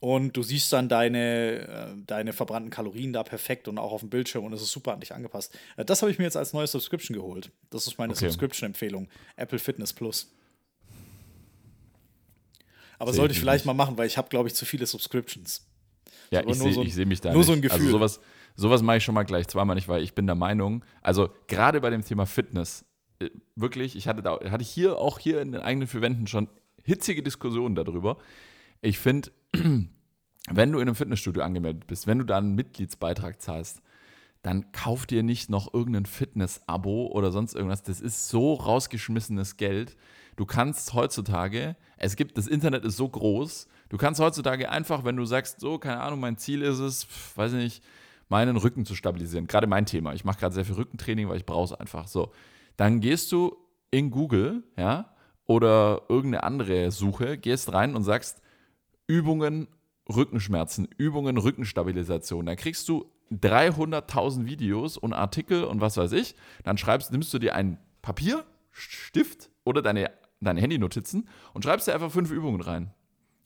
Und 0.00 0.36
du 0.36 0.42
siehst 0.44 0.72
dann 0.72 0.88
deine, 0.88 1.96
äh, 1.98 2.02
deine 2.06 2.32
verbrannten 2.32 2.70
Kalorien 2.70 3.12
da 3.12 3.24
perfekt 3.24 3.66
und 3.66 3.76
auch 3.78 3.90
auf 3.90 4.02
dem 4.02 4.08
Bildschirm 4.10 4.44
und 4.44 4.52
es 4.52 4.62
ist 4.62 4.70
super 4.70 4.92
an 4.92 5.00
dich 5.00 5.12
angepasst. 5.12 5.52
Äh, 5.76 5.84
Das 5.84 6.00
habe 6.00 6.12
ich 6.12 6.18
mir 6.18 6.24
jetzt 6.24 6.36
als 6.36 6.52
neue 6.52 6.68
Subscription 6.68 7.16
geholt. 7.16 7.50
Das 7.70 7.88
ist 7.88 7.98
meine 7.98 8.12
Okay. 8.12 8.26
Subscription-Empfehlung. 8.28 9.08
Apple 9.34 9.58
Fitness 9.58 9.92
Plus. 9.92 10.30
Aber 13.00 13.12
sollte 13.12 13.32
ich 13.32 13.38
ich 13.38 13.40
vielleicht 13.42 13.64
nicht. 13.64 13.66
mal 13.66 13.74
machen, 13.84 13.98
weil 13.98 14.06
ich 14.06 14.16
habe, 14.16 14.28
glaube 14.28 14.48
ich, 14.48 14.54
zu 14.54 14.64
viele 14.64 14.86
Subscriptions. 14.86 15.66
Ja, 16.30 16.46
ich 16.46 16.54
sehe 16.54 16.72
so 16.72 16.84
seh 16.84 17.04
mich 17.04 17.20
da 17.20 17.30
nur 17.30 17.38
nicht. 17.38 17.46
so 17.48 17.52
ein 17.54 17.62
Gefühl. 17.62 17.80
Also 17.80 17.90
sowas, 17.90 18.20
sowas 18.54 18.82
mache 18.82 18.98
ich 18.98 19.04
schon 19.04 19.14
mal 19.14 19.24
gleich 19.24 19.48
zweimal 19.48 19.74
nicht, 19.74 19.88
weil 19.88 20.02
ich 20.04 20.14
bin 20.14 20.26
der 20.26 20.36
Meinung, 20.36 20.84
also 21.02 21.30
gerade 21.48 21.80
bei 21.80 21.90
dem 21.90 22.04
Thema 22.04 22.26
Fitness, 22.26 22.84
äh, 23.18 23.30
wirklich, 23.56 23.96
ich 23.96 24.06
hatte 24.06 24.22
da, 24.22 24.38
hatte 24.50 24.62
ich 24.62 24.70
hier 24.70 24.98
auch 24.98 25.18
hier 25.18 25.40
in 25.40 25.50
den 25.52 25.62
eigenen 25.62 25.88
vier 25.88 26.00
Wänden 26.00 26.26
schon 26.28 26.48
hitzige 26.86 27.22
Diskussionen 27.22 27.74
darüber. 27.74 28.18
Ich 28.80 28.98
finde, 28.98 29.30
wenn 29.52 30.72
du 30.72 30.78
in 30.78 30.88
einem 30.88 30.94
Fitnessstudio 30.94 31.42
angemeldet 31.42 31.86
bist, 31.86 32.06
wenn 32.06 32.18
du 32.18 32.24
da 32.24 32.38
einen 32.38 32.54
Mitgliedsbeitrag 32.54 33.42
zahlst, 33.42 33.82
dann 34.42 34.70
kauf 34.70 35.06
dir 35.06 35.24
nicht 35.24 35.50
noch 35.50 35.74
irgendein 35.74 36.06
Fitness-Abo 36.06 37.08
oder 37.08 37.32
sonst 37.32 37.54
irgendwas. 37.54 37.82
Das 37.82 38.00
ist 38.00 38.28
so 38.28 38.54
rausgeschmissenes 38.54 39.56
Geld. 39.56 39.96
Du 40.36 40.46
kannst 40.46 40.94
heutzutage, 40.94 41.74
es 41.96 42.14
gibt, 42.14 42.38
das 42.38 42.46
Internet 42.46 42.84
ist 42.84 42.96
so 42.96 43.08
groß, 43.08 43.66
du 43.88 43.96
kannst 43.96 44.20
heutzutage 44.20 44.70
einfach, 44.70 45.04
wenn 45.04 45.16
du 45.16 45.24
sagst, 45.24 45.58
so, 45.60 45.78
keine 45.78 46.00
Ahnung, 46.00 46.20
mein 46.20 46.36
Ziel 46.36 46.62
ist 46.62 46.78
es, 46.78 47.04
pf, 47.04 47.36
weiß 47.36 47.52
ich 47.54 47.58
nicht, 47.58 47.84
meinen 48.28 48.56
Rücken 48.56 48.84
zu 48.84 48.94
stabilisieren. 48.94 49.46
Gerade 49.48 49.66
mein 49.66 49.86
Thema. 49.86 50.14
Ich 50.14 50.24
mache 50.24 50.38
gerade 50.38 50.54
sehr 50.54 50.64
viel 50.64 50.74
Rückentraining, 50.74 51.28
weil 51.28 51.38
ich 51.38 51.46
brauche 51.46 51.64
es 51.64 51.72
einfach. 51.72 52.06
So. 52.06 52.32
Dann 52.76 53.00
gehst 53.00 53.32
du 53.32 53.56
in 53.90 54.10
Google, 54.10 54.62
ja, 54.76 55.15
oder 55.46 56.02
irgendeine 56.08 56.42
andere 56.42 56.90
Suche, 56.90 57.38
gehst 57.38 57.72
rein 57.72 57.94
und 57.94 58.02
sagst, 58.02 58.42
Übungen 59.06 59.68
Rückenschmerzen, 60.08 60.88
Übungen 60.98 61.36
Rückenstabilisation. 61.36 62.46
Dann 62.46 62.56
kriegst 62.56 62.88
du 62.88 63.10
300.000 63.32 64.46
Videos 64.46 64.96
und 64.96 65.12
Artikel 65.12 65.64
und 65.64 65.80
was 65.80 65.96
weiß 65.96 66.12
ich. 66.12 66.36
Dann 66.64 66.78
schreibst, 66.78 67.10
nimmst 67.12 67.32
du 67.34 67.38
dir 67.38 67.54
ein 67.54 67.78
Papier, 68.02 68.44
Stift 68.70 69.50
oder 69.64 69.82
deine, 69.82 70.10
deine 70.40 70.60
Handynotizen 70.60 71.28
und 71.54 71.62
schreibst 71.64 71.88
dir 71.88 71.94
einfach 71.94 72.10
fünf 72.10 72.30
Übungen 72.30 72.60
rein. 72.60 72.92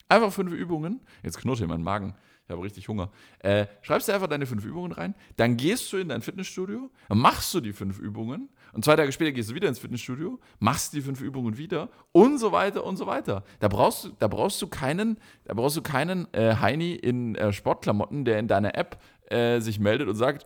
Einfach 0.07 0.31
fünf 0.31 0.51
Übungen. 0.51 0.99
Jetzt 1.23 1.39
knurrt 1.39 1.59
hier 1.59 1.67
mein 1.67 1.81
Magen. 1.81 2.15
Ich 2.45 2.51
habe 2.51 2.63
richtig 2.63 2.87
Hunger. 2.89 3.11
Äh, 3.39 3.67
schreibst 3.81 4.07
dir 4.07 4.13
einfach 4.13 4.27
deine 4.27 4.45
fünf 4.45 4.65
Übungen 4.65 4.91
rein. 4.91 5.15
Dann 5.37 5.57
gehst 5.57 5.91
du 5.93 5.97
in 5.97 6.09
dein 6.09 6.21
Fitnessstudio, 6.21 6.91
machst 7.09 7.53
du 7.53 7.61
die 7.61 7.73
fünf 7.73 7.97
Übungen 7.97 8.49
und 8.73 8.85
zwei 8.85 8.95
Tage 8.95 9.11
später 9.11 9.31
gehst 9.31 9.49
du 9.49 9.55
wieder 9.55 9.67
ins 9.67 9.79
Fitnessstudio, 9.79 10.39
machst 10.59 10.93
die 10.93 11.01
fünf 11.01 11.21
Übungen 11.21 11.57
wieder 11.57 11.89
und 12.11 12.37
so 12.37 12.51
weiter 12.51 12.83
und 12.83 12.97
so 12.97 13.07
weiter. 13.07 13.43
Da 13.59 13.67
brauchst 13.67 14.05
du, 14.05 14.09
da 14.19 14.27
brauchst 14.27 14.61
du 14.61 14.67
keinen, 14.67 15.17
da 15.45 15.53
brauchst 15.53 15.77
du 15.77 15.81
keinen 15.81 16.27
äh, 16.33 16.55
Heini 16.55 16.93
in 16.93 17.35
äh, 17.35 17.51
Sportklamotten, 17.51 18.25
der 18.25 18.39
in 18.39 18.47
deiner 18.47 18.75
App 18.75 19.01
äh, 19.29 19.59
sich 19.59 19.79
meldet 19.79 20.07
und 20.07 20.15
sagt, 20.15 20.45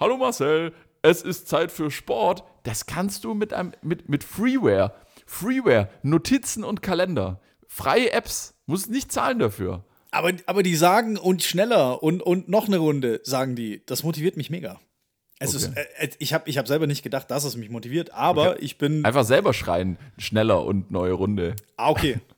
Hallo 0.00 0.16
Marcel, 0.16 0.72
es 1.02 1.22
ist 1.22 1.48
Zeit 1.48 1.70
für 1.70 1.90
Sport. 1.90 2.44
Das 2.62 2.86
kannst 2.86 3.24
du 3.24 3.34
mit, 3.34 3.52
einem, 3.52 3.72
mit, 3.82 4.08
mit 4.08 4.24
Freeware. 4.24 4.94
Freeware, 5.26 5.88
Notizen 6.02 6.64
und 6.64 6.82
Kalender. 6.82 7.40
Freie 7.66 8.12
Apps. 8.12 8.54
Musst 8.66 8.90
nicht 8.90 9.12
zahlen 9.12 9.38
dafür. 9.38 9.84
Aber, 10.10 10.32
aber 10.46 10.62
die 10.62 10.76
sagen 10.76 11.16
und 11.16 11.42
schneller 11.42 12.02
und, 12.02 12.22
und 12.22 12.48
noch 12.48 12.66
eine 12.66 12.78
Runde, 12.78 13.20
sagen 13.24 13.56
die. 13.56 13.84
Das 13.86 14.04
motiviert 14.04 14.36
mich 14.36 14.50
mega. 14.50 14.80
Es 15.42 15.54
Okay. 15.54 15.74
ist, 15.74 15.76
äh, 15.76 16.08
ich 16.18 16.32
habe 16.32 16.48
ich 16.48 16.58
hab 16.58 16.66
selber 16.68 16.86
nicht 16.86 17.02
gedacht, 17.02 17.30
dass 17.30 17.44
es 17.44 17.56
mich 17.56 17.68
motiviert, 17.70 18.12
aber 18.12 18.62
ich 18.62 18.78
bin. 18.78 19.04
Einfach 19.04 19.24
selber 19.24 19.52
schreien. 19.54 19.98
Schneller 20.18 20.64
und 20.64 20.90
neue 20.90 21.12
Runde. 21.12 21.56
Ah, 21.76 21.90
okay. 21.90 22.20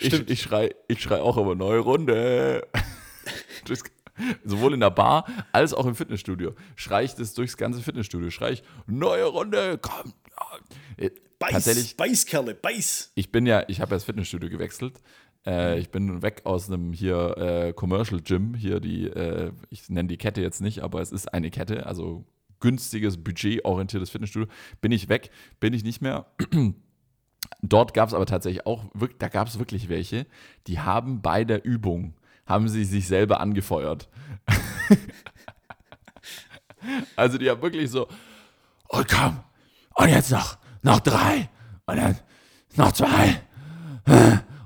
Ich, 0.00 0.06
Stimmt. 0.14 0.30
ich 0.30 0.40
schrei 0.42 0.72
ich 0.86 1.02
schrei 1.02 1.20
auch 1.20 1.36
immer 1.36 1.56
neue 1.56 1.80
Runde. 1.80 2.64
Sowohl 4.44 4.74
in 4.74 4.80
der 4.80 4.90
Bar 4.90 5.24
als 5.52 5.74
auch 5.74 5.86
im 5.86 5.96
Fitnessstudio. 5.96 6.54
Schrei 6.76 7.02
ich 7.04 7.14
das 7.14 7.34
durchs 7.34 7.56
ganze 7.56 7.80
Fitnessstudio. 7.82 8.30
Schrei 8.30 8.52
ich, 8.52 8.62
neue 8.86 9.24
Runde, 9.24 9.78
komm. 9.80 10.12
Äh, 10.96 11.10
Beiß, 11.38 11.52
Tatsächlich, 11.52 11.96
Beiß, 11.96 12.26
Kerle, 12.26 12.54
beiß. 12.54 13.12
ich 13.14 13.30
bin 13.30 13.46
ja, 13.46 13.64
ich 13.68 13.80
habe 13.80 13.90
ja 13.92 13.96
das 13.96 14.04
Fitnessstudio 14.04 14.48
gewechselt. 14.50 15.00
Äh, 15.46 15.78
ich 15.78 15.90
bin 15.90 16.22
weg 16.22 16.42
aus 16.44 16.68
einem 16.68 16.92
hier 16.92 17.36
äh, 17.36 17.72
Commercial 17.72 18.20
Gym, 18.20 18.54
hier 18.54 18.80
die, 18.80 19.06
äh, 19.06 19.52
ich 19.70 19.88
nenne 19.88 20.08
die 20.08 20.16
Kette 20.16 20.40
jetzt 20.40 20.60
nicht, 20.60 20.80
aber 20.80 21.00
es 21.00 21.12
ist 21.12 21.32
eine 21.32 21.50
Kette, 21.50 21.86
also 21.86 22.24
günstiges, 22.60 23.22
budgetorientiertes 23.22 24.10
Fitnessstudio. 24.10 24.48
Bin 24.80 24.92
ich 24.92 25.08
weg, 25.08 25.30
bin 25.60 25.72
ich 25.72 25.84
nicht 25.84 26.02
mehr. 26.02 26.26
Dort 27.62 27.94
gab 27.94 28.08
es 28.08 28.14
aber 28.14 28.26
tatsächlich 28.26 28.66
auch, 28.66 28.84
da 29.18 29.28
gab 29.28 29.48
es 29.48 29.58
wirklich 29.58 29.88
welche, 29.88 30.26
die 30.66 30.80
haben 30.80 31.22
bei 31.22 31.44
der 31.44 31.64
Übung, 31.64 32.14
haben 32.46 32.68
sie 32.68 32.84
sich 32.84 33.06
selber 33.06 33.40
angefeuert. 33.40 34.08
also 37.16 37.38
die 37.38 37.48
haben 37.48 37.62
wirklich 37.62 37.90
so, 37.90 38.08
und 38.88 39.08
komm, 39.08 39.40
und 39.94 40.08
jetzt 40.08 40.30
noch, 40.30 40.58
noch 40.82 41.00
drei, 41.00 41.48
und 41.86 41.96
dann 41.96 42.18
noch 42.76 42.92
zwei. 42.92 43.40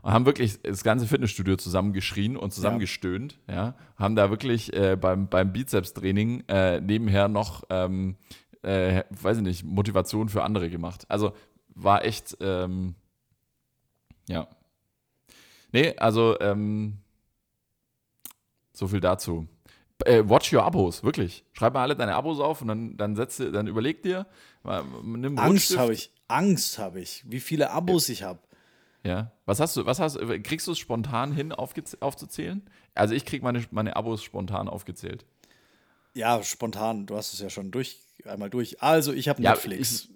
Und 0.02 0.12
haben 0.12 0.26
wirklich 0.26 0.60
das 0.62 0.82
ganze 0.82 1.06
Fitnessstudio 1.06 1.56
zusammengeschrien 1.56 2.36
und 2.36 2.52
zusammengestöhnt, 2.52 3.38
ja. 3.48 3.74
Haben 3.96 4.16
da 4.16 4.30
wirklich 4.30 4.72
äh, 4.72 4.96
beim, 4.96 5.28
beim 5.28 5.52
Bizeps-Training 5.52 6.44
äh, 6.48 6.80
nebenher 6.80 7.28
noch, 7.28 7.62
ähm, 7.70 8.16
äh, 8.62 9.04
weiß 9.10 9.38
ich 9.38 9.42
nicht, 9.44 9.64
Motivation 9.64 10.28
für 10.28 10.42
andere 10.42 10.70
gemacht. 10.70 11.04
Also 11.08 11.32
war 11.68 12.04
echt, 12.04 12.36
ähm, 12.40 12.96
ja. 14.28 14.48
Nee, 15.70 15.96
also, 15.96 16.38
ähm, 16.40 16.98
so 18.72 18.88
viel 18.88 19.00
dazu. 19.00 19.46
Äh, 20.04 20.24
watch 20.26 20.52
your 20.52 20.64
Abos, 20.64 21.04
wirklich. 21.04 21.44
Schreib 21.52 21.74
mal 21.74 21.82
alle 21.82 21.94
deine 21.94 22.16
Abos 22.16 22.40
auf 22.40 22.60
und 22.60 22.68
dann, 22.68 22.96
dann 22.96 23.14
setz 23.14 23.36
dann 23.36 23.68
überleg 23.68 24.02
dir, 24.02 24.26
nimm 25.04 25.38
Angst 25.38 25.78
habe 25.78 25.92
ich. 25.92 26.10
Angst 26.26 26.78
habe 26.78 27.00
ich, 27.00 27.22
wie 27.28 27.38
viele 27.38 27.70
Abos 27.70 28.08
ich 28.08 28.24
habe. 28.24 28.40
Ja. 29.04 29.32
Was 29.46 29.60
hast 29.60 29.76
du, 29.76 29.84
was 29.84 29.98
hast 29.98 30.18
kriegst 30.44 30.66
du 30.66 30.72
es 30.72 30.78
spontan 30.78 31.32
hin 31.32 31.52
aufzuzählen? 31.52 32.62
Also 32.94 33.14
ich 33.14 33.24
krieg 33.24 33.42
meine, 33.42 33.64
meine 33.70 33.96
Abos 33.96 34.22
spontan 34.22 34.68
aufgezählt. 34.68 35.24
Ja, 36.14 36.42
spontan, 36.42 37.06
du 37.06 37.16
hast 37.16 37.32
es 37.32 37.40
ja 37.40 37.50
schon 37.50 37.70
durch, 37.70 37.98
einmal 38.24 38.50
durch. 38.50 38.82
Also 38.82 39.12
ich 39.12 39.28
habe 39.28 39.42
Netflix. 39.42 40.04
Ja, 40.04 40.14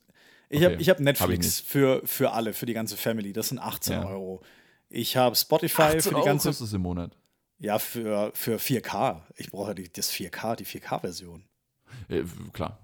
ich, 0.48 0.56
okay. 0.58 0.64
habe 0.66 0.82
ich 0.82 0.88
hab 0.90 1.00
Netflix 1.00 1.60
hab 1.60 1.66
für, 1.66 2.02
für 2.04 2.32
alle, 2.32 2.52
für 2.52 2.66
die 2.66 2.74
ganze 2.74 2.96
Family. 2.96 3.32
Das 3.32 3.48
sind 3.48 3.58
18 3.58 3.94
ja. 3.94 4.06
Euro. 4.06 4.42
Ich 4.88 5.16
habe 5.16 5.34
Spotify 5.34 6.00
für 6.00 6.14
die 6.14 6.22
ganze. 6.22 6.48
Was 6.48 6.58
kostet 6.58 6.68
es 6.68 6.72
im 6.72 6.82
Monat? 6.82 7.16
Ja, 7.58 7.78
für, 7.78 8.30
für 8.34 8.58
4K. 8.58 9.22
Ich 9.36 9.50
brauche 9.50 9.74
ja 9.74 9.88
das 9.92 10.12
4K, 10.12 10.56
die 10.56 10.66
4K-Version. 10.66 11.44
Äh, 12.08 12.24
klar. 12.52 12.78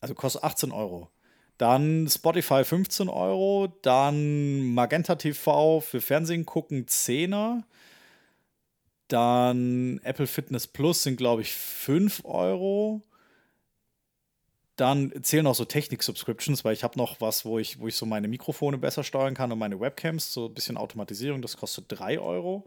Also 0.00 0.14
kostet 0.14 0.42
18 0.42 0.72
Euro. 0.72 1.10
Dann 1.58 2.08
Spotify 2.08 2.64
15 2.64 3.08
Euro. 3.08 3.72
Dann 3.82 4.74
Magenta 4.74 5.16
TV 5.16 5.80
für 5.80 6.00
Fernsehen 6.00 6.46
gucken 6.46 6.86
10er. 6.86 7.62
Dann 9.08 10.00
Apple 10.04 10.26
Fitness 10.26 10.66
Plus 10.66 11.02
sind, 11.02 11.16
glaube 11.16 11.42
ich, 11.42 11.52
5 11.52 12.24
Euro. 12.24 13.02
Dann 14.76 15.12
zählen 15.22 15.46
auch 15.46 15.54
so 15.54 15.66
Technik-Subscriptions, 15.66 16.64
weil 16.64 16.72
ich 16.72 16.82
habe 16.82 16.98
noch 16.98 17.20
was, 17.20 17.44
wo 17.44 17.58
ich, 17.58 17.78
wo 17.78 17.88
ich 17.88 17.94
so 17.94 18.06
meine 18.06 18.26
Mikrofone 18.26 18.78
besser 18.78 19.04
steuern 19.04 19.34
kann 19.34 19.52
und 19.52 19.58
meine 19.58 19.78
Webcams, 19.78 20.32
so 20.32 20.46
ein 20.46 20.54
bisschen 20.54 20.78
Automatisierung, 20.78 21.42
das 21.42 21.58
kostet 21.58 21.84
3 21.88 22.18
Euro. 22.18 22.66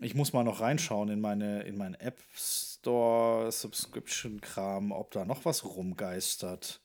Ich 0.00 0.14
muss 0.14 0.32
mal 0.32 0.44
noch 0.44 0.60
reinschauen 0.60 1.08
in 1.08 1.20
meine, 1.20 1.62
in 1.62 1.76
meinen 1.76 1.94
App 1.94 2.18
Store 2.36 3.50
Subscription-Kram, 3.50 4.92
ob 4.92 5.10
da 5.10 5.24
noch 5.24 5.44
was 5.44 5.64
rumgeistert. 5.64 6.80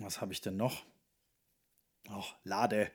Was 0.00 0.20
habe 0.20 0.32
ich 0.32 0.40
denn 0.40 0.56
noch? 0.56 0.84
Ach, 2.08 2.34
Lade. 2.44 2.90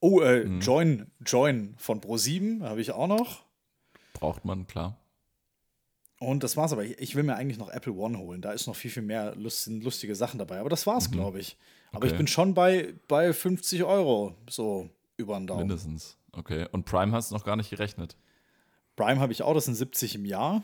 Oh, 0.00 0.20
äh, 0.20 0.44
mhm. 0.44 0.60
Join, 0.60 1.10
Join 1.24 1.74
von 1.78 2.00
Pro7 2.00 2.62
habe 2.62 2.80
ich 2.80 2.92
auch 2.92 3.06
noch. 3.06 3.42
Braucht 4.12 4.44
man, 4.44 4.66
klar. 4.66 4.96
Und 6.18 6.42
das 6.42 6.56
war's 6.56 6.72
aber. 6.72 6.84
Ich, 6.84 6.98
ich, 6.98 7.14
will 7.14 7.22
mir 7.22 7.36
eigentlich 7.36 7.58
noch 7.58 7.70
Apple 7.70 7.92
One 7.92 8.18
holen. 8.18 8.40
Da 8.40 8.52
ist 8.52 8.66
noch 8.66 8.76
viel, 8.76 8.90
viel 8.90 9.02
mehr 9.02 9.34
lust, 9.34 9.66
lustige 9.66 10.14
Sachen 10.14 10.38
dabei. 10.38 10.60
Aber 10.60 10.70
das 10.70 10.86
war's, 10.86 11.08
mhm. 11.08 11.14
glaube 11.14 11.40
ich. 11.40 11.56
Aber 11.90 12.04
okay. 12.04 12.08
ich 12.08 12.16
bin 12.16 12.26
schon 12.26 12.54
bei, 12.54 12.94
bei 13.08 13.32
50 13.32 13.84
Euro 13.84 14.36
so 14.48 14.88
über 15.16 15.36
den 15.36 15.46
Daumen. 15.46 15.68
Mindestens. 15.68 16.16
Okay. 16.32 16.66
Und 16.72 16.84
Prime 16.84 17.12
hast 17.12 17.30
du 17.30 17.34
noch 17.34 17.44
gar 17.44 17.56
nicht 17.56 17.70
gerechnet? 17.70 18.16
Prime 18.96 19.20
habe 19.20 19.32
ich 19.32 19.42
auch, 19.42 19.54
das 19.54 19.64
sind 19.64 19.74
70 19.74 20.16
im 20.16 20.24
Jahr. 20.24 20.62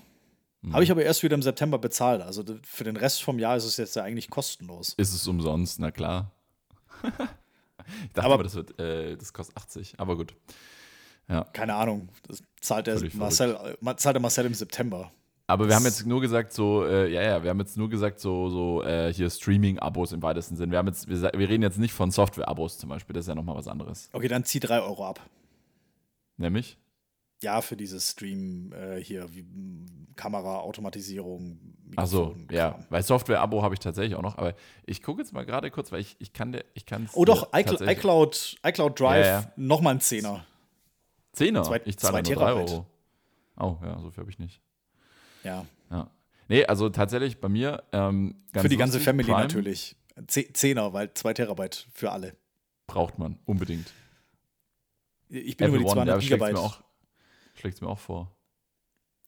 Mhm. 0.62 0.74
Habe 0.74 0.84
ich 0.84 0.90
aber 0.90 1.02
erst 1.02 1.22
wieder 1.22 1.34
im 1.34 1.42
September 1.42 1.78
bezahlt. 1.78 2.22
Also 2.22 2.44
für 2.62 2.84
den 2.84 2.96
Rest 2.96 3.22
vom 3.22 3.38
Jahr 3.38 3.56
ist 3.56 3.64
es 3.64 3.76
jetzt 3.76 3.96
ja 3.96 4.02
eigentlich 4.02 4.30
kostenlos. 4.30 4.94
Ist 4.96 5.14
es 5.14 5.26
umsonst, 5.26 5.78
na 5.80 5.90
klar. 5.90 6.30
Ich 8.04 8.12
dachte 8.12 8.26
aber, 8.26 8.34
aber 8.34 8.44
das, 8.44 8.54
wird, 8.54 8.78
äh, 8.78 9.16
das 9.16 9.32
kostet 9.32 9.56
80, 9.56 9.94
aber 9.98 10.16
gut. 10.16 10.36
Ja. 11.28 11.44
Keine 11.52 11.74
Ahnung. 11.74 12.08
Das 12.28 12.42
zahlt 12.60 12.86
der, 12.86 13.00
Marcel, 13.14 13.76
zahlt 13.96 14.14
der 14.14 14.20
Marcel 14.20 14.46
im 14.46 14.54
September. 14.54 15.10
Aber 15.46 15.66
wir 15.66 15.74
haben 15.74 15.84
jetzt 15.84 16.06
nur 16.06 16.20
gesagt, 16.20 16.52
so, 16.52 16.84
äh, 16.84 17.12
ja, 17.12 17.22
ja, 17.22 17.42
wir 17.42 17.50
haben 17.50 17.58
jetzt 17.58 17.76
nur 17.76 17.90
gesagt, 17.90 18.20
so, 18.20 18.48
so 18.48 18.84
äh, 18.84 19.12
hier 19.12 19.28
Streaming-Abos 19.28 20.12
im 20.12 20.22
weitesten 20.22 20.56
Sinn. 20.56 20.70
Wir, 20.70 20.78
haben 20.78 20.86
jetzt, 20.86 21.08
wir, 21.08 21.20
wir 21.20 21.48
reden 21.48 21.62
jetzt 21.62 21.78
nicht 21.78 21.92
von 21.92 22.12
Software-Abos 22.12 22.78
zum 22.78 22.88
Beispiel, 22.88 23.14
das 23.14 23.24
ist 23.24 23.28
ja 23.28 23.34
nochmal 23.34 23.56
was 23.56 23.66
anderes. 23.66 24.08
Okay, 24.12 24.28
dann 24.28 24.44
zieh 24.44 24.60
3 24.60 24.82
Euro 24.82 25.04
ab. 25.08 25.18
Nämlich? 26.36 26.78
Ja, 27.42 27.62
für 27.62 27.76
dieses 27.76 28.10
Stream 28.10 28.72
äh, 28.72 29.02
hier, 29.02 29.34
wie 29.34 29.46
Kamera, 30.14 30.58
Automatisierung. 30.58 31.58
Achso, 31.96 32.36
ja, 32.50 32.78
weil 32.90 33.02
Software-Abo 33.02 33.62
habe 33.62 33.74
ich 33.74 33.80
tatsächlich 33.80 34.14
auch 34.14 34.22
noch, 34.22 34.36
aber 34.36 34.54
ich 34.84 35.02
gucke 35.02 35.22
jetzt 35.22 35.32
mal 35.32 35.46
gerade 35.46 35.70
kurz, 35.70 35.90
weil 35.90 36.00
ich, 36.00 36.16
ich 36.18 36.32
kann 36.32 36.52
der, 36.52 36.64
ich 36.74 36.84
kann 36.84 37.08
Oh 37.14 37.24
doch, 37.24 37.52
iCloud, 37.54 38.58
iCloud, 38.62 39.00
Drive, 39.00 39.26
ja, 39.26 39.40
ja. 39.40 39.52
nochmal 39.56 39.94
ein 39.94 40.00
Zehner. 40.00 40.44
Zehner? 41.32 41.62
Zwei, 41.62 41.80
ich 41.84 41.96
zahle 41.98 42.22
nur 42.22 42.34
drei 42.34 42.52
Euro. 42.52 42.86
Oh, 43.58 43.76
ja, 43.82 43.98
so 44.00 44.10
viel 44.10 44.20
habe 44.20 44.30
ich 44.30 44.38
nicht. 44.38 44.60
Ja. 45.42 45.64
Ja. 45.90 46.10
Nee, 46.48 46.64
also 46.66 46.88
tatsächlich 46.88 47.40
bei 47.40 47.48
mir. 47.48 47.84
Ähm, 47.92 48.34
für 48.52 48.68
die 48.68 48.76
ganze 48.76 49.00
Family 49.00 49.28
Prime 49.28 49.42
natürlich. 49.42 49.96
Zehner, 50.26 50.92
weil 50.92 51.14
zwei 51.14 51.32
Terabyte 51.32 51.86
für 51.92 52.10
alle. 52.10 52.34
Braucht 52.86 53.18
man, 53.18 53.38
unbedingt. 53.46 53.92
Ich 55.28 55.56
bin 55.56 55.68
Apple 55.68 55.78
über 55.80 55.88
die 55.88 55.92
200 55.92 56.14
One, 56.16 56.22
Gigabyte. 56.24 56.56
Auch, 56.56 56.82
schlägt 57.60 57.76
es 57.76 57.80
mir 57.80 57.88
auch 57.88 57.98
vor. 57.98 58.34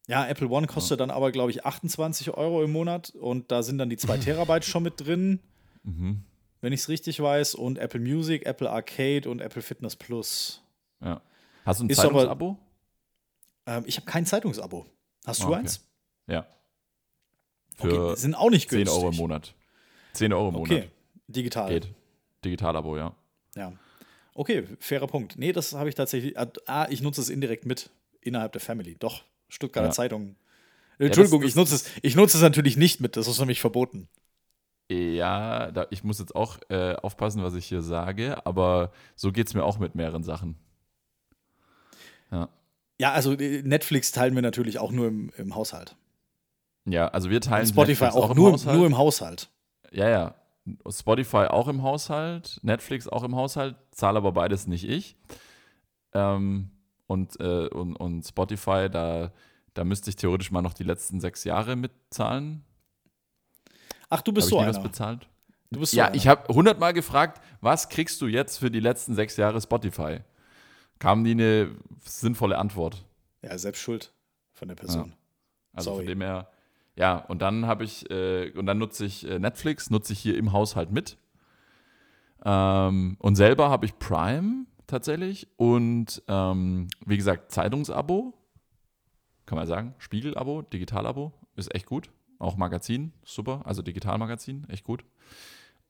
Ja, 0.08 0.26
Apple 0.26 0.48
One 0.48 0.66
kostet 0.66 0.98
ja. 0.98 1.06
dann 1.06 1.10
aber, 1.10 1.30
glaube 1.30 1.50
ich, 1.50 1.64
28 1.64 2.30
Euro 2.32 2.62
im 2.62 2.72
Monat 2.72 3.10
und 3.10 3.52
da 3.52 3.62
sind 3.62 3.78
dann 3.78 3.88
die 3.88 3.96
2 3.96 4.18
Terabyte 4.18 4.64
schon 4.64 4.82
mit 4.82 5.00
drin, 5.00 5.40
mhm. 5.84 6.24
wenn 6.60 6.72
ich 6.72 6.80
es 6.80 6.88
richtig 6.88 7.20
weiß. 7.20 7.54
Und 7.54 7.78
Apple 7.78 8.00
Music, 8.00 8.44
Apple 8.44 8.68
Arcade 8.68 9.30
und 9.30 9.40
Apple 9.40 9.62
Fitness 9.62 9.94
Plus. 9.94 10.62
Ja. 11.00 11.20
Hast 11.64 11.80
du 11.80 11.84
ein 11.84 11.90
Zeitungsabo? 11.90 12.58
Ähm, 13.66 13.84
ich 13.86 13.96
habe 13.96 14.06
kein 14.06 14.26
Zeitungsabo. 14.26 14.86
Hast 15.24 15.42
du 15.42 15.46
okay. 15.46 15.56
eins? 15.56 15.88
Ja. 16.26 16.46
Für 17.76 18.10
okay, 18.10 18.20
sind 18.20 18.34
auch 18.34 18.50
nicht 18.50 18.68
günstig. 18.68 18.92
10 18.92 19.02
Euro 19.02 19.10
im 19.10 19.16
Monat. 19.16 19.54
10 20.14 20.32
Euro 20.32 20.48
im 20.48 20.54
Monat. 20.54 20.70
Okay, 20.70 20.90
digital. 21.28 21.68
Geht. 21.68 21.94
Digital-Abo, 22.44 22.96
ja. 22.96 23.14
Ja. 23.54 23.72
Okay, 24.34 24.66
fairer 24.80 25.06
Punkt. 25.06 25.38
Nee, 25.38 25.52
das 25.52 25.74
habe 25.74 25.88
ich 25.88 25.94
tatsächlich. 25.94 26.36
Ah, 26.66 26.86
ich 26.90 27.02
nutze 27.02 27.20
es 27.20 27.28
indirekt 27.28 27.66
mit 27.66 27.90
innerhalb 28.22 28.52
der 28.52 28.60
Family. 28.60 28.96
Doch, 28.98 29.24
Stuttgarter 29.48 29.88
ja. 29.88 29.92
Zeitung. 29.92 30.36
Entschuldigung, 30.98 31.40
ja, 31.40 31.46
das, 31.46 31.50
ich, 31.50 31.56
nutze 31.56 31.74
es, 31.74 31.90
ich 32.02 32.16
nutze 32.16 32.36
es 32.36 32.42
natürlich 32.42 32.76
nicht 32.76 33.00
mit. 33.00 33.16
Das 33.16 33.26
ist 33.26 33.38
nämlich 33.38 33.60
verboten. 33.60 34.08
Ja, 34.90 35.70
da, 35.70 35.86
ich 35.90 36.04
muss 36.04 36.18
jetzt 36.18 36.34
auch 36.34 36.58
äh, 36.68 36.94
aufpassen, 36.94 37.42
was 37.42 37.54
ich 37.54 37.66
hier 37.66 37.82
sage, 37.82 38.44
aber 38.46 38.92
so 39.16 39.32
geht 39.32 39.46
es 39.46 39.54
mir 39.54 39.64
auch 39.64 39.78
mit 39.78 39.94
mehreren 39.94 40.22
Sachen. 40.22 40.56
Ja. 42.30 42.48
Ja, 43.00 43.12
also 43.12 43.32
äh, 43.32 43.62
Netflix 43.62 44.12
teilen 44.12 44.34
wir 44.34 44.42
natürlich 44.42 44.78
auch 44.78 44.92
nur 44.92 45.08
im, 45.08 45.32
im 45.36 45.54
Haushalt. 45.54 45.96
Ja, 46.84 47.08
also 47.08 47.30
wir 47.30 47.40
teilen 47.40 47.66
Spotify 47.66 48.06
auch, 48.06 48.16
auch, 48.16 48.30
im 48.30 48.36
nur, 48.36 48.52
Haushalt. 48.52 48.76
nur 48.76 48.86
im 48.86 48.98
Haushalt. 48.98 49.48
Ja, 49.92 50.08
ja. 50.08 50.34
Spotify 50.88 51.46
auch 51.48 51.68
im 51.68 51.82
Haushalt, 51.82 52.60
Netflix 52.62 53.08
auch 53.08 53.24
im 53.24 53.34
Haushalt, 53.34 53.76
zahle 53.90 54.18
aber 54.18 54.32
beides 54.32 54.66
nicht 54.66 54.88
ich. 54.88 55.16
Ähm, 56.12 56.70
und, 57.06 57.38
äh, 57.40 57.68
und, 57.68 57.96
und 57.96 58.22
Spotify, 58.26 58.88
da, 58.90 59.32
da 59.74 59.84
müsste 59.84 60.10
ich 60.10 60.16
theoretisch 60.16 60.50
mal 60.50 60.62
noch 60.62 60.74
die 60.74 60.84
letzten 60.84 61.20
sechs 61.20 61.44
Jahre 61.44 61.76
mitzahlen. 61.76 62.64
Ach, 64.08 64.20
du 64.22 64.32
bist 64.32 64.46
hab 64.46 64.50
so 64.50 64.56
ich 64.56 64.62
einer. 64.62 64.74
was 64.74 64.82
bezahlt? 64.82 65.28
Du 65.70 65.80
bist 65.80 65.92
so 65.92 65.98
ja, 65.98 66.06
einer. 66.06 66.16
ich 66.16 66.28
habe 66.28 66.52
hundertmal 66.52 66.92
gefragt, 66.92 67.42
was 67.60 67.88
kriegst 67.88 68.20
du 68.20 68.26
jetzt 68.26 68.58
für 68.58 68.70
die 68.70 68.80
letzten 68.80 69.14
sechs 69.14 69.36
Jahre 69.36 69.60
Spotify? 69.60 70.20
Kam 70.98 71.22
nie 71.22 71.32
eine 71.32 71.74
sinnvolle 72.04 72.58
Antwort. 72.58 73.04
Ja, 73.42 73.56
selbst 73.58 73.80
schuld 73.80 74.12
von 74.52 74.68
der 74.68 74.74
Person. 74.74 75.08
Ja. 75.08 75.16
Also 75.72 75.90
Sorry. 75.90 76.04
von 76.04 76.06
dem 76.08 76.20
her, 76.20 76.48
ja, 76.96 77.16
und 77.16 77.40
dann 77.40 77.66
habe 77.66 77.84
ich, 77.84 78.08
äh, 78.10 78.50
und 78.50 78.66
dann 78.66 78.78
nutze 78.78 79.06
ich 79.06 79.26
äh, 79.26 79.38
Netflix, 79.38 79.90
nutze 79.90 80.12
ich 80.12 80.20
hier 80.20 80.36
im 80.36 80.52
Haushalt 80.52 80.92
mit. 80.92 81.16
Ähm, 82.44 83.16
und 83.18 83.36
selber 83.36 83.70
habe 83.70 83.86
ich 83.86 83.98
Prime 83.98 84.66
tatsächlich 84.92 85.48
und 85.56 86.22
ähm, 86.28 86.88
wie 87.04 87.16
gesagt, 87.16 87.50
Zeitungsabo, 87.50 88.34
kann 89.46 89.56
man 89.56 89.66
sagen, 89.66 89.94
Spiegel-Abo, 89.98 90.62
Digital-Abo, 90.62 91.32
ist 91.56 91.74
echt 91.74 91.86
gut. 91.86 92.10
Auch 92.38 92.56
Magazin, 92.56 93.12
super, 93.24 93.62
also 93.64 93.82
Digitalmagazin, 93.82 94.66
echt 94.68 94.84
gut. 94.84 95.04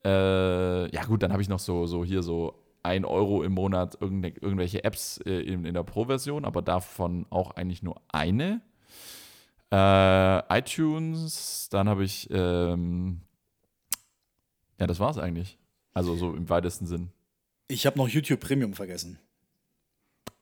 Äh, 0.05 0.93
ja, 0.93 1.03
gut, 1.05 1.21
dann 1.21 1.31
habe 1.31 1.41
ich 1.41 1.49
noch 1.49 1.59
so, 1.59 1.85
so 1.85 2.05
hier 2.05 2.23
so 2.23 2.63
1 2.83 3.05
Euro 3.05 3.43
im 3.43 3.53
Monat 3.53 3.97
irgendwelche 3.99 4.83
Apps 4.83 5.17
äh, 5.25 5.41
in, 5.41 5.65
in 5.65 5.73
der 5.73 5.83
Pro-Version, 5.83 6.45
aber 6.45 6.61
davon 6.61 7.25
auch 7.29 7.51
eigentlich 7.51 7.83
nur 7.83 8.01
eine. 8.09 8.61
Äh, 9.71 10.59
iTunes, 10.59 11.67
dann 11.71 11.89
habe 11.89 12.03
ich, 12.03 12.29
ähm, 12.31 13.21
ja, 14.79 14.87
das 14.87 14.99
war 14.99 15.09
es 15.09 15.17
eigentlich. 15.17 15.57
Also 15.93 16.15
so 16.15 16.33
im 16.33 16.49
weitesten 16.49 16.85
Sinn. 16.85 17.11
Ich 17.73 17.87
habe 17.87 17.97
noch 17.97 18.07
YouTube 18.07 18.39
Premium 18.39 18.73
vergessen. 18.73 19.17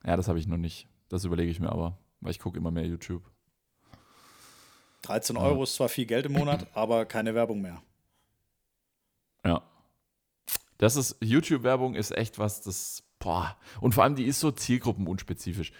Ja, 0.05 0.17
das 0.17 0.27
habe 0.27 0.38
ich 0.38 0.47
noch 0.47 0.57
nicht. 0.57 0.88
Das 1.07 1.23
überlege 1.23 1.49
ich 1.49 1.61
mir 1.61 1.71
aber, 1.71 1.97
weil 2.19 2.32
ich 2.32 2.39
gucke 2.39 2.57
immer 2.57 2.71
mehr 2.71 2.86
YouTube. 2.86 3.23
13 5.03 5.38
Euro 5.38 5.57
ja. 5.57 5.63
ist 5.63 5.75
zwar 5.75 5.88
viel 5.88 6.05
Geld 6.05 6.25
im 6.25 6.34
Monat, 6.34 6.67
aber 6.73 7.05
keine 7.05 7.34
Werbung 7.34 7.61
mehr. 7.61 7.82
Ja. 9.45 9.61
Das 10.77 10.97
ist, 10.97 11.15
YouTube-Werbung 11.21 11.95
ist 11.95 12.11
echt 12.11 12.38
was, 12.38 12.61
das, 12.61 13.03
boah. 13.19 13.55
Und 13.79 13.93
vor 13.93 14.03
allem, 14.03 14.15
die 14.15 14.25
ist 14.25 14.41
so 14.41 14.51
zielgruppenunspezifisch. 14.51 15.71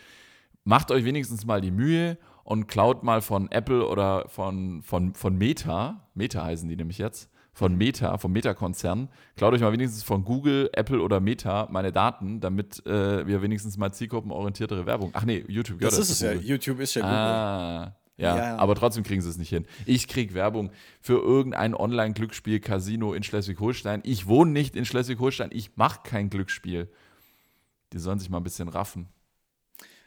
Macht 0.64 0.90
euch 0.90 1.04
wenigstens 1.04 1.46
mal 1.46 1.60
die 1.60 1.72
Mühe 1.72 2.18
und 2.46 2.68
klaut 2.68 3.04
mal 3.04 3.22
von 3.22 3.52
Apple 3.52 3.86
oder 3.88 4.30
von, 4.30 4.84
von, 4.84 5.16
von 5.16 5.38
Meta, 5.38 6.08
Meta 6.14 6.44
heißen 6.44 6.70
die 6.70 6.78
nämlich 6.78 6.98
jetzt, 6.98 7.31
von 7.54 7.76
Meta, 7.78 8.18
vom 8.18 8.32
Meta-Konzern, 8.32 9.10
klaut 9.36 9.54
euch 9.54 9.62
mal 9.62 9.72
wenigstens 9.74 10.04
von 10.04 10.24
Google, 10.24 10.70
Apple 10.74 11.02
oder 11.02 11.20
Meta 11.20 11.68
meine 11.72 11.92
Daten, 11.92 12.40
damit 12.40 12.86
äh, 12.86 13.28
wir 13.28 13.42
wenigstens 13.42 13.78
mal 13.78 13.92
zielgruppenorientiertere 13.94 14.86
Werbung. 14.86 15.12
Ach 15.14 15.24
nee, 15.26 15.44
YouTube 15.48 15.80
gehört 15.80 15.92
das. 15.94 16.00
Das 16.00 16.10
ist 16.10 16.22
es 16.22 16.22
ja, 16.22 16.32
YouTube 16.34 16.80
ist 16.80 16.94
ja 16.96 17.02
Google. 17.02 17.16
Ah, 17.18 17.96
Ja, 18.18 18.38
Ja, 18.38 18.58
aber 18.58 18.76
trotzdem 18.76 19.04
kriegen 19.04 19.22
sie 19.22 19.30
es 19.30 19.38
nicht 19.38 19.50
hin. 19.50 19.66
Ich 19.86 20.08
kriege 20.08 20.34
Werbung 20.34 20.72
für 21.02 21.20
irgendein 21.22 21.74
Online-Glücksspiel-Casino 21.76 23.14
in 23.14 23.24
Schleswig-Holstein. 23.24 24.02
Ich 24.06 24.28
wohne 24.28 24.52
nicht 24.52 24.76
in 24.76 24.86
Schleswig-Holstein. 24.86 25.50
Ich 25.52 25.76
mache 25.76 26.00
kein 26.04 26.30
Glücksspiel. 26.30 26.90
Die 27.94 28.00
sollen 28.00 28.20
sich 28.20 28.30
mal 28.30 28.38
ein 28.38 28.44
bisschen 28.44 28.70
raffen. 28.70 29.10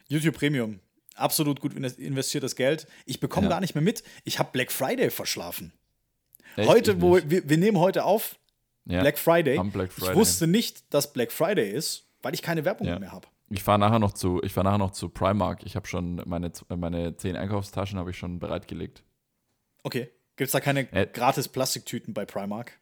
YouTube 0.08 0.36
Premium. 0.36 0.80
Absolut 1.16 1.60
gut 1.60 1.74
invest- 1.74 1.98
investiertes 1.98 2.56
Geld. 2.56 2.86
Ich 3.04 3.20
bekomme 3.20 3.46
Ja. 3.46 3.50
gar 3.50 3.60
nicht 3.60 3.74
mehr 3.74 3.82
mit. 3.84 4.02
Ich 4.24 4.38
habe 4.38 4.50
Black 4.52 4.72
Friday 4.72 5.10
verschlafen. 5.10 5.72
Echt? 6.56 6.68
heute, 6.68 7.00
wo 7.02 7.16
wir, 7.16 7.48
wir 7.48 7.56
nehmen 7.58 7.78
heute 7.78 8.04
auf, 8.04 8.38
ja. 8.86 9.00
Black 9.00 9.18
Friday. 9.18 9.58
Black 9.70 9.92
Friday. 9.92 10.10
Ich 10.12 10.16
wusste 10.16 10.46
nicht, 10.46 10.92
dass 10.92 11.12
Black 11.12 11.32
Friday 11.32 11.70
ist, 11.70 12.06
weil 12.22 12.34
ich 12.34 12.42
keine 12.42 12.64
Werbung 12.64 12.86
Ja. 12.86 12.98
mehr 12.98 13.12
habe. 13.12 13.28
Ich 13.50 13.62
fahre 13.62 13.78
nachher 13.78 13.98
noch 13.98 14.12
zu, 14.12 14.42
ich 14.42 14.52
fahre 14.52 14.64
nachher 14.66 14.78
noch 14.78 14.90
zu 14.92 15.08
Primark. 15.08 15.64
Ich 15.64 15.76
habe 15.76 15.86
schon 15.86 16.22
meine, 16.26 16.50
meine 16.76 17.16
zehn 17.16 17.36
Einkaufstaschen 17.36 17.98
habe 17.98 18.10
ich 18.10 18.18
schon 18.18 18.38
bereitgelegt. 18.38 19.02
Okay. 19.82 20.10
Gibt 20.36 20.46
es 20.48 20.52
da 20.52 20.60
keine 20.60 20.90
Äh. 20.92 21.06
gratis 21.06 21.48
Plastiktüten 21.48 22.12
bei 22.14 22.24
Primark? 22.24 22.78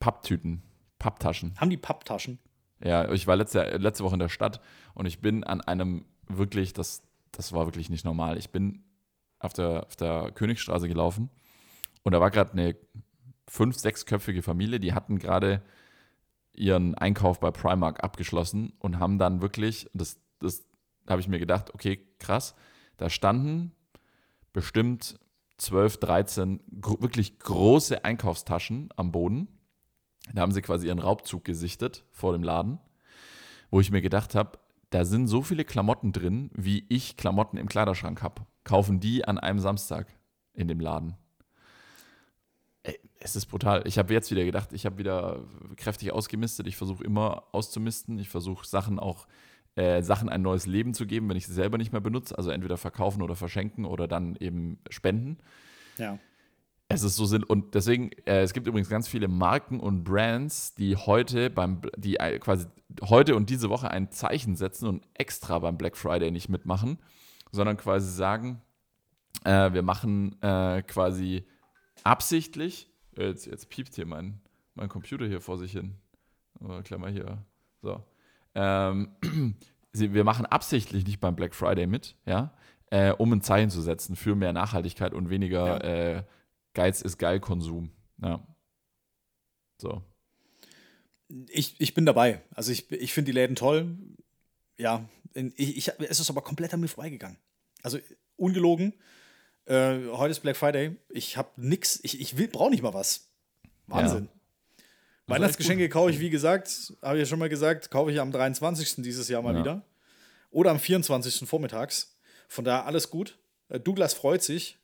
Papptüten, 0.00 0.62
Papptaschen. 0.98 1.54
Haben 1.58 1.70
die 1.70 1.76
Papptaschen? 1.76 2.38
Ja, 2.82 3.10
ich 3.12 3.26
war 3.26 3.36
letzte, 3.36 3.76
letzte 3.78 4.04
Woche 4.04 4.14
in 4.14 4.20
der 4.20 4.28
Stadt 4.28 4.60
und 4.94 5.06
ich 5.06 5.20
bin 5.20 5.42
an 5.44 5.60
einem 5.60 6.04
wirklich, 6.28 6.72
das, 6.72 7.02
das 7.32 7.52
war 7.52 7.66
wirklich 7.66 7.90
nicht 7.90 8.04
normal. 8.04 8.38
Ich 8.38 8.50
bin 8.50 8.84
auf 9.40 9.52
der, 9.52 9.84
auf 9.86 9.96
der 9.96 10.30
Königstraße 10.32 10.86
gelaufen 10.88 11.30
und 12.02 12.12
da 12.12 12.20
war 12.20 12.30
gerade 12.30 12.52
eine 12.52 12.76
fünf-, 13.48 13.78
sechsköpfige 13.78 14.42
Familie, 14.42 14.80
die 14.80 14.92
hatten 14.92 15.18
gerade 15.18 15.62
ihren 16.52 16.94
Einkauf 16.94 17.40
bei 17.40 17.50
Primark 17.50 18.02
abgeschlossen 18.02 18.72
und 18.78 18.98
haben 18.98 19.18
dann 19.18 19.40
wirklich, 19.42 19.88
das, 19.94 20.18
das 20.40 20.66
habe 21.08 21.20
ich 21.20 21.28
mir 21.28 21.38
gedacht, 21.38 21.72
okay, 21.74 22.00
krass, 22.18 22.54
da 22.96 23.08
standen 23.08 23.72
bestimmt 24.52 25.18
12, 25.58 25.98
13 25.98 26.60
gro 26.80 27.00
wirklich 27.00 27.38
große 27.38 28.04
Einkaufstaschen 28.04 28.90
am 28.96 29.12
Boden. 29.12 29.48
Da 30.34 30.42
haben 30.42 30.52
sie 30.52 30.62
quasi 30.62 30.88
ihren 30.88 30.98
Raubzug 30.98 31.44
gesichtet 31.44 32.04
vor 32.12 32.32
dem 32.32 32.42
Laden, 32.42 32.78
wo 33.70 33.80
ich 33.80 33.90
mir 33.90 34.02
gedacht 34.02 34.34
habe, 34.34 34.58
da 34.90 35.04
sind 35.04 35.26
so 35.26 35.42
viele 35.42 35.64
Klamotten 35.64 36.12
drin, 36.12 36.50
wie 36.54 36.84
ich 36.88 37.16
Klamotten 37.16 37.56
im 37.56 37.68
Kleiderschrank 37.68 38.22
habe. 38.22 38.46
Kaufen 38.64 39.00
die 39.00 39.24
an 39.24 39.38
einem 39.38 39.58
Samstag 39.58 40.08
in 40.54 40.68
dem 40.68 40.80
Laden. 40.80 41.16
Ey, 42.88 42.98
es 43.20 43.36
ist 43.36 43.46
brutal. 43.46 43.82
Ich 43.86 43.98
habe 43.98 44.14
jetzt 44.14 44.30
wieder 44.30 44.44
gedacht, 44.44 44.72
ich 44.72 44.86
habe 44.86 44.96
wieder 44.96 45.44
kräftig 45.76 46.10
ausgemistet. 46.10 46.66
Ich 46.66 46.78
versuche 46.78 47.04
immer 47.04 47.44
auszumisten. 47.52 48.18
Ich 48.18 48.30
versuche 48.30 48.66
Sachen 48.66 48.98
auch, 48.98 49.26
äh, 49.74 50.02
Sachen 50.02 50.30
ein 50.30 50.40
neues 50.40 50.64
Leben 50.64 50.94
zu 50.94 51.06
geben, 51.06 51.28
wenn 51.28 51.36
ich 51.36 51.46
sie 51.46 51.52
selber 51.52 51.76
nicht 51.76 51.92
mehr 51.92 52.00
benutze. 52.00 52.38
Also 52.38 52.50
entweder 52.50 52.78
verkaufen 52.78 53.20
oder 53.20 53.36
verschenken 53.36 53.84
oder 53.84 54.08
dann 54.08 54.36
eben 54.36 54.78
spenden. 54.88 55.36
Ja. 55.98 56.18
Es 56.88 57.02
ist 57.02 57.16
so 57.16 57.26
Sinn 57.26 57.44
und 57.44 57.74
deswegen, 57.74 58.10
äh, 58.24 58.40
es 58.40 58.54
gibt 58.54 58.66
übrigens 58.66 58.88
ganz 58.88 59.06
viele 59.06 59.28
Marken 59.28 59.80
und 59.80 60.04
Brands, 60.04 60.74
die 60.74 60.96
heute 60.96 61.50
beim, 61.50 61.82
die 61.98 62.16
äh, 62.16 62.38
quasi 62.38 62.64
heute 63.02 63.36
und 63.36 63.50
diese 63.50 63.68
Woche 63.68 63.90
ein 63.90 64.10
Zeichen 64.10 64.56
setzen 64.56 64.88
und 64.88 65.06
extra 65.12 65.58
beim 65.58 65.76
Black 65.76 65.98
Friday 65.98 66.30
nicht 66.30 66.48
mitmachen, 66.48 66.96
sondern 67.52 67.76
quasi 67.76 68.10
sagen, 68.10 68.62
äh, 69.44 69.74
wir 69.74 69.82
machen 69.82 70.40
äh, 70.40 70.80
quasi 70.84 71.44
absichtlich, 72.04 72.90
äh, 73.16 73.28
jetzt, 73.28 73.46
jetzt 73.46 73.68
piept 73.68 73.94
hier 73.94 74.06
mein, 74.06 74.40
mein 74.74 74.88
Computer 74.88 75.26
hier 75.26 75.40
vor 75.40 75.58
sich 75.58 75.72
hin. 75.72 75.96
Äh, 76.60 76.82
Klammer 76.82 77.08
hier. 77.08 77.44
So. 77.82 78.04
Ähm, 78.54 79.14
wir 79.92 80.24
machen 80.24 80.46
absichtlich 80.46 81.06
nicht 81.06 81.20
beim 81.20 81.36
Black 81.36 81.54
Friday 81.54 81.86
mit, 81.86 82.16
ja, 82.26 82.54
äh, 82.90 83.12
um 83.12 83.32
ein 83.32 83.42
Zeichen 83.42 83.70
zu 83.70 83.82
setzen 83.82 84.16
für 84.16 84.34
mehr 84.34 84.52
Nachhaltigkeit 84.52 85.12
und 85.14 85.30
weniger 85.30 85.84
Ja. 85.84 86.16
äh, 86.18 86.24
Geiz 86.74 87.02
ist 87.02 87.18
geil 87.18 87.40
Konsum. 87.40 87.90
Ja. 88.22 88.46
So. 89.80 90.02
Ich, 91.48 91.80
ich 91.80 91.94
bin 91.94 92.06
dabei. 92.06 92.42
Also 92.54 92.72
ich, 92.72 92.90
ich 92.90 93.12
finde 93.12 93.32
die 93.32 93.34
Läden 93.38 93.56
toll. 93.56 93.96
Ja, 94.76 95.08
ich, 95.34 95.76
ich, 95.76 95.88
es 95.98 96.20
ist 96.20 96.30
aber 96.30 96.40
komplett 96.42 96.72
an 96.72 96.80
mir 96.80 96.88
vorbeigegangen. 96.88 97.36
Also 97.82 97.98
ungelogen. 98.36 98.94
Äh, 99.68 100.08
heute 100.12 100.30
ist 100.30 100.40
Black 100.40 100.56
Friday. 100.56 100.96
Ich 101.10 101.36
habe 101.36 101.50
nix. 101.56 102.00
Ich, 102.02 102.20
ich 102.20 102.50
brauche 102.50 102.70
nicht 102.70 102.82
mal 102.82 102.94
was. 102.94 103.28
Wahnsinn. 103.86 104.28
Weihnachtsgeschenke 105.26 105.90
kaufe 105.90 106.10
ich, 106.10 106.20
wie 106.20 106.30
gesagt, 106.30 106.94
habe 107.02 107.18
ich 107.18 107.20
ja 107.20 107.26
schon 107.26 107.38
mal 107.38 107.50
gesagt, 107.50 107.90
kaufe 107.90 108.10
ich 108.10 108.18
am 108.18 108.32
23. 108.32 109.02
dieses 109.02 109.28
Jahr 109.28 109.42
mal 109.42 109.54
Ja. 109.54 109.60
wieder. 109.60 109.82
Oder 110.50 110.70
am 110.70 110.78
24. 110.80 111.46
vormittags. 111.46 112.16
Von 112.48 112.64
daher 112.64 112.86
alles 112.86 113.10
gut. 113.10 113.38
Äh, 113.68 113.78
Douglas 113.78 114.14
freut 114.14 114.42
sich, 114.42 114.78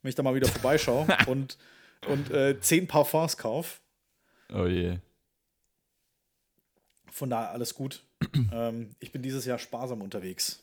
wenn 0.00 0.08
ich 0.08 0.14
da 0.14 0.22
mal 0.22 0.34
wieder 0.34 0.48
vorbeischaue 0.48 1.06
und, 1.26 1.58
und 2.08 2.30
äh, 2.30 2.58
zehn 2.60 2.86
Parfums 2.86 3.36
kaufe. 3.36 3.80
Oh 4.54 4.64
je. 4.66 4.98
Von 7.10 7.28
daher 7.28 7.50
alles 7.50 7.74
gut. 7.74 8.02
ähm, 8.52 8.96
ich 9.00 9.12
bin 9.12 9.20
dieses 9.20 9.44
Jahr 9.44 9.58
sparsam 9.58 10.00
unterwegs. 10.00 10.62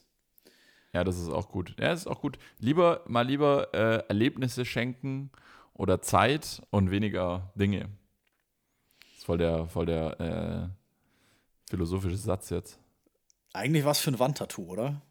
Ja, 0.93 1.03
das 1.03 1.17
ist 1.17 1.29
auch 1.29 1.49
gut. 1.49 1.69
Ja, 1.79 1.89
das 1.89 2.01
ist 2.01 2.07
auch 2.07 2.19
gut. 2.21 2.37
Lieber, 2.59 3.01
mal 3.07 3.25
lieber 3.25 3.73
äh, 3.73 4.03
Erlebnisse 4.09 4.65
schenken 4.65 5.31
oder 5.73 6.01
Zeit 6.01 6.61
und 6.69 6.91
weniger 6.91 7.51
Dinge. 7.55 7.89
Das 8.99 9.17
ist 9.19 9.25
voll 9.25 9.37
der, 9.37 9.67
voll 9.67 9.85
der 9.85 10.19
äh, 10.19 11.69
philosophische 11.69 12.17
Satz 12.17 12.49
jetzt. 12.49 12.77
Eigentlich 13.53 13.85
was 13.85 13.99
für 13.99 14.11
ein 14.11 14.19
Wandtattoo, 14.19 14.63
oder? 14.65 15.01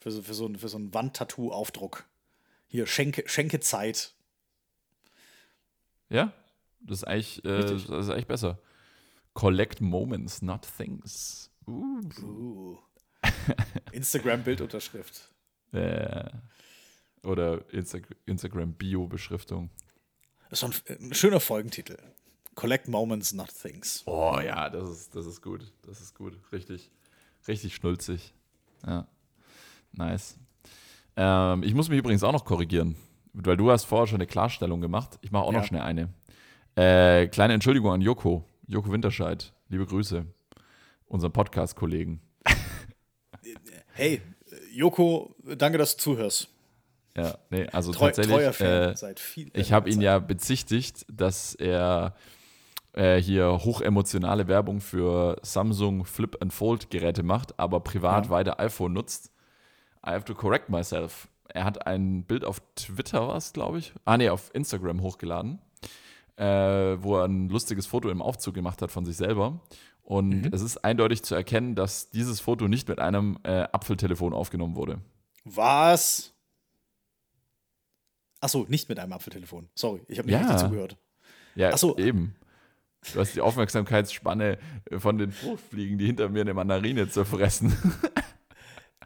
Für 0.00 0.10
so, 0.10 0.22
für 0.22 0.34
so, 0.34 0.46
ein- 0.46 0.56
für 0.56 0.68
so 0.68 0.78
ein 0.78 0.92
Wandtattoo-Aufdruck. 0.92 2.04
Hier, 2.66 2.86
Schenke, 2.86 3.22
Schenke 3.26 3.60
Zeit. 3.60 4.12
Ja, 6.10 6.32
das 6.80 6.98
ist 6.98 7.04
eigentlich, 7.04 7.44
äh, 7.44 7.60
das 7.60 7.84
ist 7.84 8.10
eigentlich 8.10 8.26
besser. 8.26 8.58
Collect 9.32 9.80
moments, 9.80 10.42
not 10.42 10.66
things. 10.76 11.50
Uh. 11.66 12.00
Uh. 12.22 12.78
Instagram-Bildunterschrift. 13.92 15.30
Äh, 15.72 16.30
oder 17.22 17.64
Insta 17.72 17.98
Instagram-Bio-Beschriftung. 18.26 19.70
Das 20.50 20.62
ist 20.62 20.74
schon 20.88 20.94
ein, 20.96 21.08
ein 21.10 21.14
schöner 21.14 21.40
Folgentitel. 21.40 21.96
Collect 22.54 22.86
Moments, 22.88 23.32
not 23.32 23.48
Things. 23.60 24.02
Oh 24.06 24.38
ja, 24.44 24.70
das 24.70 24.88
ist, 24.88 25.16
das 25.16 25.26
ist 25.26 25.42
gut. 25.42 25.72
Das 25.82 26.00
ist 26.00 26.14
gut. 26.14 26.38
Richtig, 26.52 26.90
richtig 27.48 27.74
schnulzig. 27.74 28.32
Ja. 28.86 29.06
Nice. 29.92 30.38
Ähm, 31.16 31.62
ich 31.62 31.74
muss 31.74 31.88
mich 31.88 31.98
übrigens 31.98 32.22
auch 32.22 32.32
noch 32.32 32.44
korrigieren, 32.44 32.96
weil 33.32 33.56
du 33.56 33.70
hast 33.70 33.84
vorher 33.84 34.06
schon 34.06 34.16
eine 34.16 34.26
Klarstellung 34.26 34.80
gemacht. 34.80 35.18
Ich 35.22 35.30
mache 35.32 35.44
auch 35.44 35.52
noch 35.52 35.60
Ja. 35.62 35.66
schnell 35.66 35.82
eine. 35.82 36.12
Äh, 36.76 37.28
kleine 37.28 37.54
Entschuldigung 37.54 37.92
an 37.92 38.00
Joko. 38.00 38.44
Joko 38.66 38.90
Winterscheid. 38.92 39.52
Liebe 39.68 39.86
Grüße. 39.86 40.24
Unseren 41.06 41.32
Podcast-Kollegen. 41.32 42.20
Hey, 43.94 44.20
Joko, 44.72 45.34
danke, 45.56 45.78
dass 45.78 45.96
du 45.96 46.02
zuhörst. 46.02 46.48
Ja, 47.16 47.38
nee, 47.50 47.66
also 47.68 47.92
Treu, 47.92 48.06
tatsächlich. 48.06 48.34
treuer 48.34 48.52
Fan 48.52 48.66
äh, 48.90 48.96
seit 48.96 49.20
viel. 49.20 49.50
Ich 49.54 49.72
habe 49.72 49.88
ihn 49.88 50.00
ja 50.00 50.18
bezichtigt, 50.18 51.06
dass 51.08 51.54
er 51.54 52.16
äh, 52.92 53.16
hier 53.20 53.60
hochemotionale 53.64 54.48
Werbung 54.48 54.80
für 54.80 55.36
Samsung 55.42 56.04
Flip 56.04 56.36
and 56.42 56.52
Fold 56.52 56.90
Geräte 56.90 57.22
macht, 57.22 57.58
aber 57.58 57.80
privat 57.80 58.24
Ja. 58.26 58.30
weiter 58.30 58.58
iPhone 58.58 58.94
nutzt. 58.94 59.30
I 60.04 60.10
have 60.10 60.24
to 60.24 60.34
correct 60.34 60.68
myself. 60.70 61.28
Er 61.48 61.64
hat 61.64 61.86
ein 61.86 62.24
Bild 62.24 62.44
auf 62.44 62.60
Twitter, 62.74 63.28
was 63.28 63.52
glaube 63.52 63.78
ich, 63.78 63.92
ah 64.04 64.16
nee, 64.16 64.28
auf 64.28 64.50
Instagram 64.52 65.00
hochgeladen, 65.02 65.60
äh, 66.36 66.44
wo 66.44 67.18
er 67.18 67.26
ein 67.26 67.48
lustiges 67.48 67.86
Foto 67.86 68.10
im 68.10 68.20
Aufzug 68.20 68.54
gemacht 68.54 68.82
hat 68.82 68.90
von 68.90 69.04
sich 69.04 69.16
selber. 69.16 69.60
Und 70.04 70.42
Mhm. 70.42 70.50
es 70.52 70.60
ist 70.60 70.84
eindeutig 70.84 71.22
zu 71.22 71.34
erkennen, 71.34 71.74
dass 71.74 72.10
dieses 72.10 72.38
Foto 72.38 72.68
nicht 72.68 72.88
mit 72.88 72.98
einem 73.00 73.38
äh, 73.42 73.62
Apfeltelefon 73.72 74.32
aufgenommen 74.34 74.76
wurde. 74.76 75.00
Was? 75.44 76.34
Achso, 78.40 78.66
nicht 78.68 78.88
mit 78.90 78.98
einem 78.98 79.12
Apfeltelefon. 79.14 79.68
Sorry, 79.74 80.02
ich 80.08 80.18
habe 80.18 80.28
nicht 80.28 80.38
Ja. 80.38 80.46
richtig 80.46 80.58
zugehört. 80.58 80.98
Ja, 81.54 81.70
Ach 81.72 81.78
so. 81.78 81.96
eben. 81.96 82.36
Du 83.12 83.20
hast 83.20 83.34
die 83.34 83.40
Aufmerksamkeitsspanne 83.40 84.58
von 84.98 85.18
den 85.18 85.32
Fruchtfliegen, 85.32 85.98
die 85.98 86.06
hinter 86.06 86.28
mir 86.28 86.42
eine 86.42 86.54
Mandarine 86.54 87.08
zerfressen. 87.08 87.74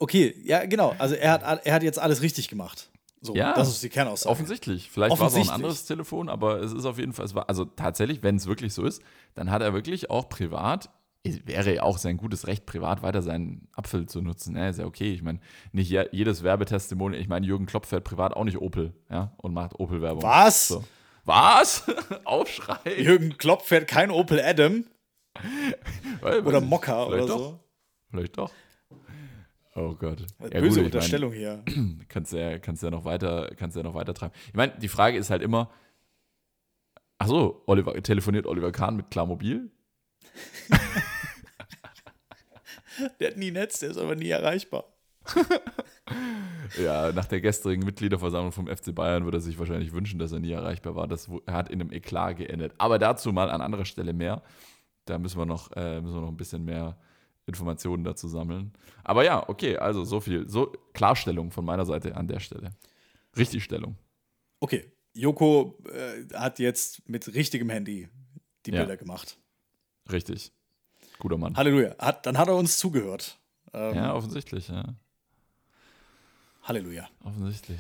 Okay, 0.01 0.35
ja, 0.45 0.65
genau. 0.67 0.95
Also 0.99 1.15
er 1.17 1.33
hat, 1.33 1.67
er 1.67 1.75
hat 1.75 1.83
jetzt 1.83 1.99
alles 1.99 2.23
richtig 2.23 2.49
gemacht. 2.49 2.91
So, 3.21 3.35
Ja. 3.35 3.53
das 3.55 3.69
ist 3.69 3.83
die 3.83 3.89
Kernaussage. 3.89 4.31
Offensichtlich. 4.31 4.91
Vielleicht 4.91 5.19
war 5.19 5.27
es 5.29 5.35
auch 5.35 5.41
ein 5.41 5.49
anderes 5.51 5.85
Telefon, 5.85 6.29
aber 6.29 6.61
es 6.63 6.73
ist 6.73 6.85
auf 6.85 6.99
jeden 6.99 7.13
Fall, 7.13 7.25
es 7.25 7.35
war, 7.35 7.49
also 7.49 7.65
tatsächlich, 7.65 8.23
wenn 8.23 8.37
es 8.37 8.47
wirklich 8.47 8.73
so 8.75 8.85
ist, 8.85 9.03
dann 9.35 9.51
hat 9.51 9.61
er 9.63 9.73
wirklich 9.75 10.09
auch 10.11 10.29
privat, 10.29 10.91
es 11.25 11.45
wäre 11.47 11.75
ja 11.75 11.83
auch 11.83 11.99
sein 11.99 12.17
gutes 12.17 12.47
Recht, 12.47 12.65
privat 12.65 13.03
weiter 13.03 13.21
seinen 13.23 13.67
Apfel 13.75 14.07
zu 14.07 14.23
nutzen. 14.23 14.57
Ja, 14.57 14.69
ist 14.69 14.79
ja 14.79 14.87
okay. 14.87 15.13
Ich 15.13 15.23
meine, 15.23 15.41
nicht 15.73 15.91
je- 15.91 16.09
jedes 16.13 16.45
Werbetestimonial, 16.45 17.21
ich 17.21 17.29
meine, 17.29 17.45
Jürgen 17.45 17.67
Klopp 17.67 17.87
fährt 17.87 18.05
privat 18.05 18.35
auch 18.35 18.45
nicht 18.45 18.59
Opel, 18.59 18.95
ja, 19.11 19.33
und 19.39 19.53
macht 19.53 19.79
Opel-Werbung. 19.81 20.23
Was? 20.23 20.69
So. 20.69 20.85
Was? 21.25 21.85
Aufschrei. 22.25 22.79
Jürgen 22.99 23.37
Klopp 23.37 23.63
fährt 23.63 23.89
kein 23.89 24.11
Opel 24.13 24.41
Adam 24.41 24.85
oder 26.23 26.61
Mokka 26.61 27.07
Vielleicht 27.07 27.25
oder 27.25 27.35
doch. 27.35 27.39
so. 27.41 27.61
Vielleicht 28.11 28.39
doch. 28.39 28.51
Oh 29.79 29.95
Gott. 29.95 30.21
Ja, 30.53 30.61
Böse 30.61 30.81
gut, 30.81 30.87
Unterstellung 30.87 31.31
mein, 31.31 31.39
hier. 31.39 31.65
Kannst 32.09 32.33
ja, 32.33 32.59
kannst 32.59 32.83
ja 32.83 32.91
noch 32.91 33.05
weiter, 33.05 33.51
kannst 33.57 33.77
ja 33.77 33.85
noch 33.85 33.95
weiter 33.95 34.13
treiben. 34.13 34.35
Ich 34.49 34.55
meine, 34.55 34.73
die 34.79 34.89
Frage 34.89 35.17
ist 35.17 35.31
halt 35.31 35.41
immer, 35.43 35.71
ach 37.19 37.29
so, 37.29 37.63
Oliver, 37.67 37.95
telefoniert 38.03 38.47
Oliver 38.47 38.73
Kahn 38.73 38.97
mit 38.97 39.11
Klarmobil? 39.11 39.71
der 43.21 43.31
hat 43.31 43.37
nie 43.37 43.53
Netz, 43.53 43.79
der 43.79 43.91
ist 43.91 43.99
aber 43.99 44.17
nie 44.17 44.31
erreichbar. 44.31 44.85
ja, 46.83 47.13
nach 47.13 47.27
der 47.27 47.41
gestrigen 47.41 47.85
Mitgliederversammlung 47.85 48.51
vom 48.51 48.67
FC 48.67 48.93
Bayern 48.95 49.25
würde 49.25 49.39
er 49.39 49.43
sich 49.43 49.59
wahrscheinlich 49.59 49.93
wünschen, 49.93 50.19
dass 50.19 50.33
er 50.33 50.41
nie 50.41 50.53
erreichbar 50.53 50.97
war. 50.97 51.07
Das 51.07 51.31
hat 51.47 51.69
in 51.69 51.81
einem 51.81 51.93
Eklat 51.93 52.39
geendet. 52.39 52.73
Aber 52.79 52.99
dazu 52.99 53.33
mal 53.33 53.51
an 53.51 53.61
anderer 53.61 53.85
Stelle 53.85 54.13
mehr. 54.13 54.43
Da 55.05 55.19
müssen 55.19 55.39
wir 55.39 55.47
noch, 55.47 55.71
äh, 55.77 56.01
müssen 56.01 56.17
wir 56.17 56.23
noch 56.23 56.29
ein 56.29 56.37
bisschen 56.37 56.65
mehr 56.65 56.99
Informationen 57.49 58.05
dazu 58.05 58.29
sammeln. 58.29 58.73
Aber 59.03 59.25
ja, 59.25 59.49
okay, 59.49 59.77
also 59.77 60.05
so 60.05 60.21
viel. 60.21 60.49
So 60.49 60.73
Klarstellung 60.93 61.51
von 61.51 61.65
meiner 61.65 61.87
Seite 61.87 62.17
an 62.17 62.29
der 62.29 62.41
Stelle. 62.41 62.71
Richtigstellung. 63.37 63.97
Okay, 64.61 64.93
Joko 65.15 65.79
äh, 65.93 66.35
hat 66.35 66.59
jetzt 66.59 67.09
mit 67.09 67.35
richtigem 67.35 67.71
Handy 67.71 68.09
die 68.67 68.71
ja. 68.71 68.81
Bilder 68.81 68.97
gemacht. 68.97 69.39
Richtig. 70.11 70.53
Guter 71.19 71.39
Mann. 71.39 71.57
Halleluja. 71.57 71.97
Hat, 71.99 72.27
dann 72.27 72.39
hat 72.39 72.49
er 72.49 72.57
uns 72.57 72.79
zugehört. 72.79 73.39
Ähm, 73.73 73.95
ja, 73.95 74.15
offensichtlich, 74.15 74.69
ja. 74.69 74.95
Halleluja. 76.63 77.09
Offensichtlich, 77.25 77.79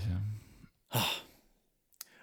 ja. 0.92 1.02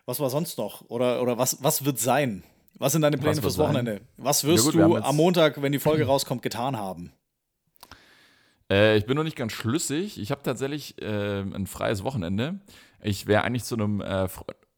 Was 0.06 0.20
war 0.20 0.30
sonst 0.30 0.58
noch? 0.58 0.82
Oder, 0.90 1.22
oder 1.22 1.38
was, 1.38 1.64
was 1.64 1.86
wird 1.86 2.00
sein? 2.00 2.44
Was 2.76 2.92
sind 2.92 3.04
deine 3.04 3.18
Pläne 3.18 3.42
fürs 3.42 3.58
Wochenende? 3.58 4.02
Was 4.18 4.44
wirst 4.44 4.66
ja, 4.66 4.72
gut, 4.72 5.02
du 5.02 5.04
am 5.04 5.16
Montag, 5.16 5.62
wenn 5.62 5.72
die 5.72 5.80
Folge 5.80 6.06
rauskommt, 6.06 6.42
getan 6.42 6.78
haben? 6.78 7.14
Äh, 8.70 8.98
ich 8.98 9.06
bin 9.06 9.16
noch 9.16 9.24
nicht 9.24 9.38
ganz 9.38 9.54
schlüssig. 9.54 10.20
Ich 10.20 10.32
habe 10.32 10.44
tatsächlich 10.44 11.02
äh, 11.02 11.42
ein 11.42 11.68
freies 11.68 12.04
Wochenende. 12.04 12.60
Ich 13.02 13.28
wäre 13.28 13.44
eigentlich 13.44 13.64
zu 13.64 13.76
einem. 13.76 14.02
Äh, 14.02 14.28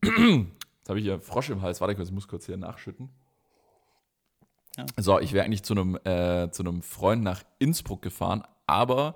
Jetzt 0.87 0.89
habe 0.89 0.99
ich 0.99 1.05
hier 1.05 1.19
Frosch 1.19 1.49
im 1.49 1.61
Hals. 1.61 1.81
Warte, 1.81 2.01
ich 2.01 2.11
muss 2.11 2.29
kurz 2.29 2.45
hier 2.45 2.55
nachschütten. 2.55 3.09
Ja. 4.77 4.85
So, 4.97 5.19
ich 5.19 5.33
wäre 5.33 5.43
eigentlich 5.43 5.63
zu 5.63 5.73
einem, 5.73 5.97
äh, 6.05 6.49
zu 6.51 6.63
einem 6.63 6.81
Freund 6.81 7.23
nach 7.23 7.43
Innsbruck 7.59 8.01
gefahren, 8.01 8.43
aber 8.67 9.15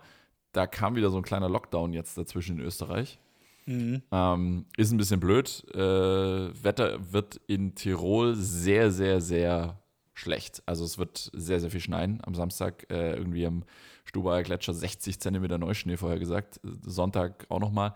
da 0.51 0.67
kam 0.67 0.95
wieder 0.95 1.09
so 1.11 1.17
ein 1.17 1.23
kleiner 1.23 1.47
Lockdown 1.47 1.93
jetzt 1.93 2.17
dazwischen 2.17 2.59
in 2.59 2.65
Österreich. 2.65 3.19
Mhm. 3.67 4.01
Ähm, 4.11 4.65
ist 4.75 4.91
ein 4.91 4.97
bisschen 4.97 5.19
blöd. 5.19 5.63
Äh, 5.73 5.77
Wetter 5.79 7.13
wird 7.13 7.39
in 7.47 7.75
Tirol 7.75 8.35
sehr, 8.35 8.91
sehr, 8.91 9.21
sehr 9.21 9.79
schlecht. 10.13 10.63
Also 10.65 10.83
es 10.83 10.97
wird 10.97 11.29
sehr, 11.33 11.59
sehr 11.59 11.71
viel 11.71 11.79
schneien. 11.79 12.19
Am 12.23 12.35
Samstag 12.35 12.85
äh, 12.91 13.15
irgendwie 13.15 13.45
am 13.45 13.63
Stubaier 14.11 14.43
Gletscher 14.43 14.73
60 14.73 15.21
Zentimeter 15.21 15.57
Neuschnee 15.57 15.95
vorher 15.95 16.19
gesagt. 16.19 16.59
Sonntag 16.63 17.45
auch 17.49 17.59
nochmal. 17.59 17.95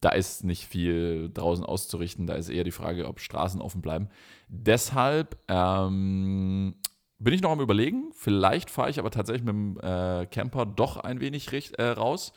Da 0.00 0.10
ist 0.10 0.44
nicht 0.44 0.66
viel 0.66 1.30
draußen 1.34 1.64
auszurichten. 1.64 2.28
Da 2.28 2.34
ist 2.34 2.48
eher 2.48 2.62
die 2.62 2.70
Frage, 2.70 3.08
ob 3.08 3.18
Straßen 3.18 3.60
offen 3.60 3.82
bleiben. 3.82 4.08
Deshalb 4.48 5.36
ähm, 5.48 6.76
bin 7.18 7.34
ich 7.34 7.42
noch 7.42 7.50
am 7.50 7.60
Überlegen. 7.60 8.10
Vielleicht 8.14 8.70
fahre 8.70 8.90
ich 8.90 9.00
aber 9.00 9.10
tatsächlich 9.10 9.44
mit 9.44 9.54
dem 9.54 9.80
äh, 9.80 10.26
Camper 10.26 10.64
doch 10.64 10.96
ein 10.96 11.20
wenig 11.20 11.50
äh, 11.76 11.88
raus 11.88 12.32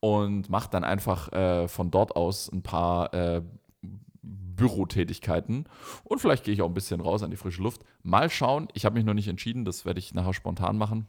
und 0.00 0.50
mache 0.50 0.68
dann 0.70 0.84
einfach 0.84 1.32
äh, 1.32 1.68
von 1.68 1.90
dort 1.90 2.16
aus 2.16 2.52
ein 2.52 2.62
paar 2.62 3.14
äh, 3.14 3.42
Bürotätigkeiten 4.22 5.66
und 6.04 6.18
vielleicht 6.20 6.44
gehe 6.44 6.52
ich 6.52 6.62
auch 6.62 6.68
ein 6.68 6.74
bisschen 6.74 7.00
raus 7.00 7.22
an 7.22 7.30
die 7.30 7.36
frische 7.36 7.62
Luft. 7.62 7.84
Mal 8.02 8.28
schauen. 8.28 8.68
Ich 8.74 8.84
habe 8.84 8.96
mich 8.96 9.04
noch 9.04 9.14
nicht 9.14 9.28
entschieden. 9.28 9.64
Das 9.64 9.86
werde 9.86 10.00
ich 10.00 10.14
nachher 10.14 10.34
spontan 10.34 10.76
machen. 10.76 11.06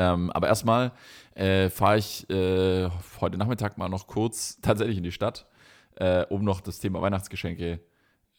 Ähm, 0.00 0.30
aber 0.30 0.48
erstmal 0.48 0.92
äh, 1.34 1.68
fahre 1.68 1.98
ich 1.98 2.28
äh, 2.30 2.88
heute 3.20 3.36
Nachmittag 3.36 3.76
mal 3.76 3.88
noch 3.88 4.06
kurz 4.06 4.58
tatsächlich 4.62 4.96
in 4.96 5.04
die 5.04 5.12
Stadt, 5.12 5.46
um 6.30 6.44
noch 6.44 6.62
das 6.62 6.78
Thema 6.78 7.02
Weihnachtsgeschenke 7.02 7.80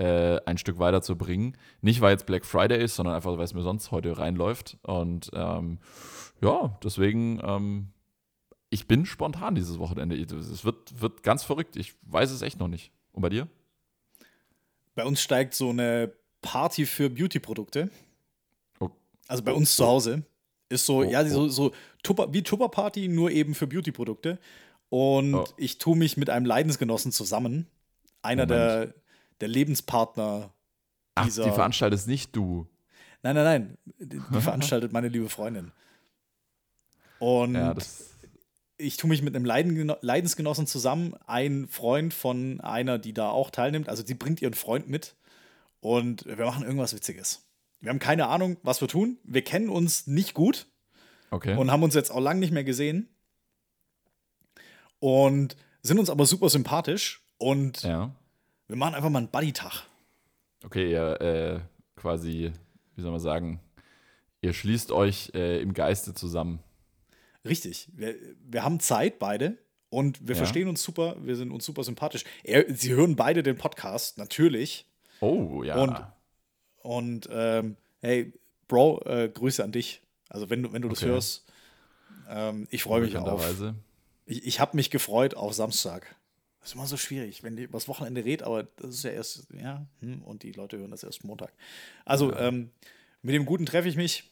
äh, 0.01 0.41
ein 0.45 0.57
Stück 0.57 0.79
weiter 0.79 1.03
zu 1.03 1.15
bringen. 1.15 1.55
Nicht, 1.81 2.01
weil 2.01 2.11
jetzt 2.11 2.25
Black 2.25 2.43
Friday 2.43 2.83
ist, 2.83 2.95
sondern 2.95 3.13
einfach, 3.13 3.37
weil 3.37 3.43
es 3.43 3.53
mir 3.53 3.61
sonst 3.61 3.91
heute 3.91 4.17
reinläuft. 4.17 4.77
Und 4.81 5.29
ähm, 5.35 5.77
ja, 6.41 6.75
deswegen, 6.83 7.39
ähm, 7.43 7.89
ich 8.71 8.87
bin 8.87 9.05
spontan 9.05 9.53
dieses 9.53 9.77
Wochenende. 9.77 10.15
Es 10.15 10.65
wird, 10.65 10.99
wird 10.99 11.21
ganz 11.21 11.43
verrückt. 11.43 11.75
Ich 11.75 11.93
weiß 12.01 12.31
es 12.31 12.41
echt 12.41 12.59
noch 12.59 12.67
nicht. 12.67 12.91
Und 13.11 13.21
bei 13.21 13.29
dir? 13.29 13.47
Bei 14.95 15.05
uns 15.05 15.21
steigt 15.21 15.53
so 15.53 15.69
eine 15.69 16.11
Party 16.41 16.87
für 16.87 17.11
Beauty-Produkte. 17.11 17.91
Oh. 18.79 18.89
Also 19.27 19.43
bei 19.43 19.53
uns 19.53 19.75
zu 19.75 19.85
Hause. 19.85 20.23
Ist 20.71 20.85
so, 20.85 20.97
oh, 20.97 21.03
ja, 21.03 21.25
so, 21.25 21.41
oh. 21.41 21.47
so 21.47 21.71
Tupper, 22.03 22.33
wie 22.33 22.41
Tupper-Party, 22.41 23.07
nur 23.07 23.31
eben 23.31 23.53
für 23.55 23.67
Beauty-Produkte. 23.67 24.39
Und 24.89 25.35
oh. 25.35 25.45
ich 25.57 25.77
tue 25.77 25.95
mich 25.95 26.17
mit 26.17 26.29
einem 26.29 26.45
Leidensgenossen 26.45 27.11
zusammen. 27.11 27.67
Einer 28.23 28.45
Moment. 28.45 28.51
der 28.51 29.01
der 29.41 29.49
Lebenspartner 29.49 30.53
dieser. 31.25 31.43
Ach, 31.43 31.47
die 31.47 31.53
veranstaltest 31.53 32.07
nicht 32.07 32.35
du. 32.35 32.67
Nein, 33.23 33.35
nein, 33.35 33.43
nein. 33.43 33.77
Die, 33.99 34.19
die 34.19 34.41
veranstaltet 34.41 34.93
meine 34.93 35.09
liebe 35.09 35.29
Freundin. 35.29 35.71
Und 37.19 37.55
ja, 37.55 37.75
ich 38.77 38.97
tue 38.97 39.09
mich 39.09 39.21
mit 39.21 39.35
einem 39.35 39.45
Leiden, 39.45 39.93
Leidensgenossen 40.01 40.65
zusammen, 40.65 41.13
ein 41.27 41.67
Freund 41.67 42.13
von 42.13 42.61
einer, 42.61 42.97
die 42.97 43.13
da 43.13 43.29
auch 43.29 43.51
teilnimmt. 43.51 43.89
Also 43.89 44.03
sie 44.05 44.15
bringt 44.15 44.41
ihren 44.41 44.55
Freund 44.55 44.89
mit 44.89 45.15
und 45.81 46.25
wir 46.25 46.45
machen 46.45 46.63
irgendwas 46.63 46.95
Witziges. 46.95 47.47
Wir 47.81 47.89
haben 47.89 47.99
keine 47.99 48.27
Ahnung, 48.27 48.57
was 48.63 48.79
wir 48.79 48.87
tun. 48.87 49.17
Wir 49.23 49.43
kennen 49.43 49.69
uns 49.69 50.07
nicht 50.07 50.33
gut 50.33 50.67
okay. 51.31 51.55
und 51.57 51.71
haben 51.71 51.83
uns 51.83 51.95
jetzt 51.95 52.11
auch 52.11 52.21
lange 52.21 52.39
nicht 52.39 52.53
mehr 52.53 52.63
gesehen. 52.63 53.09
Und 54.99 55.55
sind 55.81 55.99
uns 55.99 56.09
aber 56.09 56.25
super 56.25 56.49
sympathisch 56.49 57.23
und 57.37 57.81
ja. 57.81 58.11
Wir 58.71 58.77
machen 58.77 58.95
einfach 58.95 59.09
mal 59.09 59.19
einen 59.19 59.27
Buddy-Tag. 59.27 59.83
Okay, 60.63 60.93
ihr 60.93 61.19
äh, 61.19 61.59
quasi, 61.99 62.53
wie 62.95 63.01
soll 63.01 63.11
man 63.11 63.19
sagen, 63.19 63.59
ihr 64.39 64.53
schließt 64.53 64.93
euch 64.93 65.29
äh, 65.33 65.61
im 65.61 65.73
Geiste 65.73 66.13
zusammen. 66.13 66.59
Richtig. 67.43 67.89
Wir, 67.91 68.15
wir 68.47 68.63
haben 68.63 68.79
Zeit, 68.79 69.19
beide. 69.19 69.57
Und 69.89 70.25
wir 70.25 70.35
ja. 70.35 70.37
verstehen 70.37 70.69
uns 70.69 70.81
super, 70.81 71.17
wir 71.19 71.35
sind 71.35 71.51
uns 71.51 71.65
super 71.65 71.83
sympathisch. 71.83 72.23
Er, 72.45 72.63
sie 72.73 72.93
hören 72.93 73.17
beide 73.17 73.43
den 73.43 73.57
Podcast, 73.57 74.17
natürlich. 74.17 74.85
Oh, 75.19 75.63
ja. 75.63 75.75
Und, 75.75 76.01
und 76.83 77.29
ähm, 77.31 77.75
hey, 78.01 78.33
Bro, 78.67 79.01
äh, 79.05 79.29
Grüße 79.29 79.63
an 79.63 79.71
dich. 79.71 80.01
Also, 80.29 80.49
wenn 80.49 80.63
du, 80.63 80.73
wenn 80.73 80.81
du 80.81 80.87
okay. 80.87 80.99
das 81.01 81.05
hörst, 81.05 81.45
ähm, 82.29 82.67
ich 82.71 82.83
freue 82.83 83.01
mich 83.01 83.17
auf. 83.17 83.45
Ich, 84.25 84.45
ich 84.45 84.59
habe 84.59 84.77
mich 84.77 84.89
gefreut 84.89 85.35
auf 85.35 85.53
Samstag. 85.53 86.15
Das 86.61 86.69
ist 86.69 86.75
immer 86.75 86.85
so 86.85 86.95
schwierig, 86.95 87.43
wenn 87.43 87.55
die 87.55 87.63
übers 87.63 87.87
Wochenende 87.87 88.23
redet, 88.23 88.45
aber 88.45 88.63
das 88.77 88.91
ist 88.91 89.03
ja 89.03 89.09
erst, 89.09 89.47
ja, 89.59 89.85
hm, 89.99 90.21
und 90.21 90.43
die 90.43 90.51
Leute 90.51 90.77
hören 90.77 90.91
das 90.91 91.03
erst 91.03 91.23
Montag. 91.23 91.51
Also, 92.05 92.31
ja. 92.31 92.47
ähm, 92.47 92.69
mit 93.23 93.35
dem 93.35 93.45
Guten 93.45 93.65
treffe 93.65 93.89
ich 93.89 93.95
mich. 93.95 94.31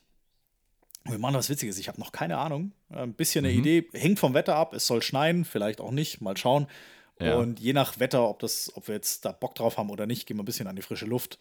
Wir 1.05 1.17
machen 1.17 1.35
was 1.35 1.49
Witziges. 1.49 1.77
Ich 1.79 1.87
habe 1.87 1.99
noch 1.99 2.11
keine 2.11 2.37
Ahnung. 2.37 2.71
Ein 2.89 3.13
bisschen 3.13 3.45
eine 3.45 3.53
mhm. 3.53 3.59
Idee. 3.59 3.89
Hängt 3.93 4.19
vom 4.19 4.33
Wetter 4.33 4.55
ab. 4.55 4.73
Es 4.73 4.85
soll 4.85 5.01
schneien, 5.01 5.43
vielleicht 5.43 5.81
auch 5.81 5.91
nicht. 5.91 6.21
Mal 6.21 6.37
schauen. 6.37 6.67
Ja. 7.19 7.35
Und 7.35 7.59
je 7.59 7.73
nach 7.73 7.99
Wetter, 7.99 8.27
ob, 8.29 8.39
das, 8.39 8.71
ob 8.75 8.87
wir 8.87 8.95
jetzt 8.95 9.25
da 9.25 9.31
Bock 9.31 9.55
drauf 9.55 9.77
haben 9.77 9.89
oder 9.89 10.05
nicht, 10.05 10.25
gehen 10.25 10.37
wir 10.37 10.43
ein 10.43 10.45
bisschen 10.45 10.67
an 10.67 10.75
die 10.75 10.81
frische 10.81 11.05
Luft. 11.05 11.39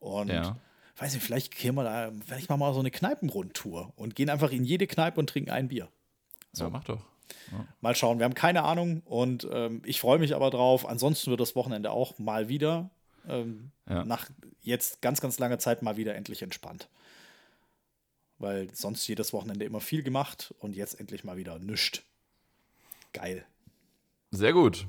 Und 0.00 0.28
ja. 0.28 0.56
weiß 0.96 1.14
nicht, 1.14 1.22
vielleicht 1.22 1.56
gehen 1.56 1.74
wir 1.76 1.84
da, 1.84 2.10
vielleicht 2.26 2.48
machen 2.48 2.60
wir 2.60 2.66
mal 2.66 2.74
so 2.74 2.80
eine 2.80 2.90
Kneipenrundtour 2.90 3.92
und 3.96 4.16
gehen 4.16 4.30
einfach 4.30 4.50
in 4.50 4.64
jede 4.64 4.86
Kneipe 4.86 5.20
und 5.20 5.28
trinken 5.30 5.50
ein 5.50 5.68
Bier. 5.68 5.88
So. 6.52 6.64
Ja, 6.64 6.70
mach 6.70 6.84
doch. 6.84 7.00
Ja. 7.52 7.66
Mal 7.80 7.94
schauen, 7.94 8.18
wir 8.18 8.24
haben 8.24 8.34
keine 8.34 8.64
Ahnung 8.64 9.02
und 9.04 9.46
ähm, 9.52 9.82
ich 9.84 10.00
freue 10.00 10.18
mich 10.18 10.34
aber 10.34 10.50
drauf. 10.50 10.88
Ansonsten 10.88 11.30
wird 11.30 11.40
das 11.40 11.54
Wochenende 11.54 11.92
auch 11.92 12.18
mal 12.18 12.48
wieder 12.48 12.90
ähm, 13.28 13.70
ja. 13.88 14.04
nach 14.04 14.28
jetzt 14.62 15.00
ganz, 15.00 15.20
ganz 15.20 15.38
langer 15.38 15.58
Zeit 15.58 15.82
mal 15.82 15.96
wieder 15.96 16.14
endlich 16.14 16.42
entspannt. 16.42 16.88
Weil 18.38 18.74
sonst 18.74 19.06
jedes 19.06 19.32
Wochenende 19.32 19.64
immer 19.64 19.80
viel 19.80 20.02
gemacht 20.02 20.54
und 20.58 20.74
jetzt 20.74 20.98
endlich 20.98 21.24
mal 21.24 21.36
wieder 21.36 21.58
nischt. 21.58 22.02
Geil. 23.12 23.44
Sehr 24.30 24.52
gut. 24.52 24.86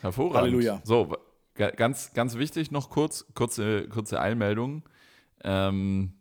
Hervorragend. 0.00 0.36
Halleluja. 0.36 0.82
So, 0.84 1.16
ganz, 1.54 2.12
ganz 2.12 2.36
wichtig 2.36 2.70
noch 2.70 2.90
kurz, 2.90 3.26
kurze, 3.34 3.88
kurze 3.88 4.20
Eilmeldung. 4.20 4.82
Ähm, 5.42 6.14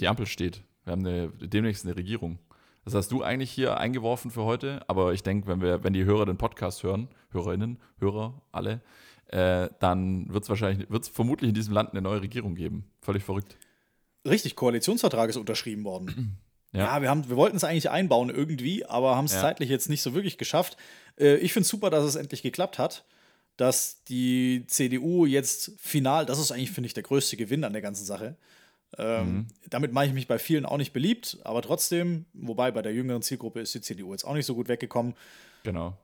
die 0.00 0.08
Ampel 0.08 0.26
steht. 0.26 0.62
Wir 0.84 0.92
haben 0.92 1.06
eine, 1.06 1.28
demnächst 1.28 1.84
eine 1.84 1.96
Regierung. 1.96 2.38
Das 2.84 2.94
hast 2.94 3.12
du 3.12 3.22
eigentlich 3.22 3.50
hier 3.50 3.76
eingeworfen 3.76 4.30
für 4.30 4.44
heute, 4.44 4.80
aber 4.88 5.12
ich 5.12 5.22
denke, 5.22 5.46
wenn 5.46 5.60
wir, 5.60 5.84
wenn 5.84 5.92
die 5.92 6.04
Hörer 6.04 6.24
den 6.24 6.38
Podcast 6.38 6.82
hören, 6.82 7.08
Hörerinnen, 7.30 7.78
Hörer, 7.98 8.40
alle, 8.50 8.80
äh, 9.26 9.68
dann 9.78 10.32
wird 10.32 10.44
es 10.44 10.48
wahrscheinlich, 10.48 10.88
wird 10.88 11.02
es 11.02 11.08
vermutlich 11.08 11.50
in 11.50 11.54
diesem 11.54 11.74
Land 11.74 11.90
eine 11.90 12.00
neue 12.00 12.22
Regierung 12.22 12.54
geben. 12.54 12.90
Völlig 13.02 13.24
verrückt. 13.24 13.58
Richtig, 14.26 14.56
Koalitionsvertrag 14.56 15.28
ist 15.28 15.36
unterschrieben 15.36 15.84
worden. 15.84 16.38
Ja, 16.72 16.98
ja 16.98 17.02
wir, 17.02 17.28
wir 17.30 17.36
wollten 17.36 17.56
es 17.56 17.64
eigentlich 17.64 17.88
einbauen 17.88 18.28
irgendwie, 18.28 18.84
aber 18.84 19.16
haben 19.16 19.24
es 19.24 19.32
ja. 19.32 19.40
zeitlich 19.40 19.70
jetzt 19.70 19.88
nicht 19.88 20.02
so 20.02 20.12
wirklich 20.12 20.36
geschafft. 20.36 20.76
Äh, 21.18 21.36
ich 21.36 21.52
finde 21.52 21.64
es 21.64 21.68
super, 21.68 21.90
dass 21.90 22.04
es 22.04 22.16
endlich 22.16 22.42
geklappt 22.42 22.78
hat, 22.78 23.04
dass 23.56 24.02
die 24.04 24.64
CDU 24.66 25.26
jetzt 25.26 25.72
final, 25.78 26.26
das 26.26 26.38
ist 26.38 26.52
eigentlich, 26.52 26.70
finde 26.70 26.86
ich, 26.86 26.94
der 26.94 27.02
größte 27.02 27.36
Gewinn 27.36 27.64
an 27.64 27.72
der 27.72 27.82
ganzen 27.82 28.04
Sache, 28.04 28.36
Ähm, 28.96 29.32
mhm. 29.32 29.46
Damit 29.68 29.92
mache 29.92 30.06
ich 30.06 30.14
mich 30.14 30.26
bei 30.26 30.38
vielen 30.38 30.64
auch 30.64 30.78
nicht 30.78 30.94
beliebt, 30.94 31.38
aber 31.44 31.60
trotzdem, 31.60 32.24
wobei 32.32 32.70
bei 32.70 32.80
der 32.80 32.94
jüngeren 32.94 33.20
Zielgruppe 33.20 33.60
ist 33.60 33.74
die 33.74 33.82
CDU 33.82 34.12
jetzt 34.12 34.24
auch 34.24 34.32
nicht 34.32 34.46
so 34.46 34.54
gut 34.54 34.68
weggekommen. 34.68 35.14
Genau. 35.62 35.94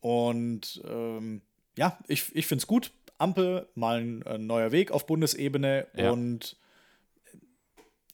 Und 0.00 0.80
ähm, 0.86 1.42
ja, 1.76 1.98
ich, 2.06 2.34
ich 2.36 2.46
finde 2.46 2.62
es 2.62 2.66
gut. 2.68 2.92
Ampel, 3.18 3.66
mal 3.74 4.00
ein, 4.00 4.22
ein, 4.24 4.46
neuer 4.46 4.70
Weg 4.70 4.92
auf 4.92 5.06
Bundesebene 5.06 5.88
ja. 5.96 6.12
und 6.12 6.56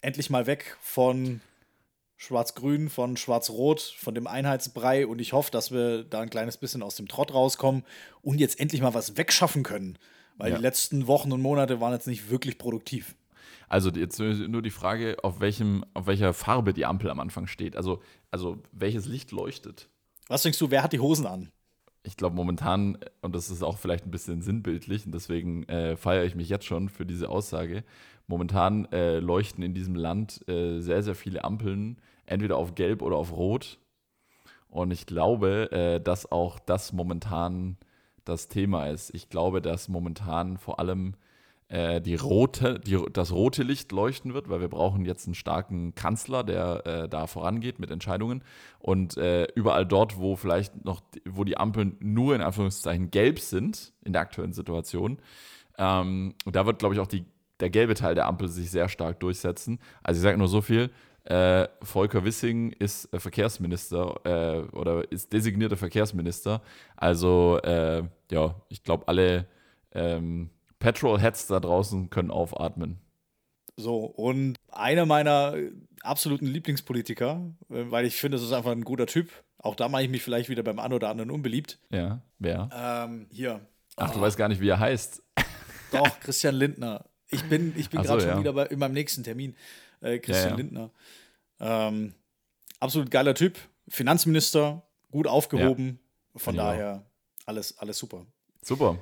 endlich 0.01 0.31
mal 0.31 0.47
weg 0.47 0.79
von 0.81 1.43
Schwarz-Grün, 2.25 2.89
von 2.89 3.17
Schwarz-Rot, 3.17 3.81
von 3.81 4.15
dem 4.15 4.27
Einheitsbrei. 4.27 5.07
Und 5.07 5.21
ich 5.21 5.33
hoffe, 5.33 5.51
dass 5.51 5.71
wir 5.71 6.05
da 6.05 6.21
ein 6.21 6.31
kleines 6.31 6.57
bisschen 6.57 6.83
aus 6.83 6.97
dem 6.97 7.09
Trott 7.09 7.33
rauskommen 7.33 7.85
und 8.23 8.39
jetzt 8.39 8.59
endlich 8.59 8.81
mal 8.81 8.95
was 8.95 9.17
wegschaffen 9.17 9.63
können. 9.63 9.99
Weil 10.37 10.51
ja. 10.51 10.57
die 10.57 10.63
letzten 10.63 11.07
Wochen 11.07 11.33
und 11.33 11.43
Monate 11.43 11.81
waren 11.81 11.93
jetzt 11.93 12.07
nicht 12.07 12.31
wirklich 12.31 12.59
produktiv. 12.59 13.15
Also 13.69 13.91
jetzt 13.91 14.19
nur 14.19 14.63
die 14.63 14.71
Frage, 14.71 15.17
auf, 15.23 15.41
welchem, 15.41 15.85
auf 15.95 16.07
welcher 16.07 16.33
Farbe 16.33 16.75
die 16.75 16.87
Ampel 16.87 17.11
am 17.11 17.21
Anfang 17.21 17.47
steht. 17.47 17.77
Also, 17.77 18.03
also 18.31 18.59
welches 18.73 19.07
Licht 19.07 19.33
leuchtet. 19.33 19.89
Was 20.29 20.43
denkst 20.43 20.59
du, 20.59 20.71
wer 20.71 20.83
hat 20.83 20.93
die 20.93 21.01
Hosen 21.01 21.27
an? 21.27 21.51
Ich 22.03 22.17
glaube 22.17 22.37
momentan, 22.37 22.99
und 23.23 23.35
das 23.35 23.51
ist 23.51 23.63
auch 23.63 23.79
vielleicht 23.79 24.07
ein 24.07 24.11
bisschen 24.11 24.43
sinnbildlich, 24.43 25.07
und 25.07 25.13
deswegen 25.13 25.65
äh, 25.69 25.97
feiere 25.97 26.25
ich 26.25 26.35
mich 26.35 26.51
jetzt 26.51 26.67
schon 26.67 26.91
für 26.91 27.07
diese 27.07 27.31
Aussage, 27.31 27.83
momentan 28.27 28.85
äh, 28.93 29.21
leuchten 29.21 29.65
in 29.65 29.73
diesem 29.75 29.95
Land 29.95 30.47
äh, 30.49 30.81
sehr, 30.81 31.03
sehr 31.03 31.15
viele 31.15 31.45
Ampeln, 31.45 31.99
entweder 32.27 32.57
auf 32.57 32.75
Gelb 32.75 33.03
oder 33.03 33.17
auf 33.17 33.33
Rot. 33.33 33.79
Und 34.69 34.91
ich 34.91 35.07
glaube, 35.07 35.71
äh, 35.73 36.01
dass 36.01 36.31
auch 36.31 36.59
das 36.59 36.93
momentan 36.93 37.77
das 38.25 38.49
Thema 38.49 38.87
ist. 38.87 39.15
Ich 39.15 39.29
glaube, 39.29 39.61
dass 39.61 39.89
momentan 39.89 40.57
vor 40.59 40.81
allem 40.81 41.15
äh, 41.69 42.01
die 42.01 42.15
rote, 42.15 42.79
die, 42.81 42.99
das 43.13 43.33
rote 43.33 43.63
Licht 43.63 43.93
leuchten 43.93 44.35
wird, 44.35 44.49
weil 44.49 44.61
wir 44.61 44.69
brauchen 44.69 45.05
jetzt 45.05 45.27
einen 45.27 45.35
starken 45.35 45.95
Kanzler, 45.95 46.45
der 46.45 46.87
äh, 46.87 47.09
da 47.09 47.27
vorangeht 47.27 47.79
mit 47.79 47.91
Entscheidungen. 47.91 48.43
Und 48.79 49.17
äh, 49.17 49.47
überall 49.55 49.87
dort, 49.87 50.19
wo 50.19 50.37
vielleicht 50.37 50.85
noch, 50.85 51.03
wo 51.25 51.45
die 51.45 51.57
Ampeln 51.57 51.97
nur 52.01 52.35
in 52.35 52.43
Anführungszeichen 52.43 53.11
gelb 53.11 53.39
sind, 53.41 53.93
in 54.05 54.13
der 54.13 54.23
aktuellen 54.23 54.53
Situation, 54.53 55.19
ähm, 55.79 56.35
da 56.45 56.67
wird, 56.67 56.79
glaube 56.79 56.95
ich, 56.95 57.01
auch 57.01 57.07
die, 57.07 57.25
der 57.61 57.71
gelbe 57.71 57.95
Teil 57.95 58.15
der 58.15 58.27
Ampel 58.27 58.49
sich 58.49 58.71
sehr 58.71 58.89
stark 58.89 59.21
durchsetzen. 59.21 59.79
Also 60.03 60.19
ich 60.19 60.23
sage 60.23 60.39
nur 60.39 60.49
so 60.49 60.61
viel, 60.61 60.91
äh, 61.25 61.69
Volker 61.83 62.25
Wissing 62.25 62.73
ist 62.73 63.13
äh, 63.13 63.19
Verkehrsminister 63.19 64.21
äh, 64.25 64.77
oder 64.77 65.11
ist 65.11 65.33
designierter 65.33 65.77
Verkehrsminister. 65.77 66.63
Also 66.97 67.59
äh, 67.63 68.03
ja, 68.31 68.55
ich 68.69 68.83
glaube, 68.83 69.09
alle 69.09 69.47
ähm, 69.93 70.51
Petrol-Heads 70.79 71.47
da 71.47 71.61
draußen 71.61 72.11
können 72.11 72.31
aufatmen. 72.31 72.99
So, 73.77 74.05
und 74.05 74.57
einer 74.71 75.07
meiner 75.07 75.55
absoluten 76.03 76.47
Lieblingspolitiker, 76.47 77.55
äh, 77.71 77.85
weil 77.91 78.05
ich 78.05 78.17
finde, 78.17 78.37
das 78.37 78.47
ist 78.47 78.53
einfach 78.53 78.73
ein 78.73 78.85
guter 78.85 79.07
Typ. 79.07 79.31
Auch 79.59 79.75
da 79.75 79.89
mache 79.89 80.03
ich 80.03 80.11
mich 80.11 80.23
vielleicht 80.23 80.51
wieder 80.51 80.63
beim 80.63 80.79
einen 80.79 80.93
oder 80.93 81.09
anderen 81.09 81.31
unbeliebt. 81.31 81.79
Ja, 81.91 82.21
wer? 82.39 82.69
Ähm, 82.73 83.27
hier. 83.31 83.67
Ach, 83.97 84.11
oh. 84.11 84.15
du 84.15 84.21
weißt 84.21 84.37
gar 84.37 84.49
nicht, 84.49 84.61
wie 84.61 84.69
er 84.69 84.79
heißt. 84.79 85.23
Doch, 85.91 86.21
Christian 86.21 86.55
Lindner. 86.55 87.07
Ich 87.31 87.43
bin, 87.45 87.73
ich 87.77 87.89
bin 87.89 88.03
gerade 88.03 88.21
so, 88.21 88.27
schon 88.27 88.37
ja. 88.37 88.41
wieder 88.41 88.53
bei, 88.53 88.67
in 88.67 88.79
meinem 88.79 88.93
nächsten 88.93 89.25
Termin. 89.25 89.57
Äh, 90.05 90.19
Christian 90.19 90.45
ja, 90.45 90.51
ja. 90.51 90.57
Lindner. 90.57 90.91
Ähm, 91.61 92.15
absolut 92.79 93.11
geiler 93.11 93.35
Typ. 93.35 93.59
Finanzminister, 93.89 94.83
gut 95.11 95.27
aufgehoben. 95.27 95.99
Von 96.37 96.57
daher 96.57 97.05
alles, 97.47 97.79
alles 97.79 97.99
super. 97.99 98.27
Super. 98.63 98.99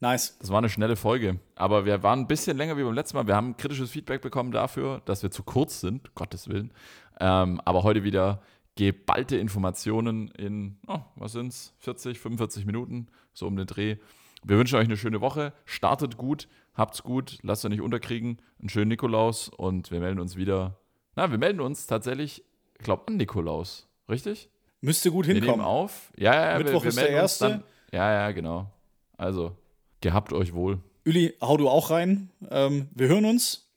Nice. 0.00 0.36
Das 0.40 0.50
war 0.50 0.58
eine 0.58 0.68
schnelle 0.68 0.96
Folge. 0.96 1.38
Aber 1.54 1.84
wir 1.84 2.02
waren 2.02 2.20
ein 2.20 2.26
bisschen 2.26 2.56
länger 2.56 2.76
wie 2.76 2.82
beim 2.82 2.94
letzten 2.94 3.16
Mal. 3.16 3.26
Wir 3.26 3.36
haben 3.36 3.56
kritisches 3.56 3.90
Feedback 3.90 4.20
bekommen 4.20 4.50
dafür, 4.50 5.00
dass 5.04 5.22
wir 5.22 5.30
zu 5.30 5.44
kurz 5.44 5.80
sind, 5.80 6.14
Gottes 6.14 6.48
Willen. 6.48 6.72
Ähm, 7.20 7.60
aber 7.64 7.84
heute 7.84 8.02
wieder 8.02 8.42
geballte 8.74 9.36
Informationen 9.36 10.28
in, 10.32 10.78
oh, 10.88 11.00
was 11.14 11.34
es, 11.36 11.74
40, 11.78 12.18
45 12.18 12.66
Minuten, 12.66 13.08
so 13.32 13.46
um 13.46 13.56
den 13.56 13.66
Dreh. 13.66 13.96
Wir 14.44 14.58
wünschen 14.58 14.76
euch 14.76 14.86
eine 14.86 14.96
schöne 14.96 15.20
Woche. 15.20 15.52
Startet 15.66 16.16
gut, 16.16 16.48
habt's 16.74 17.02
gut, 17.02 17.38
lasst 17.42 17.64
euch 17.64 17.70
nicht 17.70 17.80
unterkriegen. 17.80 18.40
Einen 18.60 18.68
schönen 18.68 18.88
Nikolaus 18.88 19.48
und 19.48 19.90
wir 19.90 20.00
melden 20.00 20.20
uns 20.20 20.36
wieder. 20.36 20.78
Na, 21.16 21.30
wir 21.30 21.38
melden 21.38 21.60
uns 21.60 21.86
tatsächlich, 21.86 22.44
ich 22.78 22.84
glaube, 22.84 23.08
an 23.08 23.16
Nikolaus. 23.16 23.88
Richtig? 24.08 24.48
Müsste 24.80 25.10
gut 25.10 25.26
hinkommen. 25.26 25.46
Wir 25.46 25.52
nehmen 25.52 25.64
auf. 25.64 26.12
Ja, 26.16 26.52
ja, 26.52 26.58
Mittwoch 26.58 26.80
wir, 26.80 26.82
wir 26.82 26.88
ist 26.88 27.00
der 27.00 27.10
erste. 27.10 27.48
Dann, 27.48 27.64
ja, 27.92 28.12
ja, 28.12 28.30
genau. 28.32 28.70
Also, 29.16 29.56
Gehabt 30.02 30.32
euch 30.32 30.52
wohl. 30.52 30.80
Uli, 31.06 31.34
hau 31.40 31.56
du 31.56 31.68
auch 31.68 31.90
rein. 31.90 32.28
Ähm, 32.50 32.88
wir 32.92 33.08
hören 33.08 33.24
uns. 33.24 33.70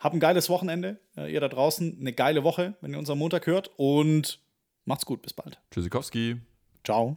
Hab 0.00 0.12
ein 0.12 0.20
geiles 0.20 0.50
Wochenende. 0.50 0.98
Äh, 1.16 1.32
ihr 1.32 1.40
da 1.40 1.48
draußen 1.48 1.98
eine 2.00 2.12
geile 2.12 2.44
Woche, 2.44 2.74
wenn 2.80 2.92
ihr 2.92 2.98
uns 2.98 3.08
am 3.08 3.18
Montag 3.18 3.46
hört. 3.46 3.70
Und 3.76 4.40
macht's 4.84 5.06
gut. 5.06 5.22
Bis 5.22 5.32
bald. 5.32 5.60
Tschüssikowski. 5.70 6.36
Ciao. 6.84 7.16